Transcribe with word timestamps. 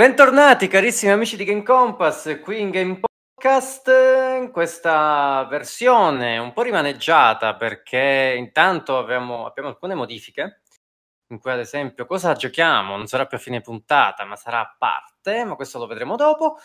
Bentornati 0.00 0.66
carissimi 0.66 1.12
amici 1.12 1.36
di 1.36 1.44
Game 1.44 1.62
Compass, 1.62 2.40
qui 2.40 2.58
in 2.58 2.70
Game 2.70 2.98
Podcast, 2.98 3.86
in 4.40 4.50
questa 4.50 5.46
versione 5.50 6.38
un 6.38 6.54
po' 6.54 6.62
rimaneggiata 6.62 7.54
perché 7.54 8.34
intanto 8.34 8.96
abbiamo, 8.96 9.44
abbiamo 9.44 9.68
alcune 9.68 9.94
modifiche, 9.94 10.62
in 11.26 11.38
cui 11.38 11.50
ad 11.50 11.58
esempio 11.58 12.06
cosa 12.06 12.32
giochiamo 12.32 12.96
non 12.96 13.08
sarà 13.08 13.26
più 13.26 13.36
a 13.36 13.40
fine 13.40 13.60
puntata 13.60 14.24
ma 14.24 14.36
sarà 14.36 14.60
a 14.60 14.74
parte, 14.78 15.44
ma 15.44 15.54
questo 15.54 15.78
lo 15.78 15.86
vedremo 15.86 16.16
dopo. 16.16 16.56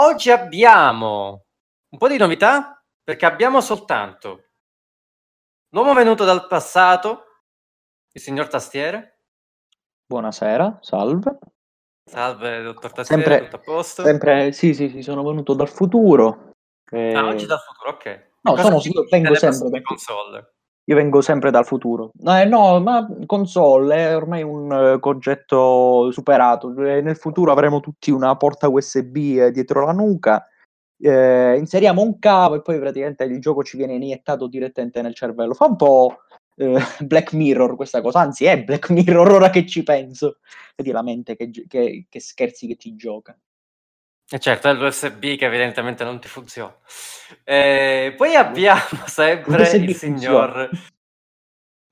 Oggi 0.00 0.30
abbiamo 0.30 1.46
un 1.88 1.98
po' 1.98 2.08
di 2.08 2.18
novità 2.18 2.84
perché 3.02 3.24
abbiamo 3.24 3.62
soltanto 3.62 4.50
l'uomo 5.70 5.94
venuto 5.94 6.26
dal 6.26 6.46
passato, 6.46 7.24
il 8.12 8.20
signor 8.20 8.48
Tastiere. 8.48 9.20
Buonasera, 10.04 10.80
salve. 10.82 11.38
Salve, 12.14 12.62
dottor 12.62 12.92
Tastiere, 12.92 13.22
Sempre, 13.22 13.44
tutto 13.44 13.56
a 13.56 13.58
posto? 13.60 14.02
sempre, 14.04 14.52
sì, 14.52 14.74
sì, 14.74 14.88
sì, 14.90 15.02
sono 15.02 15.22
venuto 15.24 15.54
dal 15.54 15.68
futuro. 15.68 16.50
eh, 16.90 17.14
Ah, 17.14 17.26
oggi 17.28 17.46
dal 17.46 17.58
futuro, 17.60 17.90
ok. 17.96 18.28
No, 18.42 18.56
sono- 18.56 18.78
io 18.84 19.06
vengo 19.10 19.34
sempre 19.34 19.70
perché- 19.70 19.84
console? 19.86 20.52
Io 20.86 20.96
vengo 20.96 21.22
sempre 21.22 21.50
dal 21.50 21.64
futuro. 21.64 22.10
Eh, 22.26 22.44
no, 22.44 22.78
ma 22.78 23.08
console 23.24 23.96
è 23.96 24.14
ormai 24.14 24.42
un 24.42 24.70
eh, 24.70 25.00
concetto 25.00 26.10
superato. 26.12 26.74
Eh, 26.84 27.00
Nel 27.00 27.16
futuro 27.16 27.50
avremo 27.52 27.80
tutti 27.80 28.10
una 28.10 28.36
porta 28.36 28.68
USB 28.68 29.16
eh, 29.38 29.50
dietro 29.50 29.86
la 29.86 29.92
nuca. 29.92 30.46
eh, 31.00 31.56
inseriamo 31.58 32.02
un 32.02 32.18
cavo 32.18 32.54
e 32.54 32.62
poi 32.62 32.78
praticamente 32.78 33.24
il 33.24 33.40
gioco 33.40 33.62
ci 33.64 33.76
viene 33.76 33.94
iniettato 33.94 34.46
direttamente 34.46 35.00
nel 35.02 35.14
cervello. 35.14 35.52
Fa 35.54 35.64
un 35.66 35.76
po' 35.76 36.16
eh, 36.56 36.78
Black 37.00 37.32
Mirror 37.32 37.76
questa 37.76 38.00
cosa, 38.00 38.20
anzi 38.20 38.44
è 38.44 38.62
Black 38.62 38.90
Mirror 38.90 39.30
ora 39.32 39.50
che 39.50 39.66
ci 39.66 39.82
penso. 39.82 40.38
Vedi 40.76 40.90
la 40.90 41.02
mente 41.02 41.36
che, 41.36 41.50
che- 41.68 42.06
che 42.08 42.20
scherzi 42.20 42.66
che 42.66 42.76
ti 42.76 42.94
gioca. 42.94 43.38
E 44.26 44.38
certo, 44.38 44.68
è 44.68 44.72
l'USB 44.72 45.36
che 45.36 45.44
evidentemente 45.44 46.02
non 46.02 46.18
ti 46.18 46.28
funziona. 46.28 46.74
Eh, 47.44 48.14
poi 48.16 48.34
abbiamo 48.34 48.80
sempre 49.06 49.70
il 49.76 49.94
signor, 49.94 50.70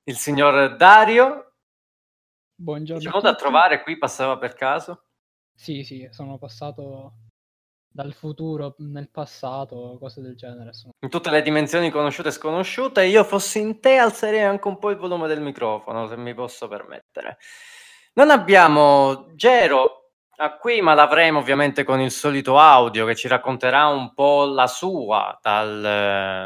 il 0.05 0.17
signor 0.17 0.77
Dario. 0.77 1.53
Buongiorno. 2.55 3.09
A 3.09 3.13
modo 3.13 3.31
da 3.31 3.35
trovare 3.35 3.83
qui, 3.83 3.99
passava 3.99 4.39
per 4.39 4.55
caso. 4.55 5.05
Sì, 5.55 5.83
sì, 5.85 6.09
sono 6.11 6.39
passato 6.39 7.13
dal 7.93 8.15
futuro 8.15 8.75
nel 8.79 9.11
passato, 9.11 9.97
cose 10.01 10.23
del 10.23 10.35
genere. 10.35 10.71
In 11.01 11.11
tutte 11.11 11.31
le 11.31 11.43
dimensioni 11.43 11.91
conosciute 11.91 12.29
e 12.29 12.33
sconosciute. 12.33 13.05
Io 13.05 13.23
fossi 13.25 13.61
in 13.61 13.81
te, 13.81 13.97
alzerei 13.97 14.43
anche 14.43 14.69
un 14.69 14.79
po' 14.79 14.91
il 14.91 14.97
volume 14.97 15.29
del 15.29 15.41
microfono, 15.41 16.09
se 16.09 16.17
mi 16.17 16.35
posso 16.35 16.69
permettere. 16.69 17.39
Non 18.15 18.31
abbiamo 18.31 19.27
Gero 19.35 20.11
a 20.37 20.57
qui, 20.57 20.81
ma 20.81 20.95
l'avremo 20.95 21.39
ovviamente 21.39 21.85
con 21.85 22.01
il 22.01 22.11
solito 22.11 22.59
audio 22.59 23.07
che 23.07 23.15
ci 23.15 23.29
racconterà 23.29 23.87
un 23.87 24.13
po' 24.15 24.45
la 24.45 24.67
sua 24.67 25.39
dal 25.41 25.85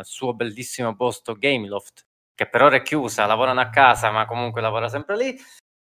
eh, 0.00 0.04
suo 0.04 0.34
bellissimo 0.34 0.94
posto 0.96 1.34
Gameloft, 1.34 2.06
che 2.34 2.48
per 2.48 2.62
ora 2.62 2.76
è 2.76 2.82
chiusa, 2.82 3.26
lavorano 3.26 3.60
a 3.60 3.70
casa, 3.70 4.10
ma 4.10 4.26
comunque 4.26 4.60
lavora 4.60 4.88
sempre 4.88 5.16
lì. 5.16 5.36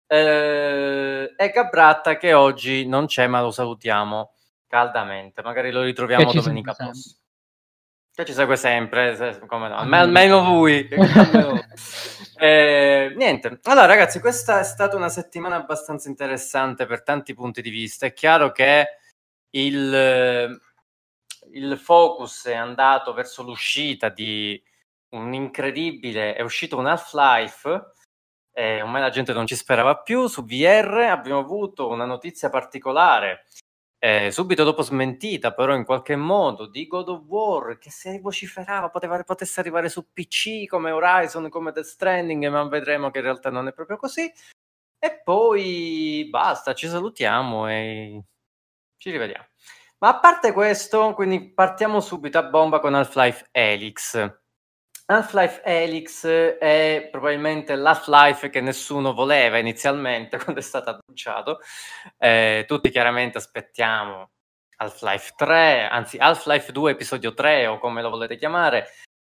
Eh, 0.07 1.35
e 1.37 1.49
Gabratta 1.51 2.17
che 2.19 2.35
oggi 2.35 2.87
non 2.87 3.07
c'è, 3.07 3.27
ma 3.27 3.41
lo 3.41 3.51
salutiamo 3.51 4.35
caldamente. 4.67 5.43
Magari 5.43 5.71
lo 5.71 5.83
ritroviamo 5.83 6.33
domenica 6.33 6.73
prossima. 6.75 7.17
Che 8.17 8.25
ci 8.25 8.33
segue 8.33 8.57
sempre, 8.57 9.17
se- 9.17 9.41
come 9.47 9.69
no, 9.69 9.77
Almeno. 9.77 10.03
almeno 10.05 10.39
almeno- 10.39 11.61
eh, 12.39 13.13
niente, 13.17 13.59
allora 13.65 13.87
ragazzi, 13.87 14.21
questa 14.21 14.61
è 14.61 14.63
stata 14.63 14.95
una 14.95 15.09
settimana 15.09 15.57
abbastanza 15.57 16.09
interessante 16.09 16.87
per 16.87 17.03
tanti 17.03 17.35
punti 17.35 17.61
di 17.61 17.71
vista. 17.71 18.07
È 18.07 18.13
chiaro 18.13 18.53
che 18.53 18.87
il, 19.51 20.61
il 21.53 21.77
focus 21.77 22.47
è 22.47 22.55
andato 22.55 23.13
verso 23.15 23.43
l'uscita 23.43 24.09
di 24.11 24.63
un 25.11 25.33
incredibile, 25.33 26.35
è 26.35 26.43
uscito 26.43 26.79
un 26.79 26.87
Half-Life, 26.87 27.95
eh, 28.53 28.81
ormai 28.83 29.01
la 29.01 29.11
gente 29.11 29.33
non 29.33 29.47
ci 29.47 29.57
sperava 29.57 29.99
più, 29.99 30.29
su 30.29 30.45
VR 30.45 31.09
abbiamo 31.11 31.41
avuto 31.41 31.89
una 31.89 32.05
notizia 32.05 32.49
particolare, 32.49 33.47
eh, 34.05 34.31
subito 34.31 34.65
dopo 34.65 34.83
smentita, 34.83 35.55
però 35.55 35.75
in 35.75 35.87
qualche 35.87 36.15
modo, 36.15 36.67
di 36.67 36.87
God 36.87 37.09
of 37.09 37.23
War, 37.27 37.79
che 37.79 37.91
si 37.91 38.19
vociferava 38.19 38.91
poteva, 38.91 39.23
potesse 39.23 39.61
arrivare 39.61 39.89
su 39.89 40.13
PC 40.13 40.67
come 40.67 40.91
Horizon, 40.91 41.49
come 41.49 41.73
Death 41.73 41.87
Stranding, 41.87 42.47
ma 42.49 42.69
vedremo 42.69 43.11
che 43.11 43.19
in 43.21 43.25
realtà 43.25 43.49
non 43.49 43.67
è 43.67 43.73
proprio 43.73 43.97
così. 43.97 44.31
E 44.99 45.23
poi 45.25 46.29
basta, 46.29 46.75
ci 46.75 46.87
salutiamo 46.87 47.67
e 47.71 48.25
ci 48.99 49.11
rivediamo. 49.11 49.47
Ma 50.01 50.09
a 50.09 50.19
parte 50.21 50.53
questo, 50.53 51.15
quindi 51.15 51.55
partiamo 51.55 52.01
subito 52.01 52.37
a 52.37 52.43
bomba 52.43 52.81
con 52.81 52.95
Half-Life 52.95 53.49
Helix. 53.53 54.43
Half-Life 55.07 55.61
Helix 55.65 56.27
è 56.27 57.09
probabilmente 57.11 57.77
l'Half-Life 57.77 58.49
che 58.49 58.63
nessuno 58.63 59.13
voleva 59.13 59.59
inizialmente 59.59 60.39
quando 60.43 60.61
è 60.61 60.63
stato 60.63 60.91
annunciato. 60.91 61.61
Eh, 62.17 62.65
tutti 62.67 62.91
chiaramente 62.91 63.39
aspettiamo 63.39 64.31
Half-Life 64.77 65.35
3, 65.37 65.89
anzi 65.89 66.17
Half-Life 66.17 66.73
2 66.73 66.93
episodio 66.93 67.35
3 67.35 67.67
o 67.67 67.79
come 67.79 68.01
lo 68.01 68.11
volete 68.11 68.37
chiamare. 68.37 68.89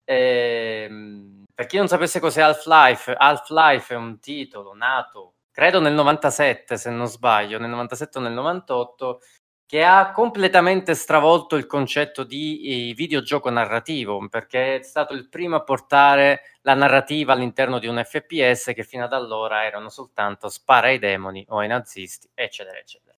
Ehm, 0.03 1.45
per 1.53 1.65
chi 1.65 1.77
non 1.77 1.87
sapesse 1.87 2.19
cos'è 2.19 2.41
Half-Life, 2.41 3.13
Half-Life 3.13 3.93
è 3.93 3.97
un 3.97 4.19
titolo 4.19 4.75
nato, 4.75 5.33
credo 5.51 5.79
nel 5.79 5.93
97 5.93 6.77
se 6.77 6.91
non 6.91 7.07
sbaglio, 7.07 7.57
nel 7.57 7.69
97 7.69 8.19
o 8.19 8.21
nel 8.21 8.33
98, 8.33 9.19
che 9.67 9.83
ha 9.83 10.11
completamente 10.11 10.93
stravolto 10.93 11.55
il 11.55 11.65
concetto 11.65 12.23
di 12.23 12.89
eh, 12.89 12.93
videogioco 12.93 13.49
narrativo, 13.49 14.27
perché 14.29 14.77
è 14.77 14.83
stato 14.83 15.13
il 15.13 15.27
primo 15.27 15.55
a 15.55 15.63
portare 15.63 16.41
la 16.61 16.75
narrativa 16.75 17.33
all'interno 17.33 17.79
di 17.79 17.87
un 17.87 18.01
FPS 18.03 18.71
che 18.75 18.83
fino 18.83 19.05
ad 19.05 19.13
allora 19.13 19.65
erano 19.65 19.89
soltanto 19.89 20.49
spara 20.49 20.87
ai 20.87 20.99
demoni 20.99 21.45
o 21.49 21.59
ai 21.59 21.67
nazisti, 21.67 22.29
eccetera, 22.33 22.77
eccetera. 22.77 23.15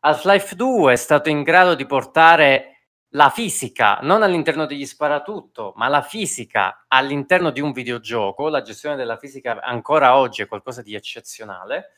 Half-Life 0.00 0.56
2 0.56 0.92
è 0.94 0.96
stato 0.96 1.28
in 1.28 1.42
grado 1.42 1.74
di 1.74 1.84
portare 1.84 2.70
la 3.14 3.28
fisica 3.28 3.98
non 4.02 4.22
all'interno 4.22 4.66
degli 4.66 4.86
sparatutto, 4.86 5.72
ma 5.76 5.88
la 5.88 6.00
fisica 6.02 6.84
all'interno 6.88 7.50
di 7.50 7.60
un 7.60 7.72
videogioco. 7.72 8.48
La 8.48 8.62
gestione 8.62 8.96
della 8.96 9.16
fisica 9.18 9.60
ancora 9.60 10.16
oggi 10.16 10.42
è 10.42 10.46
qualcosa 10.46 10.80
di 10.80 10.94
eccezionale. 10.94 11.90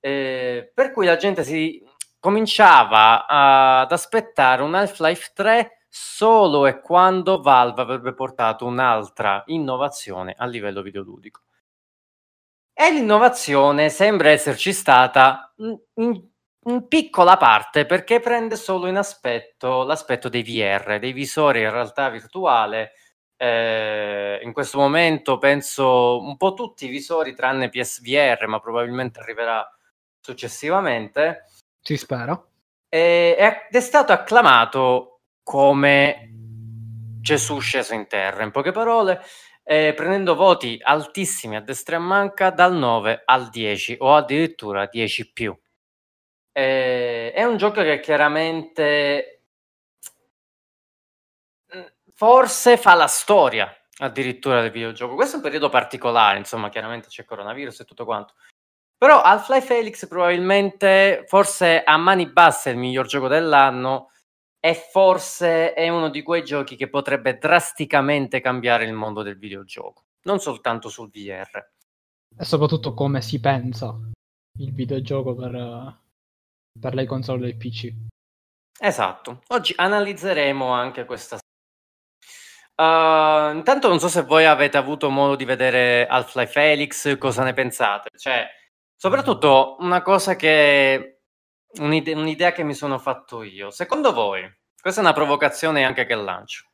Eh, 0.00 0.70
per 0.74 0.92
cui 0.92 1.06
la 1.06 1.16
gente 1.16 1.44
si 1.44 1.82
cominciava 2.26 3.24
ad 3.28 3.92
aspettare 3.92 4.60
un 4.60 4.74
Half-Life 4.74 5.30
3 5.32 5.84
solo 5.88 6.66
e 6.66 6.80
quando 6.80 7.40
Valve 7.40 7.82
avrebbe 7.82 8.14
portato 8.14 8.66
un'altra 8.66 9.44
innovazione 9.46 10.34
a 10.36 10.44
livello 10.46 10.82
videoludico. 10.82 11.42
E 12.72 12.90
l'innovazione 12.90 13.90
sembra 13.90 14.30
esserci 14.30 14.72
stata 14.72 15.54
in, 15.58 15.78
in- 16.64 16.88
piccola 16.88 17.36
parte 17.36 17.86
perché 17.86 18.18
prende 18.18 18.56
solo 18.56 18.88
in 18.88 18.96
aspetto 18.96 19.84
l'aspetto 19.84 20.28
dei 20.28 20.42
VR, 20.42 20.98
dei 20.98 21.12
visori 21.12 21.60
in 21.60 21.70
realtà 21.70 22.08
virtuale. 22.08 22.94
Eh, 23.36 24.40
in 24.42 24.52
questo 24.52 24.78
momento 24.78 25.38
penso 25.38 26.20
un 26.20 26.36
po' 26.36 26.54
tutti 26.54 26.86
i 26.86 26.88
visori 26.88 27.36
tranne 27.36 27.68
PSVR, 27.68 28.46
ma 28.48 28.58
probabilmente 28.58 29.20
arriverà 29.20 29.64
successivamente. 30.18 31.44
Si 31.86 31.96
spera. 31.96 32.44
E- 32.88 33.36
ed 33.38 33.76
è 33.76 33.80
stato 33.80 34.10
acclamato 34.10 35.20
come 35.44 36.30
Gesù 37.20 37.60
sceso 37.60 37.94
in 37.94 38.08
terra, 38.08 38.42
in 38.42 38.50
poche 38.50 38.72
parole, 38.72 39.22
eh, 39.62 39.94
prendendo 39.94 40.34
voti 40.34 40.80
altissimi 40.82 41.54
a 41.54 41.60
destra 41.60 41.94
e 41.94 42.00
manca 42.00 42.50
dal 42.50 42.74
9 42.74 43.22
al 43.24 43.50
10 43.50 43.98
o 44.00 44.16
addirittura 44.16 44.86
10 44.86 45.32
più. 45.32 45.56
Eh, 46.50 47.32
è 47.32 47.44
un 47.44 47.56
gioco 47.56 47.82
che 47.82 48.00
chiaramente 48.00 49.42
mm, 51.72 51.82
forse 52.14 52.76
fa 52.78 52.94
la 52.94 53.06
storia 53.06 53.72
addirittura 53.98 54.60
del 54.60 54.72
videogioco. 54.72 55.14
Questo 55.14 55.34
è 55.34 55.36
un 55.36 55.44
periodo 55.44 55.68
particolare, 55.68 56.38
insomma, 56.38 56.68
chiaramente 56.68 57.06
c'è 57.06 57.24
coronavirus 57.24 57.80
e 57.80 57.84
tutto 57.84 58.04
quanto. 58.04 58.34
Però 58.98 59.20
Half-Life 59.20 59.76
Helix 59.76 60.08
probabilmente, 60.08 61.24
forse 61.26 61.82
a 61.82 61.96
mani 61.98 62.30
basse, 62.30 62.70
è 62.70 62.72
il 62.72 62.78
miglior 62.78 63.06
gioco 63.06 63.28
dell'anno 63.28 64.10
e 64.58 64.74
forse 64.74 65.74
è 65.74 65.88
uno 65.88 66.08
di 66.08 66.22
quei 66.22 66.42
giochi 66.42 66.76
che 66.76 66.88
potrebbe 66.88 67.36
drasticamente 67.36 68.40
cambiare 68.40 68.84
il 68.84 68.94
mondo 68.94 69.22
del 69.22 69.38
videogioco, 69.38 70.06
non 70.22 70.40
soltanto 70.40 70.88
sul 70.88 71.10
VR. 71.10 71.64
E 72.38 72.44
soprattutto 72.44 72.94
come 72.94 73.20
si 73.20 73.38
pensa 73.38 73.94
il 74.58 74.72
videogioco 74.72 75.34
per, 75.34 76.00
per 76.80 76.94
le 76.94 77.06
console 77.06 77.46
del 77.46 77.56
PC. 77.56 77.92
Esatto. 78.78 79.42
Oggi 79.48 79.74
analizzeremo 79.76 80.68
anche 80.68 81.04
questa. 81.04 81.38
Uh, 82.78 83.56
intanto 83.56 83.88
non 83.88 83.98
so 83.98 84.08
se 84.08 84.22
voi 84.22 84.44
avete 84.44 84.76
avuto 84.76 85.08
modo 85.08 85.34
di 85.34 85.44
vedere 85.44 86.06
Half-Life 86.06 86.60
Helix, 86.60 87.16
cosa 87.16 87.42
ne 87.42 87.54
pensate? 87.54 88.10
Cioè, 88.18 88.46
soprattutto 88.96 89.76
una 89.80 90.02
cosa 90.02 90.36
che 90.36 91.20
un'ide- 91.78 92.14
un'idea 92.14 92.52
che 92.52 92.62
mi 92.64 92.74
sono 92.74 92.98
fatto 92.98 93.42
io. 93.42 93.70
Secondo 93.70 94.12
voi, 94.12 94.50
questa 94.80 95.00
è 95.00 95.04
una 95.04 95.12
provocazione 95.12 95.84
anche 95.84 96.06
che 96.06 96.14
lancio. 96.14 96.70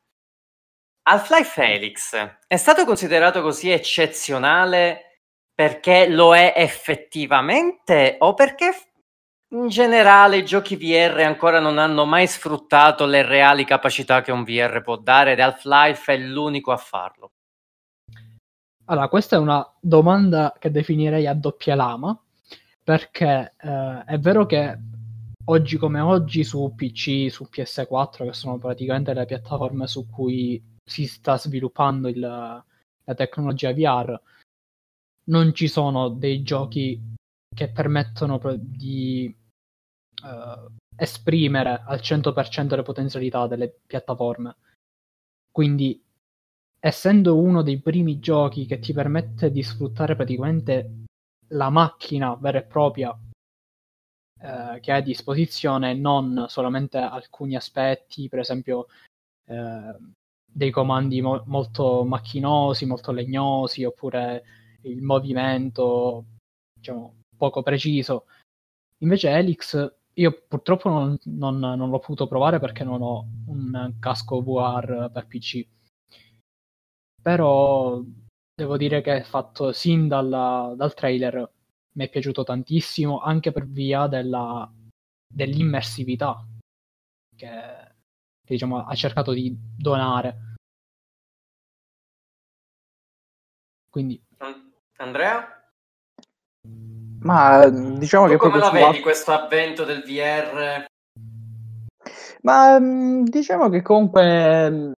Half-Life 1.05 1.49
Felix 1.61 2.37
è 2.47 2.55
stato 2.55 2.85
considerato 2.85 3.41
così 3.41 3.69
eccezionale 3.69 5.19
perché 5.53 6.07
lo 6.07 6.33
è 6.35 6.53
effettivamente 6.55 8.15
o 8.19 8.33
perché 8.33 8.73
in 9.49 9.67
generale 9.67 10.37
i 10.37 10.45
giochi 10.45 10.77
VR 10.77 11.19
ancora 11.19 11.59
non 11.59 11.77
hanno 11.77 12.05
mai 12.05 12.25
sfruttato 12.25 13.05
le 13.05 13.21
reali 13.21 13.65
capacità 13.65 14.21
che 14.21 14.31
un 14.31 14.43
VR 14.43 14.81
può 14.81 14.97
dare 14.97 15.33
ed 15.33 15.39
Half-Life 15.41 16.13
è 16.13 16.17
l'unico 16.17 16.71
a 16.71 16.77
farlo? 16.77 17.33
Allora, 18.85 19.07
questa 19.07 19.37
è 19.37 19.39
una 19.39 19.65
domanda 19.79 20.53
che 20.59 20.69
definirei 20.69 21.25
a 21.25 21.33
doppia 21.33 21.75
lama, 21.75 22.19
perché 22.83 23.53
eh, 23.57 24.03
è 24.05 24.19
vero 24.19 24.45
che 24.45 24.77
oggi 25.45 25.77
come 25.77 26.01
oggi 26.01 26.43
su 26.43 26.73
PC, 26.75 27.31
su 27.31 27.47
PS4, 27.49 28.25
che 28.25 28.33
sono 28.33 28.57
praticamente 28.57 29.13
le 29.13 29.25
piattaforme 29.25 29.87
su 29.87 30.09
cui 30.09 30.61
si 30.83 31.07
sta 31.07 31.37
sviluppando 31.37 32.09
il, 32.09 32.19
la 32.19 33.15
tecnologia 33.15 33.73
VR, 33.73 34.19
non 35.25 35.53
ci 35.53 35.69
sono 35.69 36.09
dei 36.09 36.43
giochi 36.43 36.99
che 37.55 37.69
permettono 37.69 38.39
di 38.57 39.33
uh, 40.23 40.71
esprimere 40.97 41.83
al 41.85 41.99
100% 41.99 42.75
le 42.75 42.81
potenzialità 42.81 43.47
delle 43.47 43.73
piattaforme. 43.85 44.55
Quindi, 45.51 46.02
essendo 46.85 47.37
uno 47.37 47.61
dei 47.61 47.79
primi 47.79 48.19
giochi 48.19 48.65
che 48.65 48.79
ti 48.79 48.91
permette 48.91 49.49
di 49.49 49.63
sfruttare 49.63 50.17
praticamente 50.17 51.05
la 51.51 51.69
macchina 51.69 52.35
vera 52.35 52.57
e 52.57 52.63
propria 52.63 53.17
eh, 54.41 54.79
che 54.81 54.91
hai 54.91 54.99
a 54.99 55.01
disposizione, 55.01 55.93
non 55.93 56.45
solamente 56.49 56.97
alcuni 56.97 57.55
aspetti, 57.55 58.27
per 58.27 58.39
esempio 58.39 58.87
eh, 59.45 59.95
dei 60.45 60.71
comandi 60.71 61.21
mo- 61.21 61.43
molto 61.45 62.03
macchinosi, 62.03 62.85
molto 62.85 63.13
legnosi, 63.13 63.85
oppure 63.85 64.43
il 64.81 65.01
movimento, 65.01 66.25
diciamo, 66.73 67.21
poco 67.37 67.63
preciso. 67.63 68.25
Invece 68.97 69.29
Helix 69.29 69.93
io 70.15 70.43
purtroppo 70.49 70.89
non, 70.89 71.17
non, 71.23 71.59
non, 71.59 71.89
l'ho 71.89 71.99
potuto 71.99 72.27
provare 72.27 72.59
perché 72.59 72.83
non 72.83 73.01
ho 73.01 73.25
un 73.47 73.95
casco 73.99 74.41
VR 74.43 75.09
per 75.11 75.27
PC. 75.27 75.65
Però 77.23 78.01
devo 78.53 78.77
dire 78.77 79.01
che 79.01 79.17
è 79.17 79.23
fatto 79.23 79.71
sin 79.71 80.07
dalla, 80.07 80.73
dal 80.75 80.93
trailer 80.93 81.49
mi 81.95 82.05
è 82.05 82.09
piaciuto 82.09 82.43
tantissimo 82.43 83.19
anche 83.19 83.51
per 83.51 83.65
via 83.65 84.07
della, 84.07 84.69
dell'immersività 85.25 86.45
che, 87.35 87.47
che 87.47 88.53
diciamo, 88.53 88.85
ha 88.85 88.95
cercato 88.95 89.31
di 89.31 89.55
donare. 89.77 90.55
Quindi 93.89 94.21
Andrea? 94.97 95.71
Ma 97.19 97.69
diciamo 97.69 98.25
tu 98.25 98.31
che 98.31 98.37
come 98.37 98.57
la 98.57 98.65
sulla... 98.65 98.87
vedi 98.87 99.01
questo 99.01 99.31
avvento 99.31 99.85
del 99.85 100.03
VR? 100.03 100.85
Ma 102.41 102.79
diciamo 102.79 103.69
che 103.69 103.81
comunque 103.81 104.92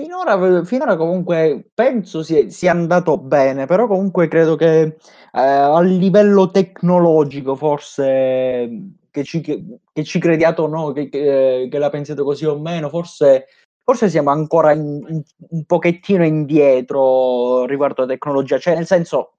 finora, 0.00 0.64
finora 0.64 0.96
comunque 0.96 1.70
penso 1.74 2.22
sia, 2.22 2.48
sia, 2.50 2.70
andato 2.70 3.18
bene, 3.18 3.66
però 3.66 3.86
comunque 3.86 4.28
credo 4.28 4.56
che 4.56 4.82
eh, 4.82 4.96
a 5.32 5.80
livello 5.80 6.50
tecnologico 6.50 7.54
forse 7.54 8.96
che 9.10 9.24
ci, 9.24 9.40
che 9.40 10.04
ci 10.04 10.18
crediate 10.18 10.60
o 10.60 10.66
no, 10.66 10.92
che, 10.92 11.08
che, 11.08 11.68
che, 11.70 11.78
la 11.78 11.90
pensiate 11.90 12.22
così 12.22 12.46
o 12.46 12.58
meno, 12.58 12.88
forse, 12.88 13.46
forse 13.82 14.08
siamo 14.08 14.30
ancora 14.30 14.72
in, 14.72 15.04
in, 15.08 15.22
un 15.50 15.64
pochettino 15.64 16.24
indietro 16.24 17.64
riguardo 17.66 18.02
alla 18.02 18.12
tecnologia, 18.12 18.58
cioè 18.58 18.74
nel 18.74 18.86
senso 18.86 19.34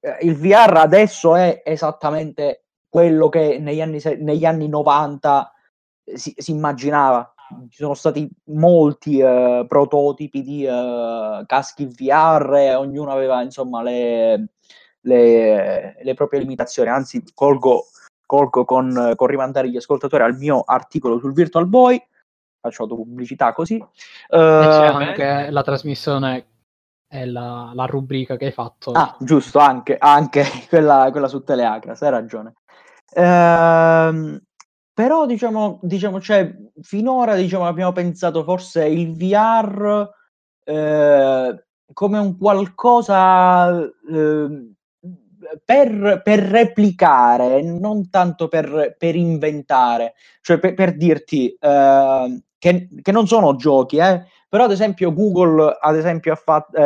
eh, 0.00 0.16
il 0.22 0.36
VR 0.36 0.76
adesso 0.76 1.36
è 1.36 1.62
esattamente 1.64 2.64
quello 2.88 3.28
che 3.28 3.58
negli 3.58 3.80
anni, 3.80 4.00
negli 4.18 4.44
anni 4.44 4.68
90 4.68 5.52
si, 6.14 6.34
si 6.36 6.50
immaginava. 6.50 7.34
Ci 7.68 7.76
sono 7.76 7.94
stati 7.94 8.28
molti 8.46 9.20
uh, 9.20 9.66
prototipi 9.66 10.42
di 10.42 10.64
uh, 10.64 11.44
caschi 11.46 11.86
VR 11.86 12.54
e 12.56 12.74
ognuno 12.74 13.10
aveva 13.10 13.42
insomma 13.42 13.82
le, 13.82 14.48
le, 15.00 15.96
le 16.02 16.14
proprie 16.14 16.40
limitazioni. 16.40 16.88
Anzi, 16.88 17.22
colgo, 17.34 17.86
colgo 18.26 18.64
con, 18.64 19.12
con 19.16 19.26
rimandare 19.26 19.68
gli 19.68 19.76
ascoltatori 19.76 20.22
al 20.22 20.36
mio 20.36 20.62
articolo 20.64 21.18
sul 21.18 21.32
Virtual 21.32 21.66
Boy 21.66 22.00
faccio 22.60 22.86
pubblicità 22.86 23.52
così. 23.52 23.76
Uh, 24.28 24.36
anche 24.36 25.50
la 25.50 25.62
trasmissione 25.62 26.46
è 27.08 27.24
la, 27.24 27.72
la, 27.74 27.86
rubrica 27.86 28.36
che 28.36 28.46
hai 28.46 28.52
fatto. 28.52 28.92
Ah, 28.92 29.16
giusto, 29.18 29.58
anche, 29.58 29.96
anche 29.98 30.44
quella, 30.68 31.08
quella, 31.10 31.26
su 31.26 31.42
Teleacras, 31.42 32.02
hai 32.02 32.10
ragione. 32.10 32.54
Ehm, 33.14 34.40
però 35.00 35.24
diciamo, 35.24 35.78
diciamo 35.80 36.20
cioè, 36.20 36.54
finora 36.82 37.34
diciamo, 37.34 37.66
abbiamo 37.66 37.90
pensato 37.90 38.44
forse 38.44 38.84
il 38.84 39.16
VR 39.16 40.06
eh, 40.62 41.64
come 41.90 42.18
un 42.18 42.36
qualcosa 42.36 43.80
eh, 43.82 44.72
per, 45.64 46.20
per, 46.22 46.38
replicare, 46.40 47.62
non 47.62 48.10
tanto 48.10 48.48
per, 48.48 48.94
per 48.98 49.16
inventare, 49.16 50.12
cioè 50.42 50.58
per, 50.58 50.74
per 50.74 50.94
dirti 50.94 51.48
eh, 51.58 52.42
che, 52.58 52.88
che, 53.00 53.12
non 53.12 53.26
sono 53.26 53.56
giochi, 53.56 53.96
eh, 53.96 54.24
però 54.50 54.64
ad 54.64 54.72
esempio 54.72 55.12
Google 55.14 55.78
ad 55.80 55.96
esempio 55.96 56.32
ha 56.32 56.36
fatto 56.36 56.76
eh, 56.76 56.82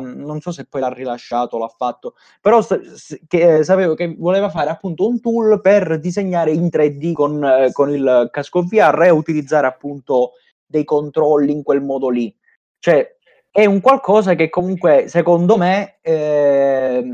non 0.00 0.40
so 0.40 0.50
se 0.52 0.64
poi 0.66 0.80
l'ha 0.80 0.88
rilasciato 0.88 1.58
l'ha 1.58 1.68
fatto 1.68 2.14
però 2.40 2.62
s- 2.62 3.20
che, 3.28 3.58
eh, 3.58 3.64
sapevo 3.64 3.94
che 3.94 4.16
voleva 4.18 4.48
fare 4.48 4.70
appunto 4.70 5.06
un 5.06 5.20
tool 5.20 5.60
per 5.60 6.00
disegnare 6.00 6.50
in 6.50 6.70
3D 6.70 7.12
con, 7.12 7.44
eh, 7.44 7.70
con 7.72 7.90
il 7.90 8.28
casco 8.32 8.62
VR 8.62 9.02
e 9.04 9.10
utilizzare 9.10 9.66
appunto 9.66 10.32
dei 10.66 10.84
controlli 10.84 11.52
in 11.52 11.62
quel 11.62 11.82
modo 11.82 12.08
lì. 12.08 12.34
Cioè 12.78 13.16
è 13.50 13.66
un 13.66 13.80
qualcosa 13.80 14.34
che 14.34 14.48
comunque 14.48 15.06
secondo 15.08 15.56
me 15.56 15.98
eh, 16.00 17.04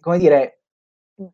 come 0.00 0.18
dire 0.18 0.60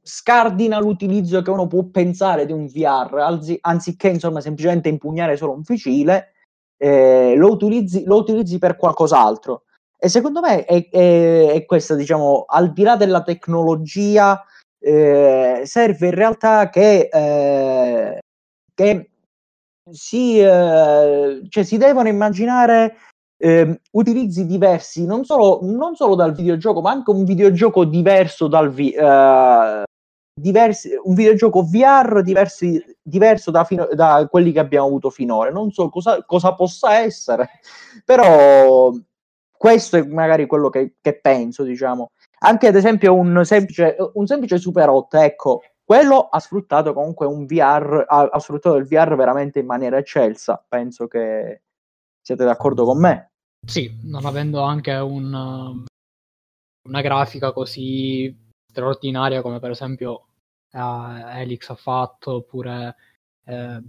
scardina 0.03 0.79
l'utilizzo 0.81 1.43
che 1.43 1.51
uno 1.51 1.67
può 1.67 1.83
pensare 1.85 2.47
di 2.47 2.53
un 2.53 2.67
VR 2.67 3.19
anzi, 3.19 3.59
anziché 3.61 4.09
insomma 4.09 4.41
semplicemente 4.41 4.89
impugnare 4.89 5.37
solo 5.37 5.53
un 5.53 5.65
fucile 5.65 6.34
eh, 6.85 7.35
lo, 7.37 7.51
utilizzi, 7.51 8.05
lo 8.05 8.17
utilizzi 8.17 8.59
per 8.59 8.77
qualcos'altro. 8.77 9.63
E 9.99 10.11
secondo 10.11 10.41
me 10.41 10.67
è, 10.67 10.91
è, 10.91 11.53
è 11.53 11.65
questa, 11.65 11.95
diciamo, 11.95 12.45
al 12.47 12.75
di 12.75 12.83
là 12.83 12.97
della 12.97 13.23
tecnologia, 13.23 14.45
eh, 14.79 15.63
serve 15.65 16.09
in 16.09 16.15
realtà 16.15 16.69
che, 16.69 17.09
eh, 17.11 18.19
che 18.75 19.11
si, 19.91 20.39
eh, 20.41 21.41
cioè, 21.49 21.65
si 21.65 21.79
devono 21.79 22.09
immaginare 22.09 22.97
eh, 23.39 23.81
utilizzi 23.93 24.45
diversi, 24.45 25.07
non 25.07 25.25
solo, 25.25 25.61
non 25.63 25.97
solo, 25.97 26.15
dal 26.15 26.35
videogioco, 26.35 26.83
ma 26.83 26.91
anche 26.91 27.11
un 27.11 27.25
videogioco 27.25 27.87
diverso 27.87 28.47
dal, 28.47 28.71
vi- 28.71 28.95
uh, 28.95 29.83
diversi, 30.35 30.91
un 31.01 31.15
videogioco 31.15 31.63
VR 31.63 32.23
diversi, 32.23 32.83
diverso 33.01 33.51
da, 33.51 33.65
fino, 33.65 33.89
da, 33.93 34.27
quelli 34.29 34.53
che 34.53 34.59
abbiamo 34.59 34.87
avuto 34.87 35.11
finora. 35.11 35.51
Non 35.51 35.71
so 35.71 35.89
cosa, 35.89 36.25
cosa, 36.25 36.55
possa 36.55 36.99
essere, 36.99 37.49
però 38.05 38.93
questo 39.57 39.97
è 39.97 40.05
magari 40.05 40.47
quello 40.47 40.69
che, 40.69 40.97
che 41.01 41.21
penso, 41.21 41.63
diciamo. 41.63 42.11
Anche 42.41 42.67
ad 42.67 42.75
esempio 42.75 43.15
un 43.15 43.43
semplice, 43.45 43.97
un 44.15 44.27
semplice 44.27 44.59
Super 44.59 44.89
8, 44.89 45.17
ecco, 45.19 45.63
quello 45.85 46.29
ha 46.29 46.41
sfruttato 46.41 46.93
comunque 46.93 47.27
un 47.27 47.47
VR, 47.47 48.05
ha, 48.07 48.29
ha 48.31 48.39
sfruttato 48.39 48.77
il 48.77 48.87
VR 48.87 49.15
veramente 49.17 49.61
in 49.61 49.67
maniera 49.67 49.97
eccelsa. 49.97 50.63
Penso 50.69 51.07
che 51.07 51.63
siete 52.21 52.45
d'accordo 52.45 52.85
con 52.85 52.99
me. 52.99 53.31
Sì, 53.67 53.99
non 54.03 54.27
avendo 54.27 54.61
anche 54.61 54.93
un, 54.93 55.85
una 56.87 57.01
grafica 57.01 57.53
così 57.53 58.44
straordinaria 58.75 59.41
come 59.41 59.61
per 59.61 59.71
esempio 59.71 60.27
eh, 60.73 61.41
Elix 61.41 61.71
ha 61.71 61.77
fatto, 61.77 62.33
oppure 62.35 62.97
eh, 63.45 63.83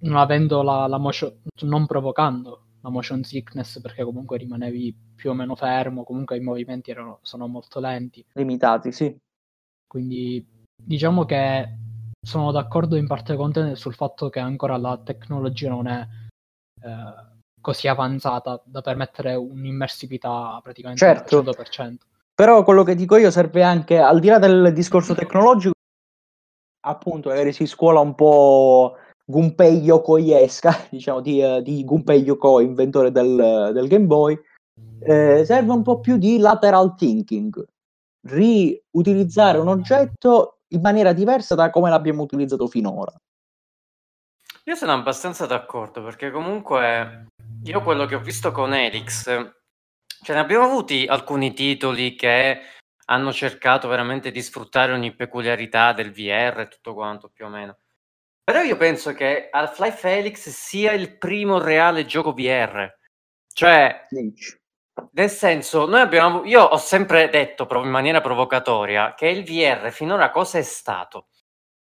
non 0.00 0.16
avendo 0.16 0.62
la, 0.62 0.88
la 0.88 0.98
motion, 0.98 1.32
non 1.60 1.86
provocando 1.86 2.66
la 2.80 2.90
motion 2.90 3.22
sickness 3.22 3.80
perché 3.80 4.02
comunque 4.02 4.38
rimanevi 4.38 4.94
più 5.14 5.30
o 5.30 5.34
meno 5.34 5.54
fermo, 5.54 6.02
comunque 6.02 6.36
i 6.36 6.40
movimenti 6.40 6.90
erano, 6.90 7.20
sono 7.22 7.46
molto 7.46 7.78
lenti. 7.78 8.26
Limitati, 8.32 8.90
sì. 8.90 9.16
Quindi 9.86 10.44
diciamo 10.82 11.24
che 11.24 11.76
sono 12.20 12.50
d'accordo 12.50 12.96
in 12.96 13.06
parte 13.06 13.36
con 13.36 13.52
te 13.52 13.76
sul 13.76 13.94
fatto 13.94 14.28
che 14.28 14.40
ancora 14.40 14.76
la 14.76 14.98
tecnologia 14.98 15.68
non 15.68 15.86
è 15.86 16.08
eh, 16.82 17.30
così 17.60 17.86
avanzata 17.86 18.60
da 18.64 18.80
permettere 18.80 19.34
un'immersività 19.36 20.58
praticamente 20.60 21.04
certo. 21.04 21.38
al 21.38 21.44
100%. 21.44 22.10
Però 22.42 22.64
quello 22.64 22.82
che 22.82 22.96
dico 22.96 23.16
io 23.16 23.30
serve 23.30 23.62
anche, 23.62 23.98
al 23.98 24.18
di 24.18 24.26
là 24.26 24.40
del 24.40 24.72
discorso 24.72 25.14
tecnologico, 25.14 25.74
appunto 26.80 27.28
magari 27.28 27.52
si 27.52 27.66
scuola 27.66 28.00
un 28.00 28.16
po' 28.16 28.96
Gunpei 29.24 29.78
Yokoi-esca, 29.78 30.86
diciamo 30.90 31.20
di, 31.20 31.40
uh, 31.40 31.62
di 31.62 31.84
Gunpei 31.84 32.20
Yokoi, 32.20 32.64
inventore 32.64 33.12
del, 33.12 33.70
del 33.72 33.86
Game 33.86 34.06
Boy, 34.06 34.36
eh, 35.04 35.44
serve 35.44 35.70
un 35.70 35.82
po' 35.82 36.00
più 36.00 36.16
di 36.16 36.38
lateral 36.38 36.96
thinking, 36.96 37.64
riutilizzare 38.26 39.58
un 39.58 39.68
oggetto 39.68 40.62
in 40.70 40.80
maniera 40.80 41.12
diversa 41.12 41.54
da 41.54 41.70
come 41.70 41.90
l'abbiamo 41.90 42.24
utilizzato 42.24 42.66
finora. 42.66 43.12
Io 44.64 44.74
sono 44.74 44.90
abbastanza 44.90 45.46
d'accordo 45.46 46.02
perché 46.02 46.32
comunque 46.32 47.26
io 47.62 47.82
quello 47.82 48.04
che 48.06 48.16
ho 48.16 48.20
visto 48.20 48.50
con 48.50 48.74
Elix, 48.74 49.61
cioè 50.22 50.36
ne 50.36 50.42
abbiamo 50.42 50.64
avuti 50.64 51.06
alcuni 51.06 51.52
titoli 51.52 52.14
che 52.14 52.60
hanno 53.06 53.32
cercato 53.32 53.88
veramente 53.88 54.30
di 54.30 54.40
sfruttare 54.40 54.92
ogni 54.92 55.14
peculiarità 55.14 55.92
del 55.92 56.12
VR 56.12 56.60
e 56.60 56.68
tutto 56.68 56.94
quanto 56.94 57.28
più 57.28 57.46
o 57.46 57.48
meno. 57.48 57.78
Però 58.44 58.60
io 58.62 58.76
penso 58.76 59.12
che 59.12 59.48
Half-Life 59.50 59.96
Felix 59.98 60.48
sia 60.48 60.92
il 60.92 61.18
primo 61.18 61.58
reale 61.58 62.06
gioco 62.06 62.32
VR. 62.32 62.90
Cioè, 63.52 64.06
nel 65.12 65.30
senso, 65.30 65.86
noi 65.86 66.00
abbiamo, 66.00 66.44
io 66.44 66.62
ho 66.62 66.76
sempre 66.76 67.28
detto 67.28 67.66
in 67.82 67.88
maniera 67.88 68.20
provocatoria 68.20 69.14
che 69.14 69.28
il 69.28 69.44
VR 69.44 69.90
finora 69.90 70.30
cosa 70.30 70.58
è 70.58 70.62
stato? 70.62 71.28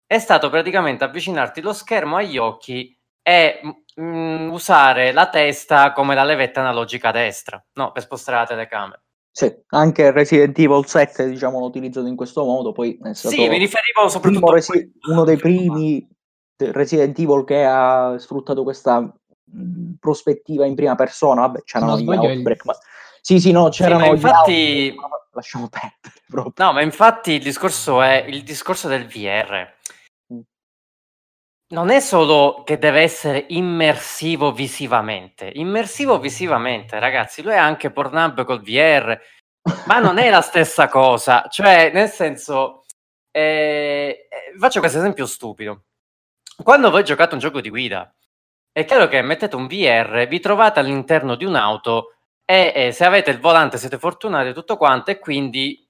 È 0.05 0.19
stato 0.19 0.49
praticamente 0.49 1.03
avvicinarti 1.03 1.61
lo 1.61 1.73
schermo 1.73 2.17
agli 2.17 2.37
occhi 2.37 2.95
e 3.27 3.59
mh, 3.95 4.03
mm, 4.03 4.51
usare 4.51 5.11
la 5.11 5.27
testa 5.29 5.93
come 5.93 6.13
la 6.13 6.23
levetta 6.23 6.59
analogica 6.59 7.09
destra, 7.09 7.63
no, 7.73 7.91
per 7.91 8.03
spostare 8.03 8.37
la 8.37 8.45
telecamera. 8.45 9.01
Sì, 9.31 9.51
anche 9.69 10.11
Resident 10.11 10.57
Evil 10.59 10.85
7 10.85 11.27
diciamo 11.27 11.59
l'ho 11.59 11.65
utilizzato 11.65 12.05
in 12.05 12.15
questo 12.15 12.45
modo, 12.45 12.71
poi 12.71 12.99
è 13.01 13.13
stato 13.15 13.35
Sì, 13.35 13.49
mi 13.49 13.57
riferivo 13.57 14.07
soprattutto 14.09 14.51
a 14.51 14.53
resi- 14.53 14.91
uno 15.09 15.23
dei 15.23 15.37
primi 15.37 16.07
Resident 16.55 17.17
Evil 17.17 17.43
che 17.43 17.65
ha 17.65 18.15
sfruttato 18.19 18.61
questa 18.61 19.01
mh, 19.01 19.93
prospettiva 19.99 20.67
in 20.67 20.75
prima 20.75 20.93
persona, 20.93 21.41
vabbè, 21.41 21.63
c'erano 21.63 21.97
gli 21.99 22.07
Outbreak, 22.07 22.59
il... 22.59 22.61
ma 22.65 22.77
sì, 23.21 23.39
sì, 23.39 23.51
no, 23.51 23.69
c'erano 23.69 24.03
sì, 24.03 24.09
infatti... 24.11 24.35
Altri, 24.35 24.95
lasciamo 25.31 25.67
perdere. 25.67 26.21
Proprio. 26.27 26.63
No, 26.63 26.73
ma 26.73 26.83
infatti 26.83 27.31
il 27.31 27.41
discorso 27.41 28.03
è 28.03 28.23
il 28.27 28.43
discorso 28.43 28.87
del 28.87 29.07
VR. 29.07 29.73
Non 31.67 31.89
è 31.89 31.99
solo 31.99 32.61
che 32.63 32.77
deve 32.77 33.01
essere 33.01 33.45
immersivo 33.49 34.51
visivamente. 34.51 35.51
Immersivo 35.55 36.19
visivamente, 36.19 36.99
ragazzi, 36.99 37.41
lui 37.41 37.53
è 37.53 37.57
anche 37.57 37.89
Pornhub 37.91 38.43
col 38.43 38.61
VR, 38.61 39.19
ma 39.87 39.97
non 39.99 40.19
è 40.19 40.29
la 40.29 40.41
stessa 40.41 40.87
cosa. 40.87 41.47
Cioè, 41.49 41.91
nel 41.91 42.09
senso, 42.09 42.85
eh, 43.31 44.27
eh, 44.29 44.57
faccio 44.59 44.79
questo 44.79 44.99
esempio 44.99 45.25
stupido. 45.25 45.85
Quando 46.63 46.91
voi 46.91 47.03
giocate 47.03 47.33
un 47.33 47.39
gioco 47.39 47.61
di 47.61 47.69
guida, 47.69 48.13
è 48.71 48.85
chiaro 48.85 49.07
che 49.07 49.21
mettete 49.23 49.55
un 49.55 49.67
VR, 49.67 50.27
vi 50.27 50.39
trovate 50.39 50.79
all'interno 50.79 51.35
di 51.35 51.45
un'auto 51.45 52.15
e, 52.45 52.71
e 52.75 52.91
se 52.91 53.05
avete 53.05 53.31
il 53.31 53.39
volante 53.39 53.77
siete 53.77 53.97
fortunati 53.97 54.49
e 54.49 54.53
tutto 54.53 54.77
quanto 54.77 55.11
e 55.11 55.19
quindi 55.19 55.83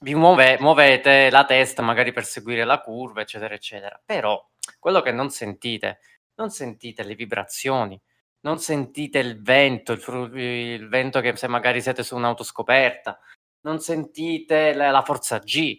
vi 0.00 0.14
muove, 0.14 0.56
muovete 0.60 1.30
la 1.30 1.44
testa 1.44 1.82
magari 1.82 2.12
per 2.12 2.24
seguire 2.24 2.64
la 2.64 2.80
curva, 2.80 3.22
eccetera, 3.22 3.54
eccetera. 3.54 4.00
Però 4.04 4.42
quello 4.78 5.00
che 5.00 5.12
non 5.12 5.30
sentite, 5.30 6.00
non 6.34 6.50
sentite 6.50 7.02
le 7.02 7.14
vibrazioni, 7.14 8.00
non 8.40 8.58
sentite 8.58 9.18
il 9.18 9.42
vento, 9.42 9.92
il, 9.92 10.36
il 10.36 10.88
vento 10.88 11.20
che 11.20 11.36
se 11.36 11.48
magari 11.48 11.80
siete 11.80 12.02
su 12.02 12.14
un'auto 12.16 12.44
scoperta, 12.44 13.18
non 13.62 13.80
sentite 13.80 14.72
la, 14.74 14.90
la 14.90 15.02
forza 15.02 15.38
G. 15.38 15.78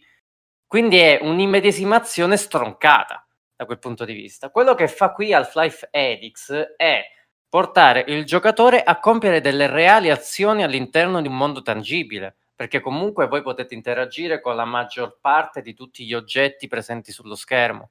Quindi 0.67 0.97
è 0.97 1.19
un'immedesimazione 1.21 2.37
stroncata 2.37 3.25
da 3.55 3.65
quel 3.65 3.79
punto 3.79 4.05
di 4.05 4.13
vista. 4.13 4.51
Quello 4.51 4.75
che 4.75 4.87
fa 4.87 5.11
qui 5.11 5.33
Half-Life 5.33 5.87
Edix 5.91 6.51
è 6.75 7.03
portare 7.49 8.03
il 8.07 8.25
giocatore 8.25 8.83
a 8.83 8.99
compiere 8.99 9.41
delle 9.41 9.67
reali 9.67 10.11
azioni 10.11 10.63
all'interno 10.63 11.21
di 11.21 11.27
un 11.27 11.35
mondo 11.35 11.61
tangibile, 11.61 12.37
perché 12.55 12.79
comunque 12.79 13.27
voi 13.27 13.41
potete 13.41 13.73
interagire 13.73 14.39
con 14.41 14.55
la 14.55 14.65
maggior 14.65 15.17
parte 15.19 15.61
di 15.61 15.73
tutti 15.73 16.05
gli 16.05 16.13
oggetti 16.13 16.67
presenti 16.67 17.11
sullo 17.11 17.35
schermo 17.35 17.89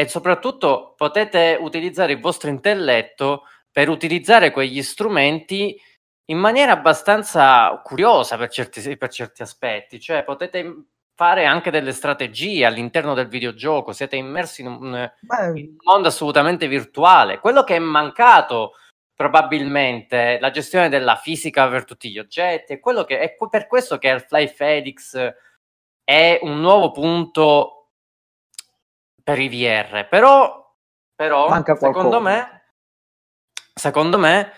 e 0.00 0.08
soprattutto 0.08 0.94
potete 0.96 1.58
utilizzare 1.60 2.12
il 2.12 2.20
vostro 2.20 2.48
intelletto 2.48 3.42
per 3.70 3.90
utilizzare 3.90 4.50
quegli 4.50 4.82
strumenti 4.82 5.78
in 6.30 6.38
maniera 6.38 6.72
abbastanza 6.72 7.78
curiosa 7.84 8.38
per 8.38 8.48
certi, 8.48 8.96
per 8.96 9.10
certi 9.10 9.42
aspetti, 9.42 10.00
cioè 10.00 10.24
potete 10.24 10.86
fare 11.14 11.44
anche 11.44 11.70
delle 11.70 11.92
strategie 11.92 12.64
all'interno 12.64 13.12
del 13.12 13.28
videogioco, 13.28 13.92
siete 13.92 14.16
immersi 14.16 14.62
in 14.62 14.68
un, 14.68 15.12
in 15.54 15.66
un 15.66 15.76
mondo 15.84 16.08
assolutamente 16.08 16.66
virtuale. 16.66 17.38
Quello 17.38 17.62
che 17.62 17.76
è 17.76 17.78
mancato 17.78 18.76
probabilmente 19.14 20.38
la 20.40 20.50
gestione 20.50 20.88
della 20.88 21.16
fisica 21.16 21.68
per 21.68 21.84
tutti 21.84 22.10
gli 22.10 22.18
oggetti, 22.18 22.72
è 22.72 22.80
quello 22.80 23.04
che 23.04 23.18
è 23.18 23.36
per 23.50 23.66
questo 23.66 23.98
che 23.98 24.08
Half-Life 24.08 24.54
Felix 24.54 25.34
è 26.02 26.38
un 26.40 26.58
nuovo 26.58 26.90
punto 26.90 27.79
per 29.22 29.38
i 29.38 29.48
VR, 29.48 30.06
però, 30.08 30.74
però 31.14 31.62
secondo 31.76 32.20
me 32.20 32.60
secondo 33.80 34.18
me 34.18 34.52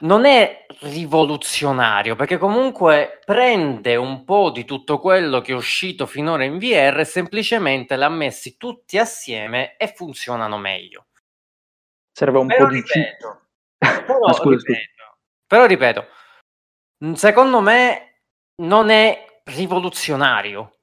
non 0.00 0.24
è 0.24 0.66
rivoluzionario 0.80 2.16
perché 2.16 2.38
comunque 2.38 3.20
prende 3.24 3.96
un 3.96 4.24
po' 4.24 4.50
di 4.50 4.64
tutto 4.64 4.98
quello 4.98 5.40
che 5.40 5.52
è 5.52 5.54
uscito 5.54 6.06
finora 6.06 6.44
in 6.44 6.58
VR 6.58 7.00
e 7.00 7.04
semplicemente 7.04 7.96
l'ha 7.96 8.08
messi 8.08 8.56
tutti 8.56 8.98
assieme 8.98 9.76
e 9.76 9.88
funzionano 9.88 10.58
meglio. 10.58 11.06
Serve 12.12 12.38
un 12.38 12.46
però 12.46 12.64
po' 12.64 12.72
ripeto, 12.72 13.46
di 13.78 13.86
però, 14.06 14.50
ripeto, 14.50 15.18
però 15.46 15.66
ripeto, 15.66 16.06
secondo 17.14 17.60
me 17.60 18.22
non 18.62 18.90
è 18.90 19.42
rivoluzionario, 19.44 20.79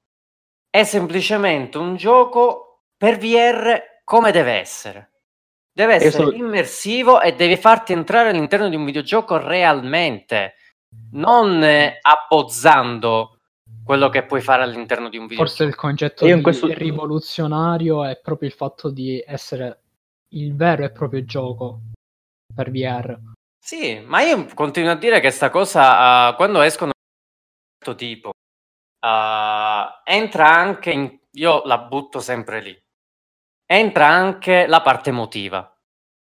è 0.69 0.83
semplicemente 0.83 1.77
un 1.77 1.95
gioco 1.95 2.83
per 2.97 3.17
VR 3.17 3.81
come 4.03 4.31
deve 4.31 4.53
essere. 4.53 5.11
Deve 5.71 5.95
essere 5.95 6.11
sono... 6.11 6.31
immersivo 6.31 7.21
e 7.21 7.35
deve 7.35 7.57
farti 7.57 7.93
entrare 7.93 8.29
all'interno 8.29 8.67
di 8.69 8.75
un 8.75 8.85
videogioco 8.85 9.37
realmente, 9.37 10.55
non 11.11 11.63
eh, 11.63 11.99
abbozzando 12.01 13.37
quello 13.83 14.09
che 14.09 14.25
puoi 14.25 14.41
fare 14.41 14.63
all'interno 14.63 15.09
di 15.09 15.17
un 15.17 15.27
videogioco. 15.27 15.49
Forse 15.49 15.63
il 15.65 15.75
concetto 15.75 16.25
di 16.25 16.41
questo... 16.41 16.67
rivoluzionario 16.67 18.03
è 18.05 18.19
proprio 18.19 18.49
il 18.49 18.55
fatto 18.55 18.89
di 18.89 19.23
essere 19.25 19.81
il 20.29 20.55
vero 20.55 20.83
e 20.83 20.91
proprio 20.91 21.23
gioco 21.23 21.81
per 22.53 22.71
VR. 22.71 23.17
Sì, 23.63 23.99
ma 23.99 24.21
io 24.21 24.45
continuo 24.53 24.91
a 24.91 24.95
dire 24.95 25.19
che 25.19 25.29
sta 25.29 25.49
cosa, 25.49 26.29
uh, 26.29 26.35
quando 26.35 26.61
escono 26.61 26.91
di 26.91 27.83
questo 27.83 27.95
tipo, 27.95 28.31
uh, 28.99 30.01
entra 30.03 30.49
anche 30.49 30.91
in... 30.91 31.19
Io 31.31 31.61
la 31.65 31.77
butto 31.77 32.19
sempre 32.19 32.61
lì 32.61 32.85
entra 33.67 34.07
anche 34.07 34.65
la 34.65 34.81
parte 34.81 35.09
emotiva. 35.09 35.71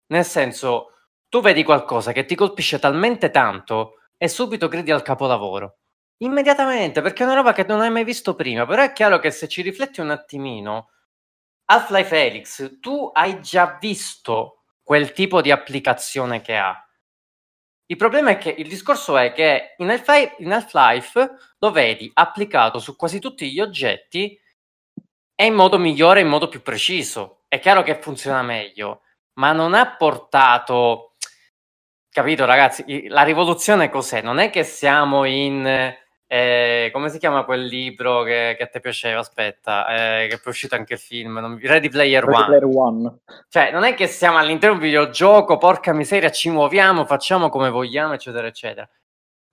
Nel 0.06 0.24
senso, 0.24 0.92
tu 1.28 1.40
vedi 1.40 1.62
qualcosa 1.62 2.12
che 2.12 2.24
ti 2.24 2.34
colpisce 2.34 2.78
talmente 2.78 3.30
tanto 3.30 3.98
e 4.16 4.28
subito 4.28 4.66
gridi 4.68 4.90
al 4.90 5.02
capolavoro. 5.02 5.78
Immediatamente, 6.18 7.02
perché 7.02 7.22
è 7.22 7.26
una 7.26 7.34
roba 7.34 7.52
che 7.52 7.64
non 7.68 7.82
hai 7.82 7.90
mai 7.90 8.04
visto 8.04 8.34
prima. 8.34 8.66
Però 8.66 8.82
è 8.82 8.92
chiaro 8.92 9.18
che 9.18 9.30
se 9.30 9.46
ci 9.46 9.60
rifletti 9.60 10.00
un 10.00 10.10
attimino, 10.10 10.90
Half-Life 11.66 12.16
Helix, 12.16 12.80
tu 12.80 13.10
hai 13.12 13.40
già 13.40 13.76
visto 13.78 14.62
quel 14.82 15.12
tipo 15.12 15.42
di 15.42 15.50
applicazione 15.50 16.40
che 16.40 16.56
ha. 16.56 16.78
Il 17.86 17.96
problema 17.96 18.30
è 18.30 18.38
che 18.38 18.50
il 18.50 18.68
discorso 18.68 19.16
è 19.18 19.32
che 19.32 19.74
in 19.76 19.90
Half-Life, 19.90 20.36
in 20.38 20.52
Half-Life 20.52 21.30
lo 21.58 21.70
vedi 21.70 22.10
applicato 22.14 22.78
su 22.78 22.96
quasi 22.96 23.18
tutti 23.18 23.50
gli 23.52 23.60
oggetti 23.60 24.40
e 25.34 25.44
in 25.44 25.54
modo 25.54 25.78
migliore, 25.78 26.20
in 26.20 26.28
modo 26.28 26.48
più 26.48 26.62
preciso. 26.62 27.44
È 27.46 27.58
chiaro 27.60 27.82
che 27.82 28.00
funziona 28.00 28.42
meglio, 28.42 29.02
ma 29.34 29.52
non 29.52 29.74
ha 29.74 29.96
portato... 29.96 31.16
Capito 32.08 32.44
ragazzi? 32.44 33.08
La 33.08 33.22
rivoluzione 33.22 33.90
cos'è? 33.90 34.22
Non 34.22 34.38
è 34.38 34.50
che 34.50 34.64
siamo 34.64 35.24
in... 35.24 35.94
Eh, 36.34 36.90
come 36.92 37.10
si 37.10 37.18
chiama 37.18 37.44
quel 37.44 37.64
libro 37.64 38.24
che, 38.24 38.56
che 38.58 38.64
a 38.64 38.66
te 38.66 38.80
piaceva? 38.80 39.20
Aspetta, 39.20 39.86
eh, 40.22 40.26
che 40.26 40.34
è 40.34 40.48
uscito 40.48 40.74
anche 40.74 40.94
il 40.94 40.98
film, 40.98 41.38
non... 41.38 41.60
Ready 41.62 41.88
Player 41.88 42.24
Ready 42.24 42.36
One. 42.36 42.46
Player 42.46 42.64
One. 42.64 43.18
Cioè, 43.48 43.70
non 43.70 43.84
è 43.84 43.94
che 43.94 44.08
siamo 44.08 44.38
all'interno 44.38 44.76
di 44.76 44.82
un 44.82 44.90
videogioco, 44.90 45.58
porca 45.58 45.92
miseria, 45.92 46.32
ci 46.32 46.50
muoviamo, 46.50 47.04
facciamo 47.04 47.50
come 47.50 47.70
vogliamo, 47.70 48.14
eccetera, 48.14 48.48
eccetera. 48.48 48.88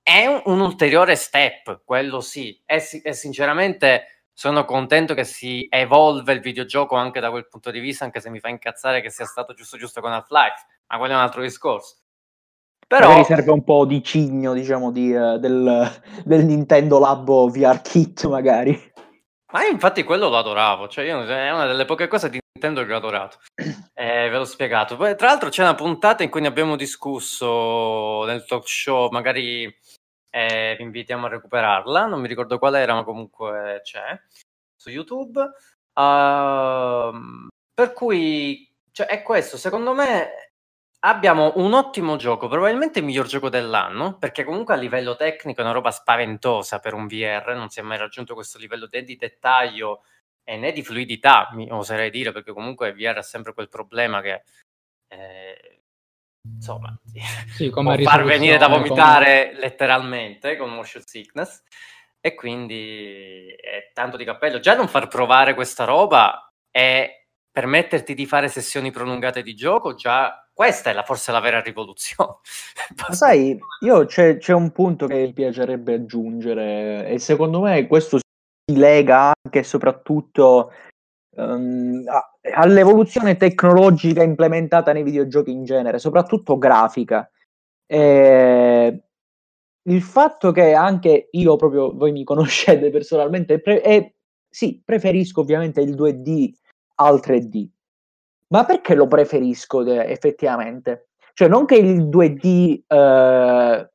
È 0.01 0.25
un, 0.25 0.41
un 0.45 0.59
ulteriore 0.59 1.15
step, 1.15 1.81
quello 1.85 2.19
sì. 2.19 2.59
E, 2.65 2.83
e 3.03 3.13
sinceramente 3.13 4.23
sono 4.33 4.65
contento 4.65 5.13
che 5.13 5.23
si 5.23 5.67
evolve 5.69 6.33
il 6.33 6.39
videogioco 6.39 6.95
anche 6.95 7.19
da 7.19 7.29
quel 7.29 7.47
punto 7.47 7.69
di 7.69 7.79
vista, 7.79 8.05
anche 8.05 8.21
se 8.21 8.31
mi 8.31 8.39
fa 8.39 8.50
incazzare 8.50 9.01
che 9.01 9.11
sia 9.11 9.25
stato 9.25 9.53
giusto 9.53 9.77
giusto 9.77 10.01
con 10.01 10.13
Half-Life, 10.13 10.65
ma 10.88 10.97
quello 10.97 11.13
è 11.13 11.17
un 11.17 11.21
altro 11.21 11.43
discorso. 11.43 11.97
Però 12.91 13.07
Magari 13.07 13.24
serve 13.24 13.51
un 13.51 13.63
po' 13.63 13.86
di 13.86 14.03
cigno, 14.03 14.51
diciamo, 14.51 14.91
di, 14.91 15.13
uh, 15.13 15.38
del, 15.38 16.01
del, 16.25 16.43
Nintendo 16.43 17.00
Labo 17.00 17.48
VR 17.48 17.81
Kit, 17.81 18.27
magari. 18.27 18.77
Ma 19.53 19.63
io 19.63 19.71
infatti 19.71 20.03
quello 20.03 20.27
lo 20.27 20.38
adoravo, 20.38 20.89
cioè 20.89 21.05
io, 21.05 21.24
è 21.24 21.51
una 21.51 21.67
delle 21.67 21.86
poche 21.86 22.10
cose 22.10 22.29
di 22.29 22.38
Nintendo 22.51 22.86
che 22.86 22.91
ho 22.91 22.98
adorato. 22.98 23.38
Eh, 23.93 24.29
ve 24.29 24.38
l'ho 24.38 24.43
spiegato. 24.43 24.98
Poi, 24.98 25.15
tra 25.15 25.27
l'altro 25.27 25.48
c'è 25.48 25.62
una 25.62 25.75
puntata 25.75 26.24
in 26.24 26.29
cui 26.29 26.41
ne 26.41 26.48
abbiamo 26.48 26.75
discusso 26.75 28.25
nel 28.25 28.43
talk 28.45 28.67
show, 28.67 29.10
magari 29.10 29.74
eh, 30.29 30.75
vi 30.77 30.83
invitiamo 30.83 31.27
a 31.27 31.29
recuperarla, 31.29 32.07
non 32.07 32.19
mi 32.19 32.27
ricordo 32.27 32.60
qual 32.60 32.75
era, 32.75 32.93
ma 32.93 33.05
comunque 33.05 33.79
c'è 33.86 34.19
su 34.75 34.89
YouTube. 34.89 35.39
Uh, 35.93 37.48
per 37.74 37.93
cui 37.93 38.69
cioè, 38.91 39.07
è 39.07 39.21
questo, 39.21 39.55
secondo 39.55 39.93
me 39.93 40.50
abbiamo 41.03 41.53
un 41.55 41.74
ottimo 41.74 42.15
gioco, 42.15 42.48
probabilmente 42.48 43.00
il 43.00 43.05
miglior 43.05 43.27
gioco 43.27 43.50
dell'anno, 43.50 44.17
perché 44.17 44.43
comunque 44.43 44.74
a 44.74 44.77
livello 44.77 45.15
tecnico 45.15 45.62
è 45.62 45.63
una 45.63 45.74
roba 45.74 45.91
spaventosa 45.91 46.79
per 46.79 46.93
un 46.93 47.08
VR, 47.08 47.53
non 47.55 47.70
si 47.70 47.79
è 47.79 47.84
mai 47.84 47.98
raggiunto 47.98 48.34
questo 48.34 48.58
livello 48.58 48.88
né 48.91 49.03
di 49.03 49.15
dettaglio 49.15 50.03
e 50.43 50.58
né 50.58 50.72
di 50.72 50.84
fluidità, 50.84 51.50
mi 51.53 51.67
oserei 51.72 52.10
dire, 52.10 52.31
perché 52.31 52.53
comunque 52.53 52.89
il 52.89 52.96
VR 52.96 53.17
ha 53.17 53.24
sempre 53.24 53.53
quel 53.53 53.70
problema 53.70 54.22
che 54.22 54.43
eh, 55.08 55.81
insomma 56.55 56.98
sì, 57.55 57.70
come 57.70 57.96
può 57.96 58.10
far 58.10 58.24
venire 58.24 58.58
da 58.58 58.67
vomitare 58.67 59.50
come... 59.50 59.60
letteralmente 59.60 60.55
con 60.58 60.74
motion 60.74 61.03
sickness 61.03 61.63
e 62.20 62.36
quindi 62.36 63.48
è 63.60 63.91
tanto 63.93 64.17
di 64.17 64.24
cappello. 64.24 64.60
Già 64.60 64.75
non 64.75 64.88
far 64.88 65.08
provare 65.08 65.55
questa 65.55 65.84
roba 65.86 66.51
è 66.70 67.25
permetterti 67.51 68.13
di 68.13 68.25
fare 68.25 68.48
sessioni 68.48 68.91
prolungate 68.91 69.41
di 69.41 69.55
gioco, 69.55 69.96
già 69.96 70.50
questa 70.61 70.91
è 70.91 70.93
la, 70.93 71.01
forse 71.01 71.31
la 71.31 71.39
vera 71.39 71.59
rivoluzione. 71.59 72.35
Ma 72.95 73.15
sai, 73.15 73.57
io 73.79 74.05
c'è, 74.05 74.37
c'è, 74.37 74.53
un 74.53 74.71
punto 74.71 75.07
che 75.07 75.15
mi 75.15 75.33
piacerebbe 75.33 75.95
aggiungere 75.95 77.07
e 77.07 77.17
secondo 77.17 77.61
me 77.61 77.87
questo 77.87 78.19
si 78.19 78.77
lega 78.77 79.33
anche 79.43 79.59
e 79.59 79.63
soprattutto 79.63 80.71
um, 81.37 82.03
all'evoluzione 82.53 83.37
tecnologica 83.37 84.21
implementata 84.21 84.93
nei 84.93 85.01
videogiochi 85.01 85.49
in 85.49 85.63
genere, 85.63 85.97
soprattutto 85.97 86.59
grafica. 86.59 87.27
E 87.87 89.03
il 89.89 90.01
fatto 90.03 90.51
che 90.51 90.73
anche 90.73 91.29
io 91.31 91.55
proprio, 91.55 91.91
voi 91.91 92.11
mi 92.11 92.23
conoscete 92.23 92.91
personalmente, 92.93 93.59
pre- 93.59 93.81
e 93.81 94.13
sì, 94.47 94.79
preferisco 94.85 95.41
ovviamente 95.41 95.81
il 95.81 95.95
2D 95.95 96.51
al 96.97 97.19
3D. 97.19 97.67
Ma 98.51 98.65
perché 98.65 98.96
lo 98.96 99.08
preferisco 99.08 99.84
de- 99.84 100.05
effettivamente? 100.05 101.10
Cioè, 101.34 101.48
non 101.48 101.65
che 101.65 101.75
il 101.75 102.08
2D 102.08 102.84
eh, 102.88 103.89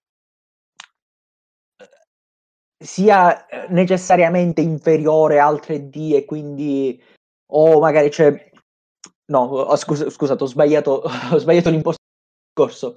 sia 2.79 3.47
necessariamente 3.69 4.61
inferiore 4.61 5.39
al 5.41 5.61
3D 5.63 6.15
e 6.15 6.25
quindi 6.25 7.03
o 7.53 7.81
magari 7.81 8.09
c'è 8.09 8.51
no, 9.27 9.41
oh, 9.41 9.77
scusa, 9.77 10.09
scusate, 10.11 10.43
ho 10.43 10.47
sbagliato, 10.47 11.03
ho 11.33 11.39
sbagliato 11.39 11.71
l'imposto 11.71 12.03
corso. 12.53 12.97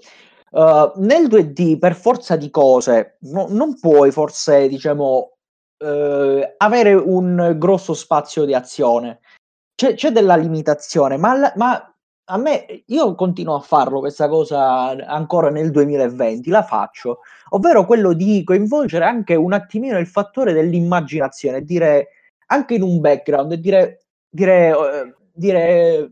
Uh, 0.51 0.92
nel 0.96 1.28
2D 1.28 1.78
per 1.78 1.94
forza 1.94 2.36
di 2.36 2.50
cose 2.50 3.18
no, 3.22 3.46
non 3.50 3.80
puoi 3.80 4.12
forse 4.12 4.68
diciamo 4.68 5.34
uh, 5.84 6.54
avere 6.58 6.96
un 6.96 7.54
grosso 7.60 7.94
spazio 7.94 8.46
di 8.46 8.56
azione 8.56 9.20
c'è, 9.80 9.94
c'è 9.94 10.12
della 10.12 10.36
limitazione, 10.36 11.15
ma, 11.15 11.54
ma, 11.56 11.94
a 12.26 12.38
me, 12.38 12.84
io 12.88 13.15
continuo 13.15 13.56
a 13.56 13.62
farlo 13.62 14.00
questa 14.00 14.28
cosa 14.28 14.89
ancora 15.08 15.50
nel 15.50 15.72
2020, 15.72 16.50
la 16.50 16.63
faccio, 16.63 17.20
ovvero 17.52 17.86
quello 17.86 18.12
di 18.12 18.44
coinvolgere 18.44 19.06
anche 19.06 19.36
un 19.36 19.54
attimino 19.54 19.98
il 19.98 20.08
fattore 20.08 20.52
dell'immaginazione, 20.52 21.63
dire 21.63 22.10
anche 22.48 22.74
in 22.74 22.82
un 22.82 23.00
background, 23.00 23.54
dire, 23.54 24.02
dire, 24.30 24.72
uh, 24.72 25.15
dire 25.32 26.12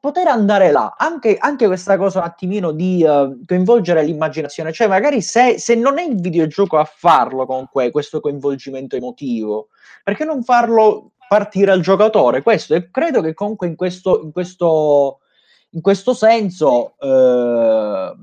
poter 0.00 0.26
andare 0.26 0.72
là, 0.72 0.96
anche, 0.98 1.36
anche, 1.38 1.66
questa 1.66 1.96
cosa 1.96 2.18
un 2.18 2.24
attimino 2.24 2.72
di 2.72 3.04
uh, 3.06 3.44
coinvolgere 3.46 4.02
l'immaginazione, 4.02 4.72
cioè 4.72 4.88
magari 4.88 5.20
se, 5.20 5.58
se, 5.58 5.76
non 5.76 5.98
è 5.98 6.02
il 6.02 6.20
videogioco 6.20 6.78
a 6.78 6.84
farlo 6.84 7.46
con 7.46 7.68
que, 7.70 7.92
questo 7.92 8.20
coinvolgimento 8.20 8.96
emotivo, 8.96 9.68
perché 10.02 10.24
non 10.24 10.42
farlo 10.42 11.12
partire 11.28 11.70
al 11.70 11.80
giocatore. 11.80 12.42
Questo, 12.42 12.74
e 12.74 12.90
credo 12.90 13.20
che 13.20 13.34
comunque 13.34 13.66
in 13.66 13.76
questo, 13.76 14.22
in 14.22 14.32
questo, 14.32 15.20
in 15.70 15.80
questo 15.80 16.14
senso, 16.14 16.94
eh, 16.98 18.14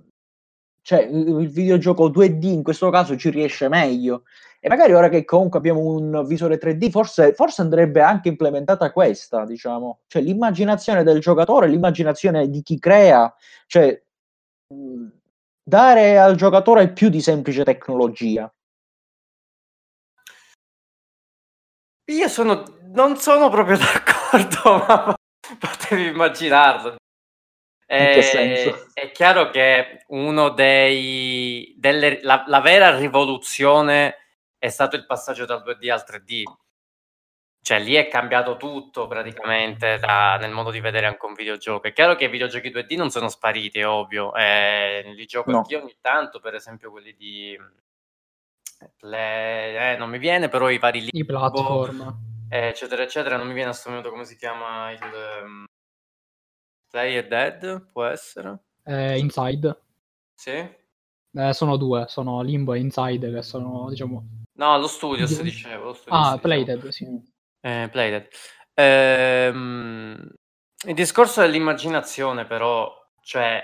cioè, 0.81 0.99
il 1.01 1.49
videogioco 1.49 2.09
2D 2.09 2.43
in 2.45 2.63
questo 2.63 2.89
caso 2.89 3.15
ci 3.17 3.29
riesce 3.29 3.67
meglio. 3.67 4.23
E 4.59 4.69
magari 4.69 4.93
ora 4.93 5.09
che 5.09 5.25
comunque 5.25 5.57
abbiamo 5.57 5.79
un 5.79 6.23
visore 6.27 6.59
3D, 6.59 6.91
forse, 6.91 7.33
forse 7.33 7.61
andrebbe 7.61 8.01
anche 8.01 8.29
implementata 8.29 8.91
questa, 8.91 9.43
diciamo, 9.43 10.01
cioè 10.07 10.21
l'immaginazione 10.21 11.03
del 11.03 11.19
giocatore, 11.19 11.67
l'immaginazione 11.67 12.47
di 12.47 12.61
chi 12.61 12.77
crea, 12.77 13.33
cioè 13.65 13.99
dare 15.63 16.19
al 16.19 16.35
giocatore 16.35 16.91
più 16.91 17.09
di 17.09 17.21
semplice 17.21 17.63
tecnologia. 17.63 18.51
Io 22.11 22.27
sono, 22.27 22.63
non 22.93 23.17
sono 23.17 23.49
proprio 23.49 23.77
d'accordo, 23.79 24.85
ma 24.85 25.15
potevi 25.59 26.07
immaginarlo. 26.07 26.95
È, 27.85 28.89
è, 28.93 29.11
chiaro 29.11 29.49
che 29.49 30.05
uno 30.07 30.49
dei 30.49 31.73
delle, 31.77 32.21
la, 32.21 32.45
la, 32.47 32.61
vera 32.61 32.97
rivoluzione 32.97 34.15
è 34.57 34.69
stato 34.69 34.95
il 34.95 35.05
passaggio 35.05 35.43
dal 35.45 35.61
2D 35.61 35.91
al 35.91 36.05
3D. 36.07 36.43
Cioè, 37.63 37.79
lì 37.79 37.95
è 37.95 38.07
cambiato 38.07 38.55
tutto 38.55 39.07
praticamente 39.07 39.99
da, 39.99 40.37
nel 40.37 40.51
modo 40.51 40.71
di 40.71 40.79
vedere 40.79 41.05
anche 41.05 41.25
un 41.25 41.33
videogioco. 41.33 41.87
È 41.87 41.93
chiaro 41.93 42.15
che 42.15 42.25
i 42.25 42.29
videogiochi 42.29 42.71
2D 42.71 42.95
non 42.95 43.09
sono 43.09 43.27
spariti, 43.27 43.79
è 43.79 43.87
ovvio. 43.87 44.33
Eh, 44.35 45.11
li 45.13 45.25
gioco 45.25 45.51
no. 45.51 45.57
anch'io 45.57 45.81
ogni 45.81 45.97
tanto, 45.99 46.39
per 46.39 46.55
esempio 46.55 46.91
quelli 46.91 47.13
di 47.13 47.59
le, 49.01 49.93
eh, 49.93 49.97
non 49.97 50.09
mi 50.09 50.17
viene, 50.17 50.47
però 50.47 50.69
i 50.69 50.79
vari 50.79 51.01
libri, 51.01 51.19
I 51.19 51.25
platform, 51.25 52.01
eh, 52.01 52.30
eccetera, 52.57 53.03
eccetera. 53.03 53.37
Non 53.37 53.47
mi 53.47 53.53
viene 53.53 53.69
assolutamente 53.69 54.09
come 54.09 54.25
si 54.25 54.35
chiama 54.35 54.91
il 54.91 54.99
um, 55.43 55.65
Play 56.89 57.15
è 57.15 57.25
Dead, 57.25 57.89
può 57.91 58.03
essere? 58.03 58.59
Eh, 58.83 59.17
Inside. 59.17 59.81
Sì. 60.35 60.79
Eh, 61.33 61.53
sono 61.53 61.77
due, 61.77 62.05
sono 62.09 62.41
Limbo 62.41 62.73
e 62.73 62.79
Inside 62.79 63.31
che 63.31 63.41
sono, 63.41 63.87
diciamo... 63.89 64.23
No, 64.53 64.77
lo 64.77 64.87
studio, 64.87 65.25
si 65.25 65.41
dicevo. 65.41 65.85
Lo 65.85 65.93
studios, 65.93 66.25
ah, 66.27 66.37
Playdead, 66.37 66.87
sì. 66.89 67.07
Eh, 67.61 67.87
Playdead. 67.89 68.27
Ehm, 68.73 70.29
il 70.87 70.93
discorso 70.93 71.39
dell'immaginazione, 71.39 72.45
però, 72.45 72.93
cioè, 73.21 73.63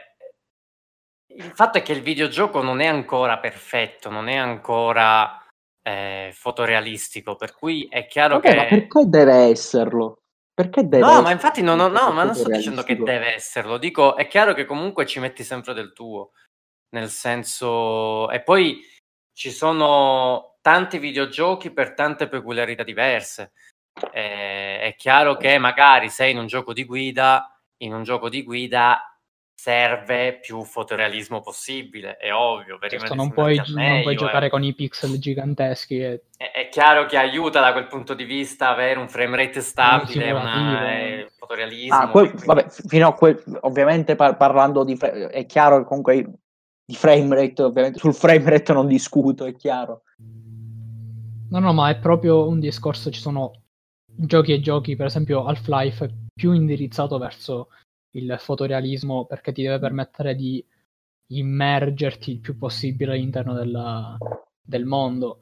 il 1.27 1.51
fatto 1.53 1.79
è 1.79 1.81
che 1.81 1.91
il 1.91 2.01
videogioco 2.01 2.61
non 2.61 2.79
è 2.79 2.85
ancora 2.85 3.37
perfetto, 3.39 4.09
non 4.09 4.29
è 4.29 4.35
ancora 4.35 5.45
eh, 5.87 6.31
fotorealistico, 6.33 7.35
per 7.35 7.55
cui 7.55 7.87
è 7.89 8.07
chiaro 8.07 8.39
Vabbè, 8.39 8.49
che... 8.49 8.55
Ma 8.55 8.65
perché 8.65 9.05
deve 9.05 9.33
esserlo? 9.33 10.17
Perché 10.53 10.85
deve 10.85 11.05
no, 11.05 11.21
ma 11.21 11.31
infatti 11.31 11.61
no, 11.61 11.75
no, 11.75 11.87
no 11.87 12.11
ma 12.11 12.23
non 12.23 12.35
sto 12.35 12.49
dicendo 12.49 12.83
che 12.83 12.97
deve 12.97 13.35
esserlo, 13.35 13.77
dico 13.77 14.17
è 14.17 14.27
chiaro 14.27 14.53
che 14.53 14.65
comunque 14.65 15.05
ci 15.05 15.19
metti 15.19 15.43
sempre 15.43 15.73
del 15.73 15.93
tuo, 15.93 16.31
nel 16.89 17.09
senso... 17.09 18.29
E 18.31 18.41
poi 18.41 18.81
ci 19.33 19.49
sono 19.49 20.57
tanti 20.61 20.97
videogiochi 20.97 21.71
per 21.71 21.93
tante 21.93 22.27
peculiarità 22.27 22.83
diverse. 22.83 23.53
Eh, 24.11 24.79
è 24.79 24.95
chiaro 24.97 25.37
che 25.37 25.57
magari 25.57 26.09
sei 26.09 26.31
in 26.31 26.39
un 26.39 26.47
gioco 26.47 26.73
di 26.73 26.83
guida, 26.83 27.57
in 27.83 27.93
un 27.93 28.03
gioco 28.03 28.27
di 28.29 28.43
guida 28.43 29.16
serve 29.59 30.37
più 30.39 30.63
fotorealismo 30.63 31.41
possibile, 31.41 32.17
è 32.17 32.31
ovvio. 32.31 32.77
Per 32.77 32.91
certo, 32.91 33.15
non, 33.15 33.31
puoi, 33.31 33.55
meglio, 33.73 33.89
non 33.89 34.01
puoi 34.03 34.13
eh. 34.13 34.17
giocare 34.17 34.49
con 34.49 34.63
i 34.63 34.73
pixel 34.75 35.17
giganteschi. 35.17 35.99
E... 35.99 36.23
È, 36.37 36.51
è, 36.51 36.69
chiaro 36.69 37.07
che 37.07 37.17
aiuta 37.17 37.59
da 37.59 37.71
quel 37.73 37.87
punto 37.87 38.13
di 38.13 38.23
vista 38.23 38.69
avere 38.69 38.99
un 38.99 39.09
frame 39.09 39.35
rate 39.35 39.61
stabile, 39.61 40.31
un 40.31 40.45
eh, 40.45 41.31
fotorealismo. 41.35 41.97
Ah, 41.97 42.07
quel, 42.09 42.31
vabbè, 42.33 42.67
fino 42.69 43.07
a 43.07 43.13
quel, 43.13 43.43
ovviamente 43.61 44.15
par- 44.15 44.37
parlando 44.37 44.83
di... 44.83 44.95
è 44.95 45.45
chiaro 45.47 45.79
che 45.79 45.85
comunque 45.85 46.31
di 46.85 46.95
frame 46.95 47.35
rate, 47.35 47.63
ovviamente 47.63 47.97
sul 47.97 48.13
frame 48.13 48.49
rate 48.49 48.73
non 48.73 48.87
discuto, 48.87 49.43
è 49.43 49.55
chiaro. 49.55 50.03
No, 51.49 51.59
no, 51.59 51.73
ma 51.73 51.89
è 51.89 51.97
proprio 51.97 52.47
un 52.47 52.59
discorso, 52.59 53.09
ci 53.09 53.19
sono 53.19 53.63
giochi 54.05 54.53
e 54.53 54.59
giochi, 54.59 54.95
per 54.95 55.07
esempio 55.07 55.45
Half-Life, 55.45 56.09
più 56.31 56.51
indirizzato 56.51 57.17
verso 57.17 57.69
il 58.17 58.35
fotorealismo 58.39 59.25
perché 59.25 59.51
ti 59.51 59.63
deve 59.63 59.79
permettere 59.79 60.35
di 60.35 60.63
immergerti 61.27 62.31
il 62.31 62.39
più 62.39 62.57
possibile 62.57 63.13
all'interno 63.13 63.53
della, 63.53 64.17
del 64.61 64.85
mondo. 64.85 65.41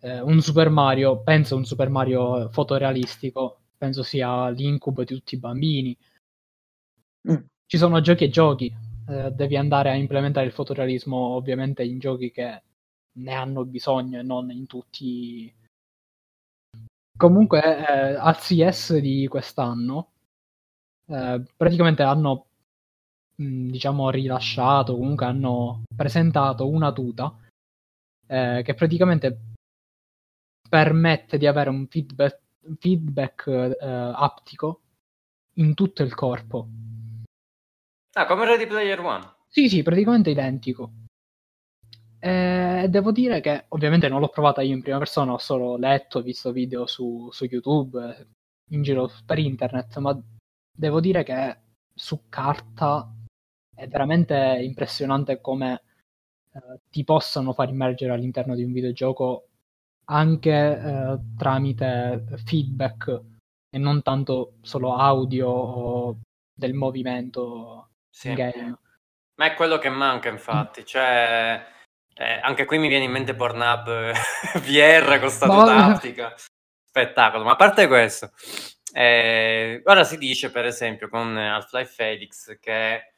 Eh, 0.00 0.20
un 0.20 0.40
Super 0.40 0.70
Mario, 0.70 1.22
penso 1.22 1.56
un 1.56 1.64
Super 1.64 1.88
Mario 1.88 2.48
fotorealistico, 2.50 3.60
penso 3.76 4.02
sia 4.02 4.48
l'incubo 4.50 5.04
di 5.04 5.14
tutti 5.14 5.34
i 5.34 5.38
bambini. 5.38 5.96
Mm. 7.30 7.36
Ci 7.66 7.78
sono 7.78 8.00
giochi 8.00 8.24
e 8.24 8.28
giochi, 8.28 8.72
eh, 9.08 9.30
devi 9.32 9.56
andare 9.56 9.90
a 9.90 9.94
implementare 9.94 10.46
il 10.46 10.52
fotorealismo 10.52 11.16
ovviamente 11.16 11.82
in 11.84 11.98
giochi 11.98 12.30
che 12.30 12.62
ne 13.12 13.32
hanno 13.32 13.64
bisogno 13.64 14.20
e 14.20 14.22
non 14.22 14.50
in 14.50 14.66
tutti 14.66 15.52
Comunque, 17.16 17.62
eh, 17.62 18.14
al 18.14 18.36
CS 18.36 18.98
di 18.98 19.26
quest'anno, 19.26 20.10
eh, 21.06 21.42
praticamente 21.56 22.02
hanno, 22.02 22.46
mh, 23.36 23.70
diciamo, 23.70 24.10
rilasciato, 24.10 24.96
comunque 24.96 25.26
hanno 25.26 25.82
presentato 25.94 26.68
una 26.68 26.92
tuta 26.92 27.36
eh, 28.26 28.62
che 28.64 28.74
praticamente 28.74 29.40
permette 30.68 31.38
di 31.38 31.46
avere 31.46 31.70
un 31.70 31.86
feedback, 31.86 32.40
feedback 32.78 33.46
eh, 33.46 33.76
aptico 33.80 34.80
in 35.54 35.74
tutto 35.74 36.02
il 36.02 36.14
corpo. 36.14 36.68
Ah, 38.12 38.26
come 38.26 38.44
Ready 38.44 38.66
Player 38.66 39.00
One. 39.00 39.34
Sì, 39.46 39.68
sì, 39.68 39.82
praticamente 39.82 40.30
identico. 40.30 40.90
E 42.18 42.86
devo 42.88 43.12
dire 43.12 43.40
che 43.40 43.66
ovviamente 43.68 44.08
non 44.08 44.20
l'ho 44.20 44.28
provata 44.28 44.62
io 44.62 44.74
in 44.74 44.82
prima 44.82 44.98
persona, 44.98 45.32
ho 45.32 45.38
solo 45.38 45.76
letto, 45.76 46.22
visto 46.22 46.50
video 46.50 46.86
su, 46.86 47.28
su 47.30 47.44
YouTube, 47.44 48.26
in 48.70 48.82
giro 48.82 49.10
per 49.24 49.38
internet, 49.38 49.96
ma 49.98 50.18
devo 50.76 51.00
dire 51.00 51.22
che 51.22 51.58
su 51.94 52.28
carta 52.28 53.10
è 53.74 53.86
veramente 53.88 54.34
impressionante 54.62 55.40
come 55.40 55.82
eh, 56.52 56.80
ti 56.90 57.04
possano 57.04 57.52
far 57.52 57.68
immergere 57.68 58.12
all'interno 58.12 58.54
di 58.54 58.62
un 58.62 58.72
videogioco 58.72 59.48
anche 60.06 60.50
eh, 60.50 61.18
tramite 61.36 62.24
feedback 62.44 63.20
e 63.70 63.78
non 63.78 64.02
tanto 64.02 64.54
solo 64.62 64.94
audio 64.96 65.48
o 65.48 66.18
del 66.54 66.74
movimento 66.74 67.90
sì. 68.08 68.32
game. 68.32 68.78
Ma 69.34 69.46
è 69.46 69.54
quello 69.54 69.78
che 69.78 69.90
manca, 69.90 70.30
infatti. 70.30 70.84
Cioè, 70.84 71.62
eh, 72.14 72.40
anche 72.40 72.64
qui 72.64 72.78
mi 72.78 72.88
viene 72.88 73.04
in 73.04 73.10
mente 73.10 73.34
Pornhub 73.34 74.12
VR 74.64 75.18
con 75.20 75.28
stato 75.28 75.52
Ma... 75.52 75.64
tattica. 75.64 76.34
Spettacolo. 76.88 77.44
Ma 77.44 77.52
a 77.52 77.56
parte 77.56 77.86
questo, 77.88 78.30
eh, 78.92 79.82
ora 79.84 80.04
si 80.04 80.16
dice, 80.18 80.50
per 80.50 80.64
esempio, 80.64 81.08
con 81.08 81.36
Half-Life 81.36 81.92
Felix 81.92 82.58
che 82.60 83.12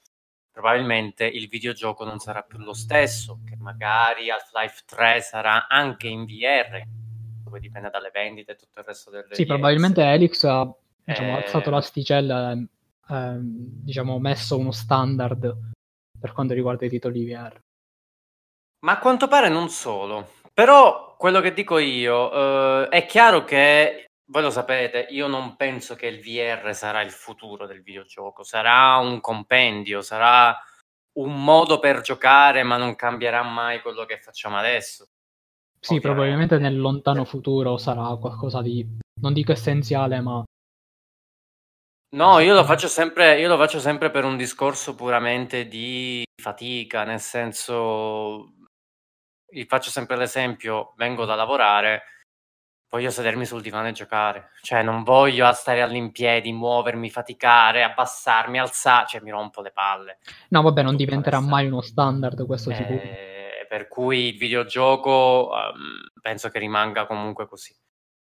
probabilmente 0.50 1.24
il 1.24 1.46
videogioco 1.48 2.04
non 2.04 2.18
sarà 2.18 2.42
più 2.42 2.58
lo 2.58 2.72
stesso, 2.72 3.40
che 3.48 3.54
magari 3.56 4.30
Half-Life 4.30 4.82
3 4.86 5.20
sarà 5.20 5.68
anche 5.68 6.08
in 6.08 6.24
VR, 6.24 6.82
poi 7.48 7.60
dipende 7.60 7.90
dalle 7.90 8.10
vendite 8.12 8.52
e 8.52 8.56
tutto 8.56 8.80
il 8.80 8.84
resto 8.84 9.10
del 9.10 9.26
Sì, 9.30 9.46
probabilmente 9.46 10.02
Helix 10.02 10.42
ha 10.44 10.68
diciamo, 11.04 11.38
eh... 11.38 11.42
alzato 11.42 11.70
l'asticella, 11.70 12.52
eh, 12.52 13.36
diciamo, 13.38 14.18
messo 14.18 14.58
uno 14.58 14.72
standard 14.72 15.56
per 16.18 16.32
quanto 16.32 16.54
riguarda 16.54 16.86
i 16.86 16.90
titoli 16.90 17.24
VR. 17.24 17.60
Ma 18.80 18.92
a 18.92 18.98
quanto 18.98 19.28
pare 19.28 19.48
non 19.48 19.68
solo. 19.68 20.32
Però 20.52 21.14
quello 21.16 21.40
che 21.40 21.52
dico 21.52 21.78
io, 21.78 22.32
eh, 22.32 22.88
è 22.88 23.06
chiaro 23.06 23.44
che 23.44 24.07
voi 24.30 24.42
lo 24.42 24.50
sapete, 24.50 25.06
io 25.10 25.26
non 25.26 25.56
penso 25.56 25.94
che 25.94 26.06
il 26.06 26.20
VR 26.20 26.74
sarà 26.74 27.00
il 27.00 27.10
futuro 27.10 27.66
del 27.66 27.82
videogioco, 27.82 28.42
sarà 28.42 28.96
un 28.96 29.20
compendio, 29.20 30.02
sarà 30.02 30.56
un 31.18 31.42
modo 31.42 31.78
per 31.78 32.02
giocare, 32.02 32.62
ma 32.62 32.76
non 32.76 32.94
cambierà 32.94 33.42
mai 33.42 33.80
quello 33.80 34.04
che 34.04 34.20
facciamo 34.20 34.58
adesso. 34.58 35.08
Sì, 35.80 35.94
Ovviamente. 35.94 36.00
probabilmente 36.00 36.58
nel 36.58 36.78
lontano 36.78 37.24
futuro 37.24 37.78
sarà 37.78 38.16
qualcosa 38.16 38.60
di, 38.60 38.86
non 39.20 39.32
dico 39.32 39.52
essenziale, 39.52 40.20
ma... 40.20 40.42
No, 42.10 42.38
io 42.40 42.54
lo 42.54 42.64
faccio 42.64 42.88
sempre, 42.88 43.38
io 43.38 43.48
lo 43.48 43.56
faccio 43.56 43.80
sempre 43.80 44.10
per 44.10 44.24
un 44.24 44.36
discorso 44.36 44.94
puramente 44.94 45.68
di 45.68 46.22
fatica, 46.40 47.04
nel 47.04 47.20
senso, 47.20 48.54
faccio 49.66 49.90
sempre 49.90 50.16
l'esempio, 50.16 50.92
vengo 50.96 51.24
da 51.24 51.34
lavorare 51.34 52.02
voglio 52.90 53.10
sedermi 53.10 53.44
sul 53.44 53.62
divano 53.62 53.88
e 53.88 53.92
giocare. 53.92 54.50
Cioè, 54.62 54.82
non 54.82 55.02
voglio 55.02 55.50
stare 55.52 55.82
all'impiedi, 55.82 56.52
muovermi, 56.52 57.10
faticare, 57.10 57.82
abbassarmi, 57.82 58.58
alzare. 58.58 59.06
Cioè, 59.06 59.20
mi 59.20 59.30
rompo 59.30 59.60
le 59.60 59.70
palle. 59.70 60.18
No, 60.48 60.62
vabbè, 60.62 60.82
non 60.82 60.96
diventerà 60.96 61.40
mai 61.40 61.66
uno 61.66 61.80
standard, 61.80 62.44
questo 62.46 62.70
eh, 62.70 62.74
sicuro. 62.74 63.00
Per 63.68 63.88
cui 63.88 64.28
il 64.28 64.38
videogioco 64.38 65.50
um, 65.50 66.20
penso 66.20 66.48
che 66.48 66.58
rimanga 66.58 67.06
comunque 67.06 67.46
così. 67.46 67.74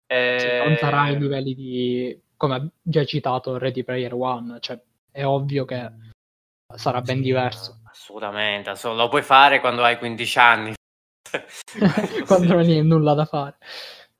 Eh... 0.07 0.37
Sì, 0.39 0.67
non 0.67 0.77
sarà 0.77 1.01
ai 1.01 1.19
livelli 1.19 1.53
di, 1.53 2.21
come 2.37 2.71
già 2.81 3.03
citato, 3.03 3.57
Ready 3.57 3.83
Player 3.83 4.13
One. 4.13 4.57
Cioè, 4.59 4.79
è 5.11 5.25
ovvio 5.25 5.65
che 5.65 5.91
sarà 6.73 7.01
ben 7.01 7.17
sì, 7.17 7.21
diverso. 7.23 7.81
Assolutamente, 7.89 8.73
lo 8.83 9.07
puoi 9.09 9.23
fare 9.23 9.59
quando 9.59 9.83
hai 9.83 9.97
15 9.97 10.39
anni. 10.39 10.73
quando 12.25 12.53
non 12.53 12.59
hai 12.59 12.83
nulla 12.83 13.13
da 13.13 13.25
fare. 13.25 13.57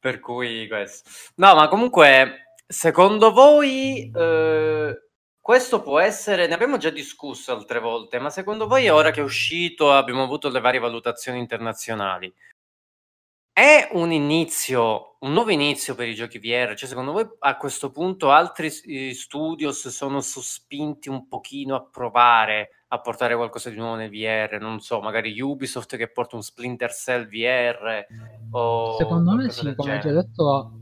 Per 0.05 0.19
cui 0.19 0.67
questo. 0.67 1.09
No, 1.37 1.55
ma 1.55 1.67
comunque, 1.67 2.53
secondo 2.67 3.31
voi 3.31 4.11
eh, 4.15 5.09
questo 5.41 5.81
può 5.81 5.97
essere, 5.97 6.45
ne 6.45 6.53
abbiamo 6.53 6.77
già 6.77 6.91
discusso 6.91 7.51
altre 7.51 7.79
volte, 7.79 8.19
ma 8.19 8.29
secondo 8.29 8.67
voi 8.67 8.87
ora 8.87 9.09
che 9.09 9.21
è 9.21 9.23
uscito, 9.23 9.91
abbiamo 9.91 10.21
avuto 10.21 10.49
le 10.49 10.59
varie 10.59 10.79
valutazioni 10.79 11.39
internazionali, 11.39 12.31
è 13.57 13.87
un 13.93 14.11
inizio, 14.11 15.15
un 15.19 15.31
nuovo 15.31 15.49
inizio 15.49 15.95
per 15.95 16.09
i 16.09 16.13
giochi 16.13 16.39
VR? 16.39 16.75
Cioè, 16.75 16.89
secondo 16.89 17.13
voi 17.13 17.25
a 17.39 17.55
questo 17.55 17.89
punto 17.89 18.29
altri 18.31 18.69
studios 18.69 19.87
sono 19.87 20.19
sospinti 20.19 21.07
un 21.07 21.29
pochino 21.29 21.73
a 21.75 21.81
provare 21.81 22.71
a 22.89 22.99
portare 22.99 23.33
qualcosa 23.33 23.69
di 23.69 23.77
nuovo 23.77 23.95
nel 23.95 24.09
VR? 24.09 24.57
Non 24.59 24.81
so, 24.81 24.99
magari 24.99 25.39
Ubisoft 25.39 25.95
che 25.95 26.11
porta 26.11 26.35
un 26.35 26.43
Splinter 26.43 26.91
Cell 26.91 27.29
VR 27.29 28.05
o 28.51 28.97
Secondo 28.97 29.35
me 29.35 29.49
sì, 29.49 29.73
come 29.73 29.99
genere. 29.99 30.01
già 30.01 30.11
detto 30.11 30.81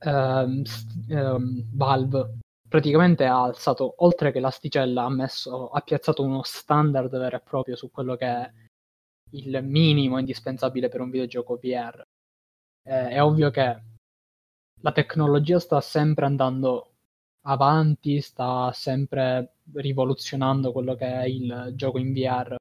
ehm, 0.00 0.62
ehm, 1.08 1.68
Valve 1.72 2.38
praticamente 2.66 3.26
ha 3.26 3.44
alzato, 3.44 3.94
oltre 3.98 4.32
che 4.32 4.40
l'asticella, 4.40 5.04
ha, 5.04 5.10
messo, 5.10 5.68
ha 5.68 5.80
piazzato 5.82 6.24
uno 6.24 6.42
standard 6.42 7.16
vero 7.16 7.36
e 7.36 7.40
proprio 7.40 7.76
su 7.76 7.92
quello 7.92 8.16
che 8.16 8.26
è 8.26 8.50
il 9.32 9.62
minimo 9.62 10.18
indispensabile 10.18 10.88
per 10.88 11.00
un 11.00 11.10
videogioco 11.10 11.56
VR. 11.56 12.02
Eh, 12.84 13.08
è 13.10 13.22
ovvio 13.22 13.50
che 13.50 13.82
la 14.80 14.92
tecnologia 14.92 15.58
sta 15.60 15.80
sempre 15.80 16.26
andando 16.26 16.92
avanti, 17.42 18.20
sta 18.20 18.72
sempre 18.72 19.56
rivoluzionando 19.74 20.72
quello 20.72 20.94
che 20.94 21.06
è 21.06 21.24
il 21.24 21.72
gioco 21.74 21.98
in 21.98 22.12
VR. 22.12 22.56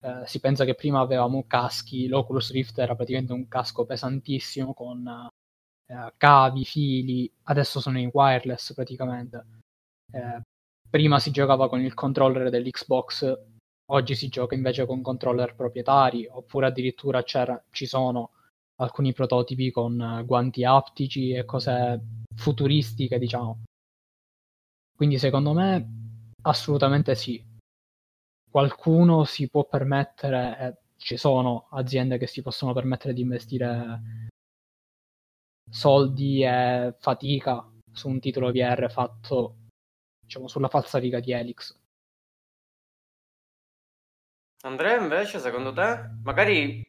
Eh, 0.00 0.26
si 0.26 0.40
pensa 0.40 0.64
che 0.64 0.74
prima 0.74 1.00
avevamo 1.00 1.44
caschi, 1.46 2.06
l'Oculus 2.08 2.52
Rift 2.52 2.78
era 2.78 2.94
praticamente 2.94 3.32
un 3.32 3.48
casco 3.48 3.84
pesantissimo 3.86 4.74
con 4.74 5.28
eh, 5.86 6.12
cavi, 6.16 6.64
fili, 6.64 7.30
adesso 7.44 7.80
sono 7.80 7.98
in 7.98 8.10
wireless 8.12 8.74
praticamente. 8.74 9.44
Eh, 10.12 10.40
prima 10.88 11.18
si 11.18 11.30
giocava 11.30 11.68
con 11.68 11.80
il 11.80 11.94
controller 11.94 12.50
dell'Xbox 12.50 13.55
Oggi 13.88 14.16
si 14.16 14.28
gioca 14.28 14.54
invece 14.54 14.84
con 14.84 15.00
controller 15.00 15.54
proprietari, 15.54 16.26
oppure 16.28 16.66
addirittura 16.66 17.22
ci 17.22 17.86
sono 17.86 18.30
alcuni 18.76 19.12
prototipi 19.12 19.70
con 19.70 20.22
guanti 20.26 20.64
aptici 20.64 21.30
e 21.30 21.44
cose 21.44 22.00
futuristiche, 22.34 23.18
diciamo. 23.18 23.62
Quindi 24.96 25.18
secondo 25.18 25.52
me 25.52 25.88
assolutamente 26.42 27.14
sì. 27.14 27.42
Qualcuno 28.50 29.24
si 29.24 29.48
può 29.48 29.66
permettere, 29.66 30.58
eh, 30.58 30.76
ci 30.96 31.16
sono 31.16 31.68
aziende 31.70 32.18
che 32.18 32.26
si 32.26 32.42
possono 32.42 32.72
permettere 32.72 33.12
di 33.12 33.20
investire 33.20 34.28
soldi 35.70 36.42
e 36.42 36.94
fatica 36.98 37.70
su 37.92 38.08
un 38.08 38.18
titolo 38.20 38.50
VR 38.50 38.90
fatto 38.90 39.56
diciamo 40.20 40.48
sulla 40.48 40.68
falsariga 40.68 41.20
di 41.20 41.32
Helix. 41.32 41.76
Andrea, 44.66 45.00
invece, 45.00 45.38
secondo 45.38 45.72
te? 45.72 46.10
Magari 46.24 46.84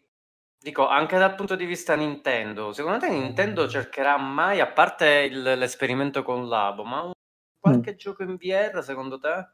dico 0.59 0.87
anche 0.87 1.17
dal 1.17 1.35
punto 1.35 1.55
di 1.55 1.65
vista 1.65 1.95
Nintendo, 1.95 2.73
secondo 2.73 2.97
te 2.97 3.09
Nintendo 3.09 3.69
cercherà 3.69 4.17
mai, 4.17 4.59
a 4.59 4.67
parte 4.67 5.27
il, 5.31 5.41
l'esperimento 5.41 6.23
con 6.23 6.47
Labo, 6.47 6.83
ma 6.83 7.03
un, 7.03 7.11
qualche 7.59 7.93
mm. 7.93 7.95
gioco 7.97 8.23
in 8.23 8.35
VR, 8.35 8.83
secondo 8.83 9.19
te? 9.19 9.47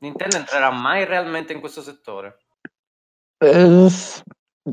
Nintendo 0.00 0.36
entrerà 0.36 0.70
mai 0.70 1.06
realmente 1.06 1.54
in 1.54 1.60
questo 1.60 1.80
settore? 1.80 2.38
Uh, 3.38 3.88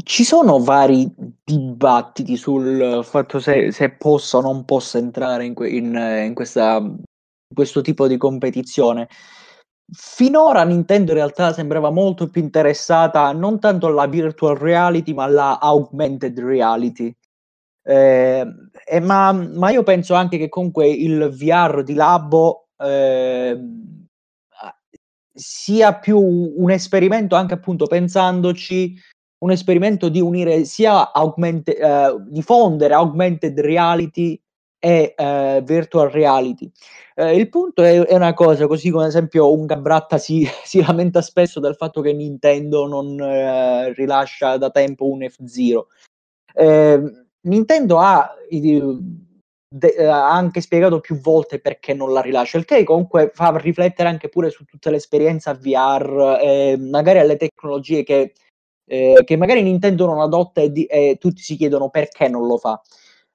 ci 0.04 0.26
sono 0.26 0.60
vari 0.60 1.10
dibattiti 1.44 2.36
sul 2.36 3.02
fatto 3.04 3.40
se, 3.40 3.72
se 3.72 3.90
possa 3.92 4.38
o 4.38 4.42
non 4.42 4.66
possa 4.66 4.98
entrare 4.98 5.46
in, 5.46 5.54
que- 5.54 5.70
in, 5.70 5.96
in, 5.96 6.34
questa, 6.34 6.78
in 6.78 7.04
questo 7.54 7.80
tipo 7.82 8.06
di 8.08 8.18
competizione. 8.18 9.08
Finora 9.92 10.64
Nintendo 10.64 11.12
in 11.12 11.18
realtà 11.18 11.54
sembrava 11.54 11.92
molto 11.92 12.30
più 12.30 12.42
interessata 12.42 13.32
non 13.34 13.60
tanto 13.60 13.88
alla 13.88 14.08
virtual 14.08 14.58
reality 14.58 15.14
ma 15.14 15.26
alla 15.26 15.60
augmented 15.60 16.40
reality. 16.40 17.16
Eh, 17.84 18.46
eh, 18.88 19.00
ma, 19.00 19.32
ma, 19.32 19.70
io 19.70 19.84
penso 19.84 20.16
anche 20.16 20.38
che 20.38 20.50
comunque 20.50 20.90
il 20.90 21.30
VR 21.30 21.84
di 21.84 21.94
Labo 21.94 22.70
eh, 22.78 23.60
sia 25.32 25.94
più 25.94 26.20
un 26.20 26.72
esperimento 26.72 27.36
anche 27.36 27.54
appunto 27.54 27.86
pensandoci 27.86 29.00
un 29.46 29.52
esperimento 29.52 30.10
di 30.10 30.20
unire 30.20 30.64
sia 30.66 31.12
augmented, 31.12 31.78
eh, 31.78 32.16
diffondere 32.30 32.94
augmented 32.96 33.60
reality 33.60 34.42
e 34.80 35.14
eh, 35.16 35.62
virtual 35.64 36.10
reality. 36.10 36.72
Eh, 37.18 37.36
il 37.38 37.48
punto 37.50 37.82
è, 37.82 37.98
è, 38.02 38.16
una 38.16 38.34
cosa, 38.34 38.68
così 38.68 38.90
come 38.90 39.04
ad 39.04 39.10
esempio 39.10 39.54
un 39.54 39.66
Gabratta 39.66 40.18
si, 40.18 40.46
si 40.64 40.82
lamenta 40.82 41.22
spesso 41.22 41.60
del 41.62 41.76
fatto 41.76 42.02
che 42.02 42.14
Nintendo 42.14 42.88
non 42.88 43.20
eh, 43.20 43.94
rilascia 43.94 44.58
da 44.58 44.70
tempo 44.70 45.08
un 45.08 45.28
F-Zero. 45.28 45.88
Eh, 46.54 47.02
Nintendo 47.42 48.00
ha, 48.00 48.34
de, 48.50 50.08
ha, 50.08 50.32
anche 50.32 50.62
spiegato 50.62 51.00
più 51.00 51.20
volte 51.20 51.60
perché 51.60 51.94
non 51.94 52.12
la 52.12 52.22
rilascia, 52.22 52.58
il 52.58 52.66
che 52.66 52.84
comunque 52.84 53.32
fa 53.34 53.56
riflettere 53.58 54.10
anche 54.10 54.30
pure 54.30 54.50
su 54.50 54.66
tutta 54.66 54.90
l'esperienza 54.90 55.54
VR 55.54 56.40
e 56.42 56.78
magari 56.78 57.20
alle 57.20 57.38
tecnologie 57.38 58.04
che, 58.04 58.34
eh, 58.86 59.22
che 59.24 59.38
magari 59.38 59.62
Nintendo 59.62 60.06
non 60.06 60.20
adotta 60.20 60.62
e, 60.62 60.72
di, 60.72 60.86
e 60.86 61.18
tutti 61.20 61.42
si 61.42 61.56
chiedono 61.56 61.90
perché 61.90 62.28
non 62.28 62.46
lo 62.46 62.58
fa. 62.58 62.82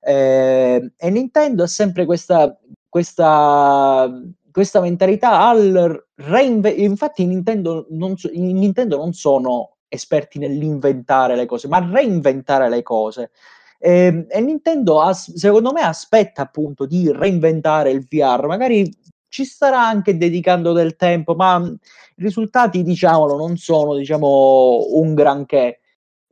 Eh, 0.03 0.93
e 0.97 1.11
Nintendo 1.11 1.63
ha 1.63 1.67
sempre 1.67 2.05
questa, 2.05 2.59
questa, 2.91 4.11
questa 4.51 4.81
mentalità 4.81 5.49
al 5.49 6.05
reinventare. 6.17 6.85
Infatti, 6.85 7.25
Nintendo 7.25 7.87
non, 7.91 8.19
so- 8.19 8.29
in 8.31 8.59
Nintendo 8.59 8.99
non 8.99 9.15
sono 9.15 9.77
esperti 9.89 10.39
nell'inventare 10.39 11.37
le 11.37 11.47
cose, 11.47 11.69
ma 11.69 11.79
reinventare 11.91 12.69
le 12.69 12.83
cose. 12.83 13.31
E, 13.79 14.27
e 14.29 14.41
Nintendo, 14.41 15.01
as- 15.01 15.33
secondo 15.35 15.73
me, 15.73 15.81
aspetta 15.81 16.43
appunto 16.43 16.85
di 16.85 17.11
reinventare 17.11 17.91
il 17.91 18.07
VR. 18.07 18.47
Magari 18.47 18.93
ci 19.29 19.45
starà 19.45 19.81
anche 19.87 20.17
dedicando 20.17 20.73
del 20.73 20.97
tempo, 20.97 21.35
ma 21.35 21.59
i 21.65 21.79
risultati, 22.17 22.83
diciamolo, 22.83 23.37
non 23.37 23.57
sono 23.57 23.95
diciamo 23.95 24.87
un 24.91 25.15
granché. 25.15 25.81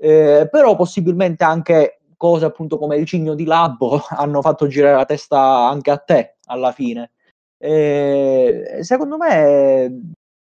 Eh, 0.00 0.48
però 0.50 0.76
possibilmente 0.76 1.44
anche 1.44 2.00
cose 2.16 2.44
appunto 2.44 2.78
come 2.78 2.96
il 2.96 3.06
cigno 3.06 3.34
di 3.34 3.44
Labbo 3.44 4.00
hanno 4.10 4.42
fatto 4.42 4.66
girare 4.66 4.96
la 4.96 5.04
testa 5.04 5.68
anche 5.68 5.90
a 5.90 5.98
te 5.98 6.37
alla 6.48 6.72
fine. 6.72 7.12
E, 7.58 8.78
secondo 8.82 9.16
me 9.16 10.14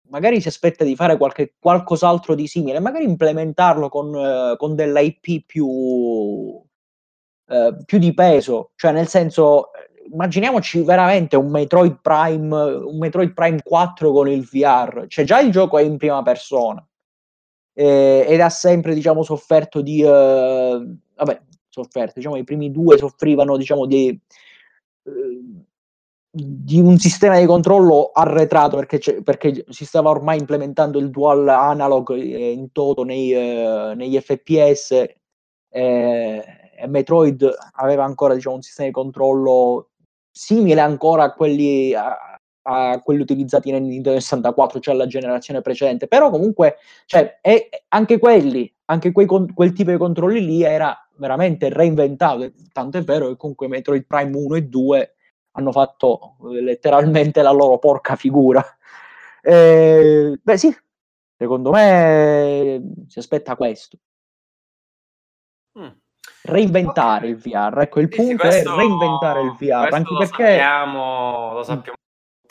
magari 0.09 0.41
si 0.41 0.47
aspetta 0.47 0.83
di 0.83 0.95
fare 0.95 1.17
qualche, 1.17 1.53
qualcos'altro 1.59 2.35
di 2.35 2.47
simile, 2.47 2.79
magari 2.79 3.05
implementarlo 3.05 3.89
con, 3.89 4.15
eh, 4.15 4.55
con 4.57 4.75
dell'IP 4.75 5.45
più, 5.45 6.59
eh, 7.47 7.75
più 7.85 7.99
di 7.99 8.13
peso, 8.13 8.71
cioè 8.75 8.91
nel 8.91 9.07
senso 9.07 9.71
immaginiamoci 10.11 10.81
veramente 10.81 11.35
un 11.35 11.51
Metroid 11.51 11.99
Prime, 12.01 12.55
un 12.55 12.97
Metroid 12.97 13.33
Prime 13.33 13.61
4 13.63 14.11
con 14.11 14.27
il 14.27 14.43
VR, 14.45 15.05
cioè 15.07 15.25
già 15.25 15.39
il 15.39 15.51
gioco 15.51 15.77
è 15.77 15.83
in 15.83 15.97
prima 15.97 16.23
persona 16.23 16.83
eh, 17.73 18.25
ed 18.27 18.41
ha 18.41 18.49
sempre 18.49 18.93
diciamo 18.95 19.21
sofferto 19.23 19.81
di 19.81 20.01
eh, 20.01 20.07
vabbè 21.15 21.41
sofferto. 21.69 22.13
Diciamo, 22.15 22.35
i 22.35 22.43
primi 22.43 22.71
due 22.71 22.97
soffrivano 22.97 23.57
diciamo, 23.57 23.85
di, 23.85 24.09
eh, 24.09 25.41
di 26.31 26.79
un 26.79 26.97
sistema 26.99 27.39
di 27.39 27.45
controllo 27.45 28.11
arretrato 28.13 28.77
perché, 28.77 29.21
perché, 29.23 29.65
si 29.69 29.85
stava 29.85 30.09
ormai 30.09 30.37
implementando 30.37 30.99
il 30.99 31.09
dual 31.09 31.47
analog 31.47 32.11
eh, 32.11 32.51
in 32.51 32.71
toto 32.71 33.03
nei, 33.03 33.33
eh, 33.33 33.93
negli 33.95 34.19
FPS 34.19 34.91
eh, 34.91 36.43
e 36.77 36.87
Metroid 36.87 37.49
aveva 37.77 38.03
ancora 38.03 38.35
diciamo, 38.35 38.55
un 38.55 38.61
sistema 38.61 38.87
di 38.87 38.93
controllo 38.93 39.89
simile 40.31 40.81
ancora 40.81 41.23
a 41.23 41.33
quelli, 41.33 41.93
a, 41.95 42.15
a 42.61 43.01
quelli 43.01 43.21
utilizzati 43.21 43.71
nel 43.71 43.81
Nintendo 43.81 44.19
64, 44.19 44.79
cioè 44.79 44.93
alla 44.93 45.07
generazione 45.07 45.61
precedente, 45.61 46.07
però 46.07 46.29
comunque 46.29 46.75
cioè, 47.05 47.39
è, 47.41 47.69
anche 47.89 48.19
quelli, 48.19 48.71
anche 48.85 49.11
quei, 49.11 49.25
quel 49.25 49.73
tipo 49.73 49.89
di 49.89 49.97
controlli 49.97 50.45
lì 50.45 50.63
era 50.63 50.95
veramente 51.17 51.69
reinventato, 51.69 52.51
tanto 52.71 52.97
è 52.99 53.01
vero 53.01 53.29
che 53.29 53.35
comunque 53.35 53.67
Metroid 53.67 54.05
Prime 54.05 54.37
1 54.37 54.55
e 54.55 54.61
2 54.61 55.13
hanno 55.51 55.71
fatto 55.71 56.37
eh, 56.51 56.61
letteralmente 56.61 57.41
la 57.41 57.51
loro 57.51 57.77
porca 57.77 58.15
figura. 58.15 58.63
Eh, 59.41 60.39
beh 60.41 60.57
sì, 60.57 60.75
secondo 61.37 61.71
me 61.71 62.81
si 63.07 63.19
aspetta 63.19 63.55
questo. 63.55 63.97
Mm. 65.79 65.89
Reinventare 66.41 67.27
okay. 67.27 67.29
il 67.29 67.37
VR, 67.37 67.79
ecco 67.81 67.99
il 67.99 68.09
sì, 68.11 68.17
punto 68.17 68.31
sì, 68.31 68.37
questo, 68.37 68.73
è 68.73 68.75
reinventare 68.77 69.41
il 69.41 69.55
VR, 69.57 69.93
anche 69.93 70.13
lo 70.13 70.19
perché... 70.19 70.43
Sappiamo, 70.43 71.53
lo 71.53 71.63
sappiamo 71.63 71.97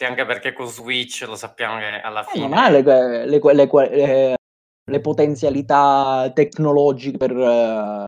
anche 0.05 0.25
perché 0.25 0.53
con 0.53 0.67
Switch 0.67 1.25
lo 1.27 1.35
sappiamo 1.35 1.79
che 1.79 2.01
alla 2.01 2.23
fine... 2.23 2.45
Eh, 2.45 2.49
ma 2.49 2.69
le, 2.69 2.83
le, 2.83 3.27
le, 3.27 4.37
le, 4.85 5.01
potenzialità 5.01 6.31
tecnologiche 6.33 7.17
per, 7.17 8.07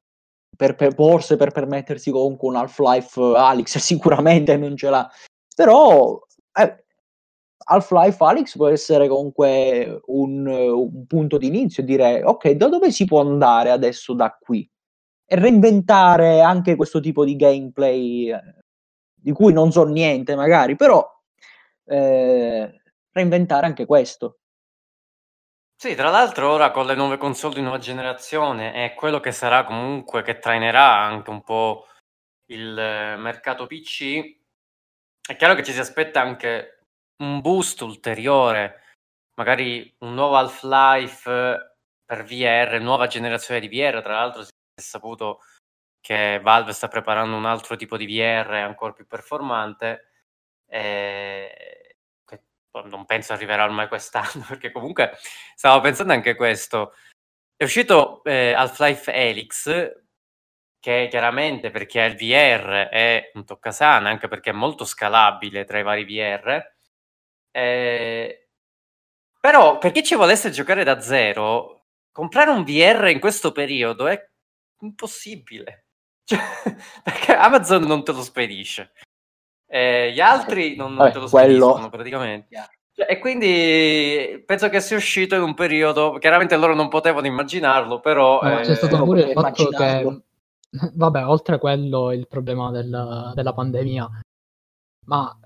per, 0.61 0.75
per, 0.75 0.93
forse 0.93 1.37
per 1.37 1.53
permettersi 1.53 2.11
comunque 2.11 2.47
un 2.49 2.57
Half-Life 2.57 3.19
Alyx 3.19 3.79
sicuramente 3.81 4.59
non 4.59 4.77
ce 4.77 4.91
l'ha. 4.91 5.11
Però 5.57 6.21
eh, 6.53 6.85
Half-Life 7.57 8.23
Alyx 8.23 8.57
può 8.57 8.69
essere 8.69 9.09
comunque 9.09 10.03
un, 10.05 10.47
un 10.47 11.07
punto 11.07 11.39
di 11.39 11.47
inizio 11.47 11.83
dire 11.83 12.23
ok 12.23 12.51
da 12.51 12.69
dove 12.69 12.91
si 12.93 13.07
può 13.07 13.23
andare 13.23 13.71
adesso 13.71 14.13
da 14.13 14.37
qui? 14.39 14.69
E 15.25 15.37
reinventare 15.37 16.43
anche 16.43 16.77
questo 16.77 17.01
tipo 17.01 17.25
di 17.25 17.37
gameplay 17.37 18.31
eh, 18.31 18.41
di 19.15 19.33
cui 19.33 19.55
non 19.55 19.73
so 19.73 19.85
niente 19.85 20.35
magari 20.35 20.77
però 20.77 21.03
eh, 21.87 22.83
reinventare 23.13 23.65
anche 23.65 23.87
questo 23.87 24.40
sì, 25.83 25.95
tra 25.95 26.11
l'altro 26.11 26.51
ora 26.51 26.71
con 26.73 26.85
le 26.85 26.95
nuove 26.95 27.17
console 27.17 27.55
di 27.55 27.63
nuova 27.63 27.79
generazione 27.79 28.75
è 28.75 28.93
quello 28.93 29.19
che 29.19 29.33
sarà 29.33 29.65
comunque 29.65 30.21
che 30.21 30.39
trainerà 30.39 30.99
anche 30.99 31.31
un 31.31 31.43
po' 31.43 31.87
il 32.49 32.79
eh, 32.79 33.17
mercato 33.17 33.67
PC. 33.67 34.41
È 35.27 35.37
chiaro 35.37 35.55
che 35.55 35.65
ci 35.65 35.73
si 35.73 35.79
aspetta 35.79 36.21
anche 36.21 36.85
un 37.23 37.41
boost 37.41 37.81
ulteriore, 37.81 38.99
magari 39.37 39.91
un 40.01 40.13
nuovo 40.13 40.37
Half-Life 40.37 41.77
per 42.05 42.25
VR, 42.25 42.79
nuova 42.83 43.07
generazione 43.07 43.61
di 43.61 43.69
VR. 43.69 44.03
Tra 44.03 44.17
l'altro 44.17 44.43
si 44.43 44.51
è 44.75 44.81
saputo 44.83 45.41
che 45.99 46.41
Valve 46.43 46.75
sta 46.75 46.89
preparando 46.89 47.37
un 47.37 47.47
altro 47.47 47.77
tipo 47.77 47.97
di 47.97 48.05
VR 48.05 48.53
ancora 48.53 48.93
più 48.93 49.07
performante. 49.07 50.11
E 50.69 51.80
non 52.85 53.05
penso 53.07 53.33
arriverà 53.33 53.69
mai 53.69 53.89
quest'anno, 53.89 54.45
perché 54.49 54.71
comunque 54.73 55.17
stavo 55.55 55.81
pensando 55.81 56.13
anche 56.13 56.35
questo. 56.35 56.95
È 57.57 57.65
uscito 57.65 58.23
eh, 58.25 58.53
Half-Life 58.53 59.13
Helix, 59.13 59.93
che 60.81 61.09
chiaramente 61.11 61.71
per 61.71 61.87
chi 61.87 61.99
ha 61.99 62.07
il 62.07 62.17
VR 62.17 62.89
è 62.89 63.31
un 63.35 63.45
toccasana, 63.45 64.09
anche 64.09 64.29
perché 64.29 64.51
è 64.51 64.55
molto 64.55 64.85
scalabile 64.85 65.65
tra 65.65 65.79
i 65.79 65.83
vari 65.83 66.05
VR. 66.05 66.75
Eh, 67.51 68.49
però 69.41 69.79
per 69.79 69.93
chi 69.93 70.03
ci 70.03 70.15
volesse 70.15 70.51
giocare 70.51 70.85
da 70.85 71.01
zero, 71.01 71.87
comprare 72.13 72.51
un 72.51 72.65
VR 72.65 73.09
in 73.09 73.21
questo 73.21 73.53
periodo 73.53 74.07
è 74.07 74.29
impossibile. 74.81 75.87
Cioè, 76.31 76.39
perché 77.03 77.35
Amazon 77.35 77.83
non 77.83 78.05
te 78.05 78.13
lo 78.13 78.23
spedisce. 78.23 78.93
Eh, 79.73 80.11
gli 80.13 80.19
altri 80.21 80.75
non, 80.75 80.95
non 80.95 81.13
te 81.13 81.21
lo 81.21 81.29
quello... 81.29 81.89
praticamente. 81.91 82.49
Cioè, 82.93 83.07
e 83.09 83.19
quindi 83.21 84.43
penso 84.45 84.69
che 84.69 84.81
sia 84.81 84.97
uscito 84.97 85.37
in 85.37 85.43
un 85.43 85.55
periodo, 85.55 86.19
chiaramente 86.19 86.57
loro 86.57 86.75
non 86.75 86.89
potevano 86.89 87.29
immaginarlo, 87.29 88.01
però... 88.01 88.41
No, 88.43 88.59
eh, 88.59 88.63
c'è 88.63 88.75
stato 88.75 89.03
pure 89.05 89.23
il 89.23 89.33
fatto 89.33 89.69
che, 89.69 90.23
vabbè, 90.95 91.25
oltre 91.25 91.55
a 91.55 91.59
quello 91.59 92.13
il 92.13 92.27
problema 92.27 92.73
del, 92.73 93.33
della 93.35 93.53
pandemia, 93.53 94.11
ma 95.07 95.39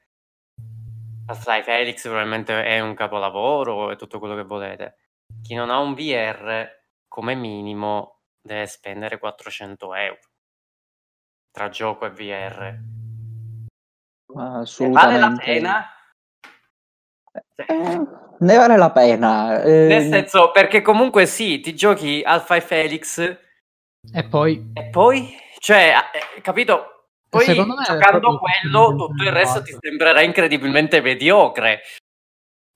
Half-Life 1.26 1.64
Felix 1.64 2.04
probabilmente 2.04 2.64
è 2.64 2.80
un 2.80 2.94
capolavoro 2.94 3.90
e 3.92 3.96
tutto 3.96 4.20
quello 4.20 4.36
che 4.36 4.44
volete. 4.44 4.98
Chi 5.42 5.56
non 5.56 5.72
ha 5.72 5.80
un 5.80 5.96
VR 5.96 6.70
come 7.08 7.34
minimo 7.34 8.20
deve 8.40 8.68
spendere 8.68 9.18
400 9.18 9.96
euro. 9.96 10.20
tra 11.52 11.70
gioco 11.70 12.06
e 12.06 12.10
VR. 12.12 12.78
Assolutamente. 14.36 14.92
Vale 14.92 15.20
la 15.20 15.42
pena? 15.42 15.90
Eh, 17.56 18.02
ne 18.40 18.58
vale 18.58 18.78
la 18.78 18.92
pena. 18.92 19.62
Eh, 19.64 19.88
Nel 19.88 20.10
senso, 20.10 20.52
perché 20.52 20.82
comunque 20.82 21.26
sì, 21.26 21.62
ti 21.62 21.74
giochi 21.74 22.22
Alpha 22.24 22.58
e 22.58 22.62
Felix 22.62 23.20
E 24.14 24.28
poi 24.28 24.72
e 24.74 24.90
poi, 24.90 25.34
cioè, 25.66 25.96
eh, 26.14 26.42
capito? 26.42 27.08
Poi 27.28 27.44
Secondo 27.44 27.74
me 27.74 27.84
giocando 27.86 28.38
quello, 28.38 28.96
tutto 28.96 29.24
il 29.24 29.32
resto 29.32 29.64
ti 29.64 29.76
sembrerà 29.80 30.22
incredibilmente 30.22 31.02
mediocre. 31.02 31.82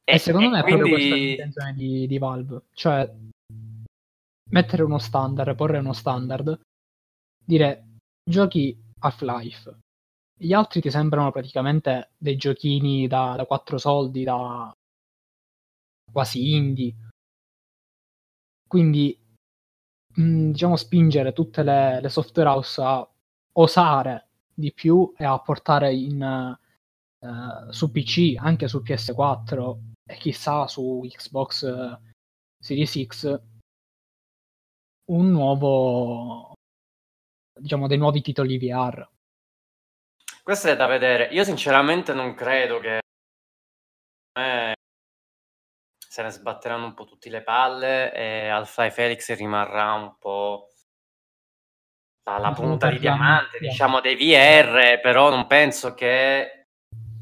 E 0.03 0.17
secondo 0.17 0.49
me 0.49 0.61
è 0.61 0.63
proprio 0.63 0.89
questa 0.89 1.09
quindi... 1.09 1.27
l'intenzione 1.27 1.73
di, 1.73 2.07
di 2.07 2.17
Valve, 2.17 2.61
cioè 2.73 3.07
mettere 4.49 4.81
uno 4.81 4.97
standard, 4.97 5.55
porre 5.55 5.77
uno 5.77 5.93
standard, 5.93 6.59
dire 7.45 7.97
giochi 8.27 8.75
Half-Life, 9.01 9.77
gli 10.35 10.53
altri 10.53 10.81
ti 10.81 10.89
sembrano 10.89 11.31
praticamente 11.31 12.13
dei 12.17 12.37
giochini 12.37 13.07
da, 13.07 13.35
da 13.37 13.45
4 13.45 13.77
soldi, 13.77 14.23
da 14.23 14.73
quasi 16.11 16.55
indie. 16.55 16.95
Quindi 18.67 19.15
mh, 20.19 20.51
diciamo 20.51 20.75
spingere 20.75 21.33
tutte 21.33 21.63
le, 21.63 21.99
le 22.01 22.09
software 22.09 22.49
house 22.49 22.81
a 22.81 23.07
osare 23.53 24.27
di 24.53 24.73
più 24.73 25.13
e 25.17 25.25
a 25.25 25.39
portare 25.39 25.93
in, 25.93 26.21
eh, 27.19 27.71
su 27.71 27.91
PC, 27.91 28.35
anche 28.37 28.67
su 28.67 28.79
PS4 28.79 29.77
e 30.05 30.15
chissà 30.17 30.67
su 30.67 31.01
Xbox 31.07 31.97
Series 32.61 33.05
X 33.05 33.41
un 35.05 35.31
nuovo 35.31 36.53
diciamo 37.59 37.87
dei 37.87 37.97
nuovi 37.97 38.21
titoli 38.21 38.57
VR. 38.57 39.07
Questo 40.43 40.69
è 40.69 40.75
da 40.75 40.87
vedere. 40.87 41.25
Io 41.31 41.43
sinceramente 41.43 42.13
non 42.13 42.33
credo 42.33 42.79
che 42.79 42.99
eh, 44.33 44.75
se 46.09 46.23
ne 46.23 46.31
sbatteranno 46.31 46.85
un 46.85 46.93
po' 46.95 47.05
tutti 47.05 47.29
le 47.29 47.43
palle 47.43 48.11
e 48.11 48.47
Alpha 48.47 48.83
e 48.83 48.89
Felix 48.89 49.31
rimarrà 49.35 49.93
un 49.93 50.17
po' 50.17 50.69
alla 52.23 52.49
Diciamo 52.49 52.67
punta 52.67 52.87
di 52.87 52.93
la 52.95 52.99
diamante, 52.99 53.57
diciamo 53.59 53.99
dei 54.01 54.15
VR, 54.15 54.99
però 55.01 55.29
non 55.29 55.45
penso 55.45 55.93
che 55.93 56.65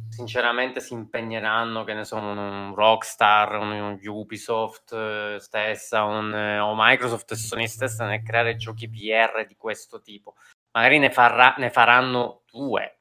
sinceramente 0.09 0.79
si 0.79 0.93
impegneranno, 0.93 1.83
che 1.83 1.93
ne 1.93 2.05
so, 2.05 2.15
un, 2.15 2.37
un 2.37 2.73
Rockstar, 2.75 3.57
un, 3.57 3.71
un 3.71 3.99
Ubisoft 4.01 4.93
eh, 4.93 5.35
stessa, 5.39 6.03
un, 6.03 6.33
eh, 6.33 6.59
o 6.59 6.73
Microsoft 6.73 7.29
e 7.33 7.35
Sony 7.35 7.67
stessa 7.67 8.05
nel 8.05 8.23
creare 8.23 8.55
giochi 8.55 8.87
VR 8.87 9.45
di 9.45 9.57
questo 9.57 10.01
tipo. 10.01 10.35
Magari 10.71 10.97
ne, 10.99 11.11
farà, 11.11 11.55
ne 11.57 11.69
faranno 11.69 12.43
due. 12.49 12.99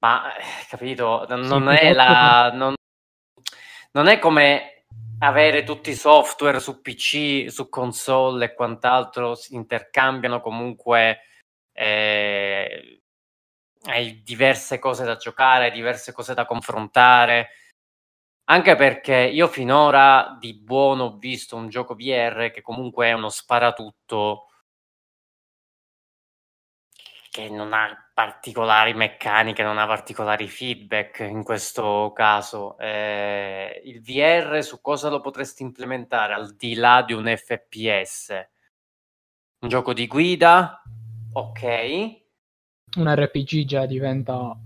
Ma 0.00 0.36
eh, 0.36 0.42
capito, 0.68 1.24
non, 1.28 1.74
Sì, 1.74 1.84
è 1.84 1.92
la. 1.94 2.50
Non, 2.52 2.74
non 3.98 4.06
è 4.06 4.20
come 4.20 4.84
avere 5.18 5.64
tutti 5.64 5.90
i 5.90 5.96
software 5.96 6.60
su 6.60 6.80
PC, 6.80 7.50
su 7.50 7.68
console 7.68 8.44
e 8.44 8.54
quant'altro 8.54 9.34
si 9.34 9.56
intercambiano 9.56 10.40
comunque. 10.40 11.22
eh, 11.72 13.02
hai 13.86 14.22
diverse 14.22 14.78
cose 14.78 15.04
da 15.04 15.16
giocare, 15.16 15.72
diverse 15.72 16.12
cose 16.12 16.32
da 16.34 16.46
confrontare. 16.46 17.48
Anche 18.50 18.76
perché 18.76 19.16
io 19.16 19.48
finora 19.48 20.36
di 20.38 20.54
buono 20.54 21.04
ho 21.04 21.16
visto 21.16 21.56
un 21.56 21.68
gioco 21.68 21.94
VR 21.96 22.52
che 22.52 22.62
comunque 22.62 23.08
è 23.08 23.12
uno 23.12 23.30
sparatutto 23.30 24.47
che 27.30 27.48
non 27.48 27.72
ha 27.72 28.10
particolari 28.12 28.94
meccaniche, 28.94 29.62
non 29.62 29.78
ha 29.78 29.86
particolari 29.86 30.48
feedback 30.48 31.20
in 31.20 31.42
questo 31.42 32.12
caso. 32.14 32.76
Eh, 32.78 33.82
il 33.84 34.00
VR 34.02 34.62
su 34.62 34.80
cosa 34.80 35.08
lo 35.08 35.20
potresti 35.20 35.62
implementare 35.62 36.34
al 36.34 36.54
di 36.54 36.74
là 36.74 37.02
di 37.02 37.12
un 37.12 37.26
FPS? 37.26 38.48
Un 39.60 39.68
gioco 39.68 39.92
di 39.92 40.06
guida? 40.06 40.82
Ok. 41.32 41.62
Un 42.96 43.14
RPG 43.14 43.64
già 43.64 43.86
diventa 43.86 44.56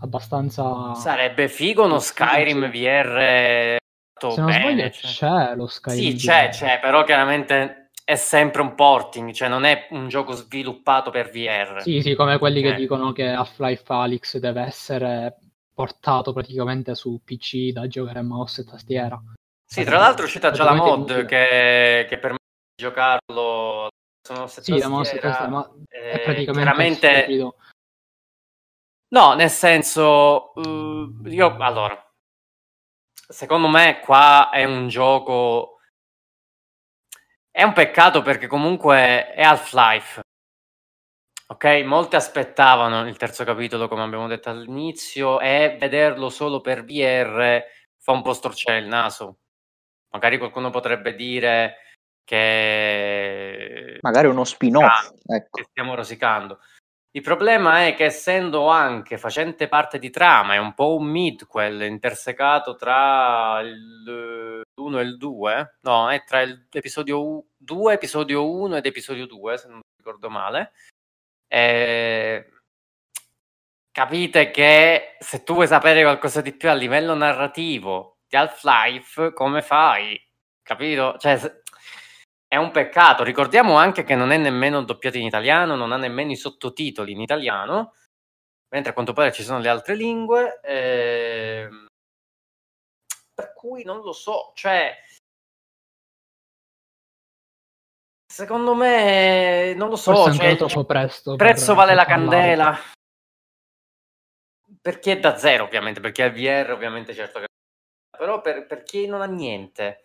abbastanza 0.00 0.94
Sarebbe 0.94 1.48
figo 1.48 1.84
uno 1.84 1.98
Skyrim 1.98 2.70
VR 2.70 3.78
fatto 4.24 4.30
se 4.30 4.40
non 4.40 4.50
bene, 4.50 4.62
sbaglio 4.62 4.90
cioè. 4.90 5.10
c'è 5.10 5.54
lo 5.54 5.66
Skyrim. 5.66 6.16
Sì, 6.16 6.26
c'è, 6.26 6.48
c'è, 6.50 6.78
però 6.80 7.04
chiaramente 7.04 7.83
è 8.04 8.16
sempre 8.16 8.60
un 8.60 8.74
porting, 8.74 9.32
cioè 9.32 9.48
non 9.48 9.64
è 9.64 9.88
un 9.90 10.08
gioco 10.08 10.32
sviluppato 10.32 11.10
per 11.10 11.30
VR. 11.30 11.80
Sì, 11.80 12.02
sì, 12.02 12.14
come 12.14 12.38
quelli 12.38 12.60
che 12.60 12.74
Eh. 12.74 12.74
dicono 12.74 13.12
che 13.12 13.26
Half-Life 13.28 13.84
Alyx 13.90 14.36
deve 14.36 14.60
essere 14.62 15.38
portato 15.72 16.32
praticamente 16.34 16.94
su 16.94 17.20
PC 17.24 17.70
da 17.72 17.86
giocare 17.86 18.18
a 18.18 18.22
mouse 18.22 18.60
e 18.60 18.64
tastiera. 18.64 19.20
Sì, 19.66 19.82
tra 19.84 19.98
l'altro 19.98 20.22
è 20.22 20.26
uscita 20.26 20.50
già 20.50 20.64
la 20.64 20.74
mod 20.74 21.24
che, 21.24 22.06
che 22.08 22.18
permette 22.18 22.44
di 22.76 22.82
giocarlo 22.84 23.88
e 24.28 24.46
Sì, 24.48 24.78
da 24.78 24.88
mouse 24.88 25.16
e 25.16 25.18
tastiera. 25.20 25.50
ma 25.50 25.70
Eh, 25.88 26.10
è 26.12 26.20
praticamente 26.22 26.52
chiaramente- 26.52 27.16
stupido. 27.22 27.56
No, 29.14 29.34
nel 29.34 29.50
senso, 29.50 30.52
uh, 30.56 31.26
io 31.26 31.56
allora, 31.58 31.96
secondo 33.28 33.68
me 33.68 34.00
qua 34.00 34.50
è 34.50 34.64
un 34.64 34.88
gioco. 34.88 35.73
È 37.56 37.62
un 37.62 37.72
peccato 37.72 38.20
perché 38.22 38.48
comunque 38.48 39.32
è 39.32 39.40
Half-Life. 39.40 40.22
Ok, 41.46 41.84
molti 41.84 42.16
aspettavano 42.16 43.06
il 43.06 43.16
terzo 43.16 43.44
capitolo, 43.44 43.86
come 43.86 44.02
abbiamo 44.02 44.26
detto 44.26 44.50
all'inizio, 44.50 45.38
e 45.38 45.76
vederlo 45.78 46.30
solo 46.30 46.60
per 46.60 46.84
VR 46.84 47.62
fa 47.96 48.10
un 48.10 48.22
po' 48.22 48.32
storcere 48.32 48.78
il 48.78 48.88
naso. 48.88 49.38
Magari 50.10 50.38
qualcuno 50.38 50.70
potrebbe 50.70 51.14
dire 51.14 51.76
che 52.24 53.98
Magari 54.00 54.26
uno 54.26 54.42
spin-off. 54.42 55.12
Ecco. 55.24 55.58
che 55.58 55.66
stiamo 55.70 55.94
rosicando. 55.94 56.58
Il 57.16 57.22
problema 57.22 57.86
è 57.86 57.94
che 57.94 58.06
essendo 58.06 58.66
anche 58.66 59.18
facente 59.18 59.68
parte 59.68 60.00
di 60.00 60.10
trama, 60.10 60.54
è 60.54 60.56
un 60.56 60.74
po' 60.74 60.96
un 60.96 61.06
midquel 61.06 61.82
intersecato 61.82 62.74
tra 62.74 63.62
l'1 63.62 64.98
e 64.98 65.00
il 65.02 65.16
2, 65.16 65.76
no, 65.82 66.10
è 66.10 66.24
tra 66.24 66.42
l'episodio 66.42 67.44
2, 67.56 67.92
episodio 67.92 68.50
1 68.50 68.76
ed 68.78 68.86
episodio 68.86 69.26
2, 69.26 69.58
se 69.58 69.68
non 69.68 69.80
ricordo 69.96 70.28
male. 70.28 70.72
Eh, 71.46 72.50
capite 73.92 74.50
che 74.50 75.16
se 75.20 75.44
tu 75.44 75.54
vuoi 75.54 75.68
sapere 75.68 76.02
qualcosa 76.02 76.40
di 76.40 76.52
più 76.56 76.68
a 76.68 76.74
livello 76.74 77.14
narrativo 77.14 78.16
di 78.26 78.34
Half-Life, 78.36 79.32
come 79.34 79.62
fai? 79.62 80.20
Capito? 80.62 81.16
Cioè, 81.18 81.62
è 82.46 82.56
un 82.56 82.70
peccato. 82.70 83.22
Ricordiamo 83.24 83.76
anche 83.76 84.04
che 84.04 84.14
non 84.14 84.30
è 84.30 84.36
nemmeno 84.36 84.82
doppiato 84.82 85.18
in 85.18 85.24
italiano, 85.24 85.74
non 85.76 85.92
ha 85.92 85.96
nemmeno 85.96 86.30
i 86.32 86.36
sottotitoli 86.36 87.12
in 87.12 87.20
italiano, 87.20 87.94
mentre 88.68 88.90
a 88.90 88.94
quanto 88.94 89.12
pare 89.12 89.32
ci 89.32 89.42
sono 89.42 89.58
le 89.58 89.68
altre 89.68 89.94
lingue. 89.94 90.60
ehm, 90.62 91.86
Per 93.34 93.52
cui 93.54 93.82
non 93.84 94.00
lo 94.02 94.12
so, 94.12 94.52
cioè. 94.54 94.96
Secondo 98.32 98.74
me, 98.74 99.74
non 99.74 99.88
lo 99.88 99.96
so. 99.96 100.14
Forse 100.14 100.38
cioè, 100.38 100.56
troppo 100.56 100.84
presto. 100.84 101.32
il 101.32 101.36
prezzo 101.36 101.74
vale 101.74 101.94
la 101.94 102.04
candela. 102.04 102.78
Per 104.80 104.98
chi 104.98 105.10
è 105.10 105.18
da 105.20 105.36
zero, 105.36 105.64
ovviamente, 105.64 106.00
per 106.00 106.12
chi 106.12 106.22
ha 106.22 106.26
il 106.26 106.32
VR, 106.32 106.72
ovviamente, 106.72 107.14
certo 107.14 107.40
che. 107.40 107.46
Però 108.16 108.40
per, 108.40 108.66
per 108.66 108.82
chi 108.82 109.06
non 109.06 109.22
ha 109.22 109.26
niente. 109.26 110.04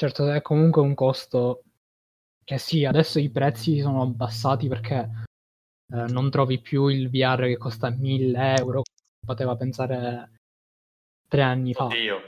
Certo, 0.00 0.32
è 0.32 0.40
comunque 0.40 0.80
un 0.80 0.94
costo 0.94 1.60
che 2.42 2.56
sì, 2.56 2.86
adesso 2.86 3.18
i 3.18 3.28
prezzi 3.28 3.80
sono 3.80 4.00
abbassati 4.00 4.66
perché 4.66 5.10
eh, 5.92 6.04
non 6.08 6.30
trovi 6.30 6.58
più 6.58 6.86
il 6.86 7.10
VR 7.10 7.44
che 7.44 7.58
costa 7.58 7.90
1000 7.90 8.54
euro, 8.56 8.80
poteva 9.26 9.56
pensare 9.56 10.30
tre 11.28 11.42
anni 11.42 11.74
fa. 11.74 11.84
Oddio. 11.84 12.18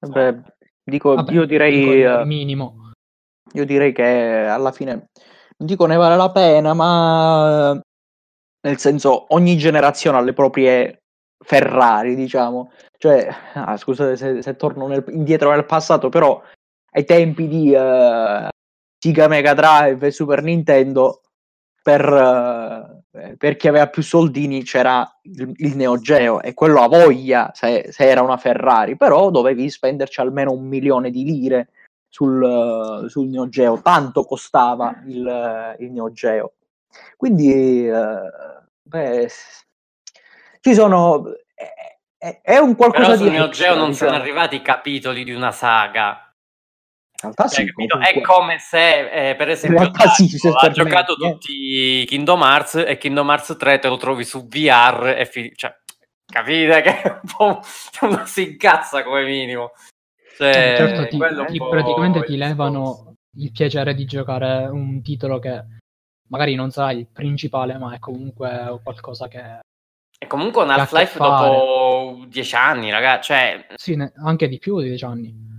Vabbè, 0.00 0.42
dico, 0.82 1.14
Vabbè, 1.14 1.30
io 1.30 1.44
direi, 1.44 1.78
dico 1.78 1.92
il 1.92 2.02
eh, 2.02 2.24
minimo. 2.24 2.90
io 3.52 3.64
direi 3.64 3.92
che 3.92 4.04
alla 4.04 4.72
fine, 4.72 4.92
non 4.92 5.68
dico 5.68 5.86
ne 5.86 5.94
vale 5.94 6.16
la 6.16 6.32
pena, 6.32 6.74
ma 6.74 7.80
nel 8.66 8.78
senso 8.78 9.32
ogni 9.32 9.56
generazione 9.56 10.18
ha 10.18 10.22
le 10.22 10.32
proprie 10.32 11.02
Ferrari, 11.38 12.16
diciamo. 12.16 12.72
Cioè, 12.98 13.28
ah, 13.54 13.76
scusate 13.76 14.16
se, 14.16 14.42
se 14.42 14.56
torno 14.56 14.88
nel- 14.88 15.04
indietro 15.10 15.52
nel 15.52 15.66
passato, 15.66 16.08
però 16.08 16.42
ai 16.94 17.04
tempi 17.04 17.48
di 17.48 17.72
eh, 17.72 18.48
Sega 18.98 19.28
Mega 19.28 19.54
Drive 19.54 20.06
e 20.06 20.10
Super 20.10 20.42
Nintendo, 20.42 21.22
per, 21.82 23.02
eh, 23.10 23.36
per 23.36 23.56
chi 23.56 23.68
aveva 23.68 23.88
più 23.88 24.02
soldini 24.02 24.62
c'era 24.62 25.18
il, 25.22 25.52
il 25.56 25.76
Neo 25.76 25.98
Geo 25.98 26.40
e 26.40 26.54
quello 26.54 26.80
a 26.82 26.88
voglia 26.88 27.50
se, 27.54 27.88
se 27.90 28.08
era 28.08 28.22
una 28.22 28.36
Ferrari, 28.36 28.96
però 28.96 29.30
dovevi 29.30 29.68
spenderci 29.68 30.20
almeno 30.20 30.52
un 30.52 30.66
milione 30.66 31.10
di 31.10 31.24
lire 31.24 31.70
sul, 32.08 33.06
sul 33.08 33.28
Neo 33.28 33.48
Geo, 33.48 33.80
tanto 33.80 34.24
costava 34.24 35.02
il, 35.06 35.76
il 35.78 35.90
Neo 35.90 36.12
Geo. 36.12 36.52
Quindi, 37.16 37.88
eh, 37.88 38.30
beh, 38.82 39.28
ci 40.60 40.74
sono... 40.74 41.24
È, 42.18 42.40
è 42.42 42.58
un 42.58 42.76
qualcosa 42.76 43.06
Però 43.06 43.16
di... 43.16 43.22
sul 43.24 43.32
Neo 43.32 43.48
Geo 43.48 43.74
non 43.74 43.90
diciamo. 43.90 44.10
sono 44.10 44.22
arrivati 44.22 44.56
i 44.56 44.62
capitoli 44.62 45.24
di 45.24 45.32
una 45.32 45.50
saga. 45.50 46.31
Realtà 47.22 47.46
sì, 47.46 47.72
cioè, 47.86 48.12
è 48.12 48.20
come 48.20 48.58
se, 48.58 49.30
eh, 49.30 49.36
per 49.36 49.48
esempio, 49.48 49.92
sì, 50.12 50.50
ha 50.52 50.70
giocato 50.70 51.14
me, 51.16 51.30
tutti 51.30 52.04
Kingdom 52.04 52.42
Hearts 52.42 52.82
e 52.84 52.98
Kingdom 52.98 53.28
Hearts 53.28 53.54
3 53.56 53.78
te 53.78 53.86
lo 53.86 53.96
trovi 53.96 54.24
su 54.24 54.48
VR 54.48 55.14
e 55.16 55.24
fi- 55.24 55.52
cioè, 55.54 55.72
capite 56.26 56.80
che 56.80 57.20
uno 57.38 58.24
si 58.24 58.50
incazza 58.50 59.04
come 59.04 59.22
minimo. 59.24 59.70
Cioè, 60.36 60.74
certo, 60.76 61.02
ti, 61.02 61.18
ti 61.52 61.58
praticamente 61.58 62.24
ti 62.24 62.36
levano 62.36 63.14
il 63.36 63.52
piacere 63.52 63.94
di 63.94 64.04
giocare 64.04 64.66
un 64.66 65.00
titolo 65.00 65.38
che 65.38 65.62
magari 66.28 66.56
non 66.56 66.70
sarà 66.72 66.90
il 66.90 67.06
principale, 67.06 67.78
ma 67.78 67.94
è 67.94 68.00
comunque 68.00 68.80
qualcosa 68.82 69.28
che. 69.28 69.60
È 70.18 70.26
comunque 70.26 70.64
un 70.64 70.70
Half-Life 70.70 71.18
dopo 71.18 72.24
dieci 72.26 72.56
anni, 72.56 72.90
ragazzi. 72.90 73.32
Cioè... 73.32 73.66
Sì, 73.76 73.94
ne... 73.94 74.12
anche 74.24 74.48
di 74.48 74.58
più 74.58 74.80
di 74.80 74.88
dieci 74.88 75.04
anni. 75.04 75.51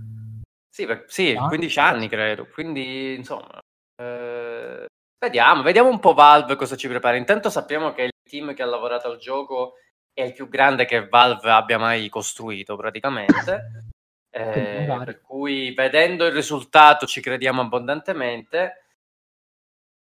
Sì, 0.74 0.86
per... 0.86 1.04
sì 1.06 1.36
ah. 1.38 1.46
15 1.46 1.78
anni 1.78 2.08
credo. 2.08 2.48
Quindi, 2.52 3.14
insomma. 3.14 3.60
Eh... 3.94 4.86
Vediamo, 5.24 5.62
vediamo 5.62 5.88
un 5.88 6.00
po' 6.00 6.14
Valve 6.14 6.56
cosa 6.56 6.74
ci 6.74 6.88
prepara. 6.88 7.16
Intanto 7.16 7.48
sappiamo 7.48 7.92
che 7.92 8.02
il 8.02 8.10
team 8.28 8.54
che 8.54 8.62
ha 8.64 8.66
lavorato 8.66 9.08
al 9.08 9.18
gioco 9.18 9.74
è 10.12 10.22
il 10.22 10.32
più 10.32 10.48
grande 10.48 10.84
che 10.84 11.06
Valve 11.06 11.48
abbia 11.48 11.78
mai 11.78 12.08
costruito, 12.08 12.76
praticamente. 12.76 13.82
Eh, 14.34 14.84
per 15.04 15.20
cui 15.20 15.72
vedendo 15.74 16.26
il 16.26 16.32
risultato 16.32 17.06
ci 17.06 17.20
crediamo 17.20 17.60
abbondantemente. 17.60 18.86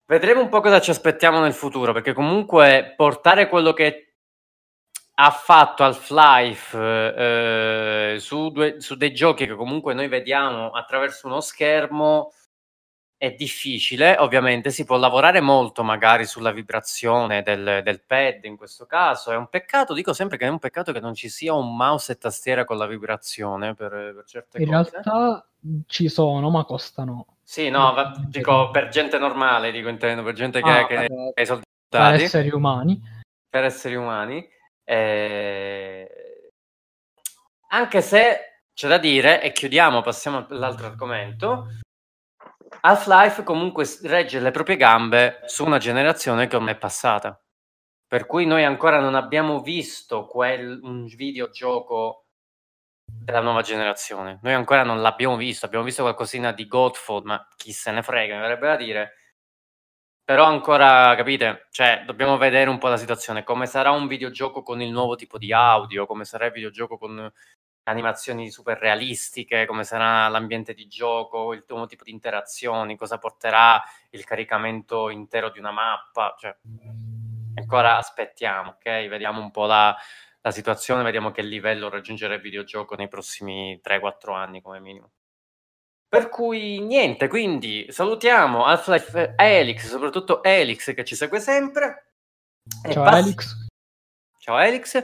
Vedremo 0.05 0.41
un 0.41 0.49
po' 0.49 0.61
cosa 0.61 0.79
ci 0.79 0.91
aspettiamo 0.91 1.39
nel 1.39 1.55
futuro, 1.55 1.93
perché 1.93 2.13
comunque 2.13 2.93
portare 2.95 3.49
quello 3.49 3.73
che 3.73 4.08
ha 5.21 5.31
fatto 5.31 5.83
Half-Life 5.83 6.77
eh, 8.15 8.19
su, 8.19 8.49
due, 8.51 8.79
su 8.79 8.95
dei 8.95 9.13
giochi 9.13 9.45
che 9.45 9.53
comunque 9.53 9.93
noi 9.93 10.07
vediamo 10.07 10.69
attraverso 10.71 11.27
uno 11.27 11.41
schermo 11.41 12.31
è 13.17 13.31
difficile, 13.33 14.15
ovviamente 14.17 14.69
si 14.69 14.85
può 14.85 14.95
lavorare 14.95 15.41
molto 15.41 15.83
magari 15.83 16.25
sulla 16.25 16.53
vibrazione 16.53 17.43
del, 17.43 17.81
del, 17.83 18.01
pad 18.01 18.45
in 18.45 18.55
questo 18.55 18.85
caso, 18.85 19.33
è 19.33 19.35
un 19.35 19.49
peccato, 19.49 19.93
dico 19.93 20.13
sempre 20.13 20.37
che 20.37 20.45
è 20.45 20.49
un 20.49 20.57
peccato 20.57 20.93
che 20.93 21.01
non 21.01 21.13
ci 21.13 21.27
sia 21.27 21.53
un 21.53 21.75
mouse 21.75 22.13
e 22.13 22.17
tastiera 22.17 22.63
con 22.63 22.77
la 22.77 22.87
vibrazione 22.87 23.73
per, 23.73 23.89
per 23.89 24.23
certe 24.25 24.61
in 24.61 24.69
cose. 24.69 24.95
In 24.95 25.03
realtà 25.03 25.49
ci 25.87 26.07
sono, 26.07 26.49
ma 26.49 26.63
costano. 26.63 27.39
Sì, 27.43 27.69
no, 27.69 27.91
va, 27.93 28.13
dico 28.25 28.71
per 28.71 28.87
gente 28.87 29.17
normale, 29.17 29.73
dico 29.73 29.89
intendo, 29.89 30.23
per 30.23 30.33
gente 30.33 30.61
che, 30.61 30.69
ah, 30.69 30.87
che 30.87 30.95
ha 30.95 31.03
i 31.41 31.45
soldati. 31.45 31.65
Per 31.89 32.13
esseri 32.13 32.51
umani. 32.51 33.01
Per 33.49 33.63
esseri 33.65 33.95
umani. 33.95 34.47
Eh... 34.89 36.51
Anche 37.67 38.01
se 38.01 38.63
c'è 38.73 38.87
da 38.87 38.97
dire, 38.97 39.39
e 39.41 39.51
chiudiamo, 39.51 40.01
passiamo 40.01 40.47
all'altro 40.49 40.87
argomento, 40.87 41.67
Half-Life 42.81 43.43
comunque 43.43 43.85
regge 44.03 44.39
le 44.39 44.49
proprie 44.49 44.77
gambe 44.77 45.41
su 45.45 45.63
una 45.63 45.77
generazione 45.77 46.47
che 46.47 46.55
ormai 46.55 46.73
è 46.73 46.77
passata. 46.77 47.39
Per 48.07 48.25
cui 48.25 48.47
noi 48.47 48.63
ancora 48.63 48.99
non 48.99 49.13
abbiamo 49.13 49.61
visto 49.61 50.25
quel, 50.25 50.79
un 50.81 51.05
videogioco 51.05 52.25
della 53.05 53.41
nuova 53.41 53.61
generazione. 53.61 54.39
Noi 54.41 54.53
ancora 54.53 54.81
non 54.81 55.01
l'abbiamo 55.01 55.35
visto, 55.35 55.67
abbiamo 55.67 55.85
visto 55.85 56.01
qualcosina 56.01 56.51
di 56.51 56.67
Godfall, 56.67 57.23
ma 57.25 57.47
chi 57.55 57.71
se 57.71 57.91
ne 57.91 58.01
frega, 58.01 58.33
mi 58.33 58.41
verrebbe 58.41 58.67
da 58.67 58.75
dire. 58.75 59.13
Però 60.29 60.45
ancora, 60.45 61.15
capite? 61.15 61.65
Cioè, 61.71 62.03
dobbiamo 62.05 62.37
vedere 62.37 62.69
un 62.69 62.77
po' 62.77 62.87
la 62.87 62.97
situazione, 62.97 63.43
come 63.43 63.65
sarà 63.65 63.89
un 63.89 64.05
videogioco 64.05 64.61
con 64.61 64.79
il 64.79 64.91
nuovo 64.91 65.15
tipo 65.15 65.39
di 65.39 65.51
audio, 65.51 66.05
come 66.05 66.23
sarà 66.23 66.45
il 66.45 66.51
videogioco 66.51 66.99
con 66.99 67.33
animazioni 67.85 68.51
super 68.51 68.77
realistiche, 68.77 69.65
come 69.65 69.83
sarà 69.83 70.27
l'ambiente 70.27 70.75
di 70.75 70.87
gioco, 70.87 71.51
il 71.53 71.65
nuovo 71.67 71.87
tipo 71.87 72.03
di 72.03 72.11
interazioni, 72.11 72.95
cosa 72.95 73.17
porterà 73.17 73.81
il 74.11 74.23
caricamento 74.23 75.09
intero 75.09 75.49
di 75.49 75.57
una 75.57 75.71
mappa. 75.71 76.35
Cioè, 76.37 76.55
ancora 77.55 77.97
aspettiamo, 77.97 78.75
ok? 78.77 79.07
Vediamo 79.07 79.41
un 79.41 79.49
po' 79.49 79.65
la, 79.65 79.97
la 80.41 80.51
situazione, 80.51 81.01
vediamo 81.01 81.31
che 81.31 81.41
livello 81.41 81.89
raggiungerà 81.89 82.35
il 82.35 82.41
videogioco 82.41 82.93
nei 82.93 83.07
prossimi 83.07 83.81
3-4 83.83 84.35
anni 84.35 84.61
come 84.61 84.79
minimo. 84.79 85.09
Per 86.09 86.29
cui 86.29 86.79
niente, 86.79 87.27
quindi 87.27 87.85
salutiamo 87.89 88.65
Half-Life 88.65 89.35
Helix, 89.37 89.87
soprattutto 89.87 90.41
Helix 90.41 90.91
che 90.95 91.05
ci 91.05 91.15
segue 91.15 91.39
sempre. 91.39 92.13
Ciao 92.91 93.03
pass- 93.03 93.19
Helix. 93.19 93.67
Ciao 94.39 94.57
Elix. 94.57 95.03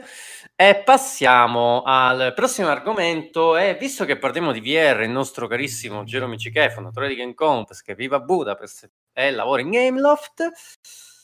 E 0.56 0.82
passiamo 0.84 1.82
al 1.84 2.32
prossimo 2.34 2.66
argomento. 2.66 3.56
E 3.56 3.76
visto 3.78 4.04
che 4.04 4.18
parliamo 4.18 4.50
di 4.50 4.60
VR, 4.60 5.02
il 5.02 5.10
nostro 5.10 5.46
carissimo 5.46 6.02
Jerome 6.02 6.38
Cichefono, 6.38 6.90
Torre 6.90 7.06
di 7.06 7.14
Game 7.14 7.34
Compass, 7.34 7.82
che 7.82 7.94
viva 7.94 8.18
Budapest 8.18 8.90
e 9.12 9.30
lavora 9.30 9.60
in 9.60 9.70
Gameloft, 9.70 10.50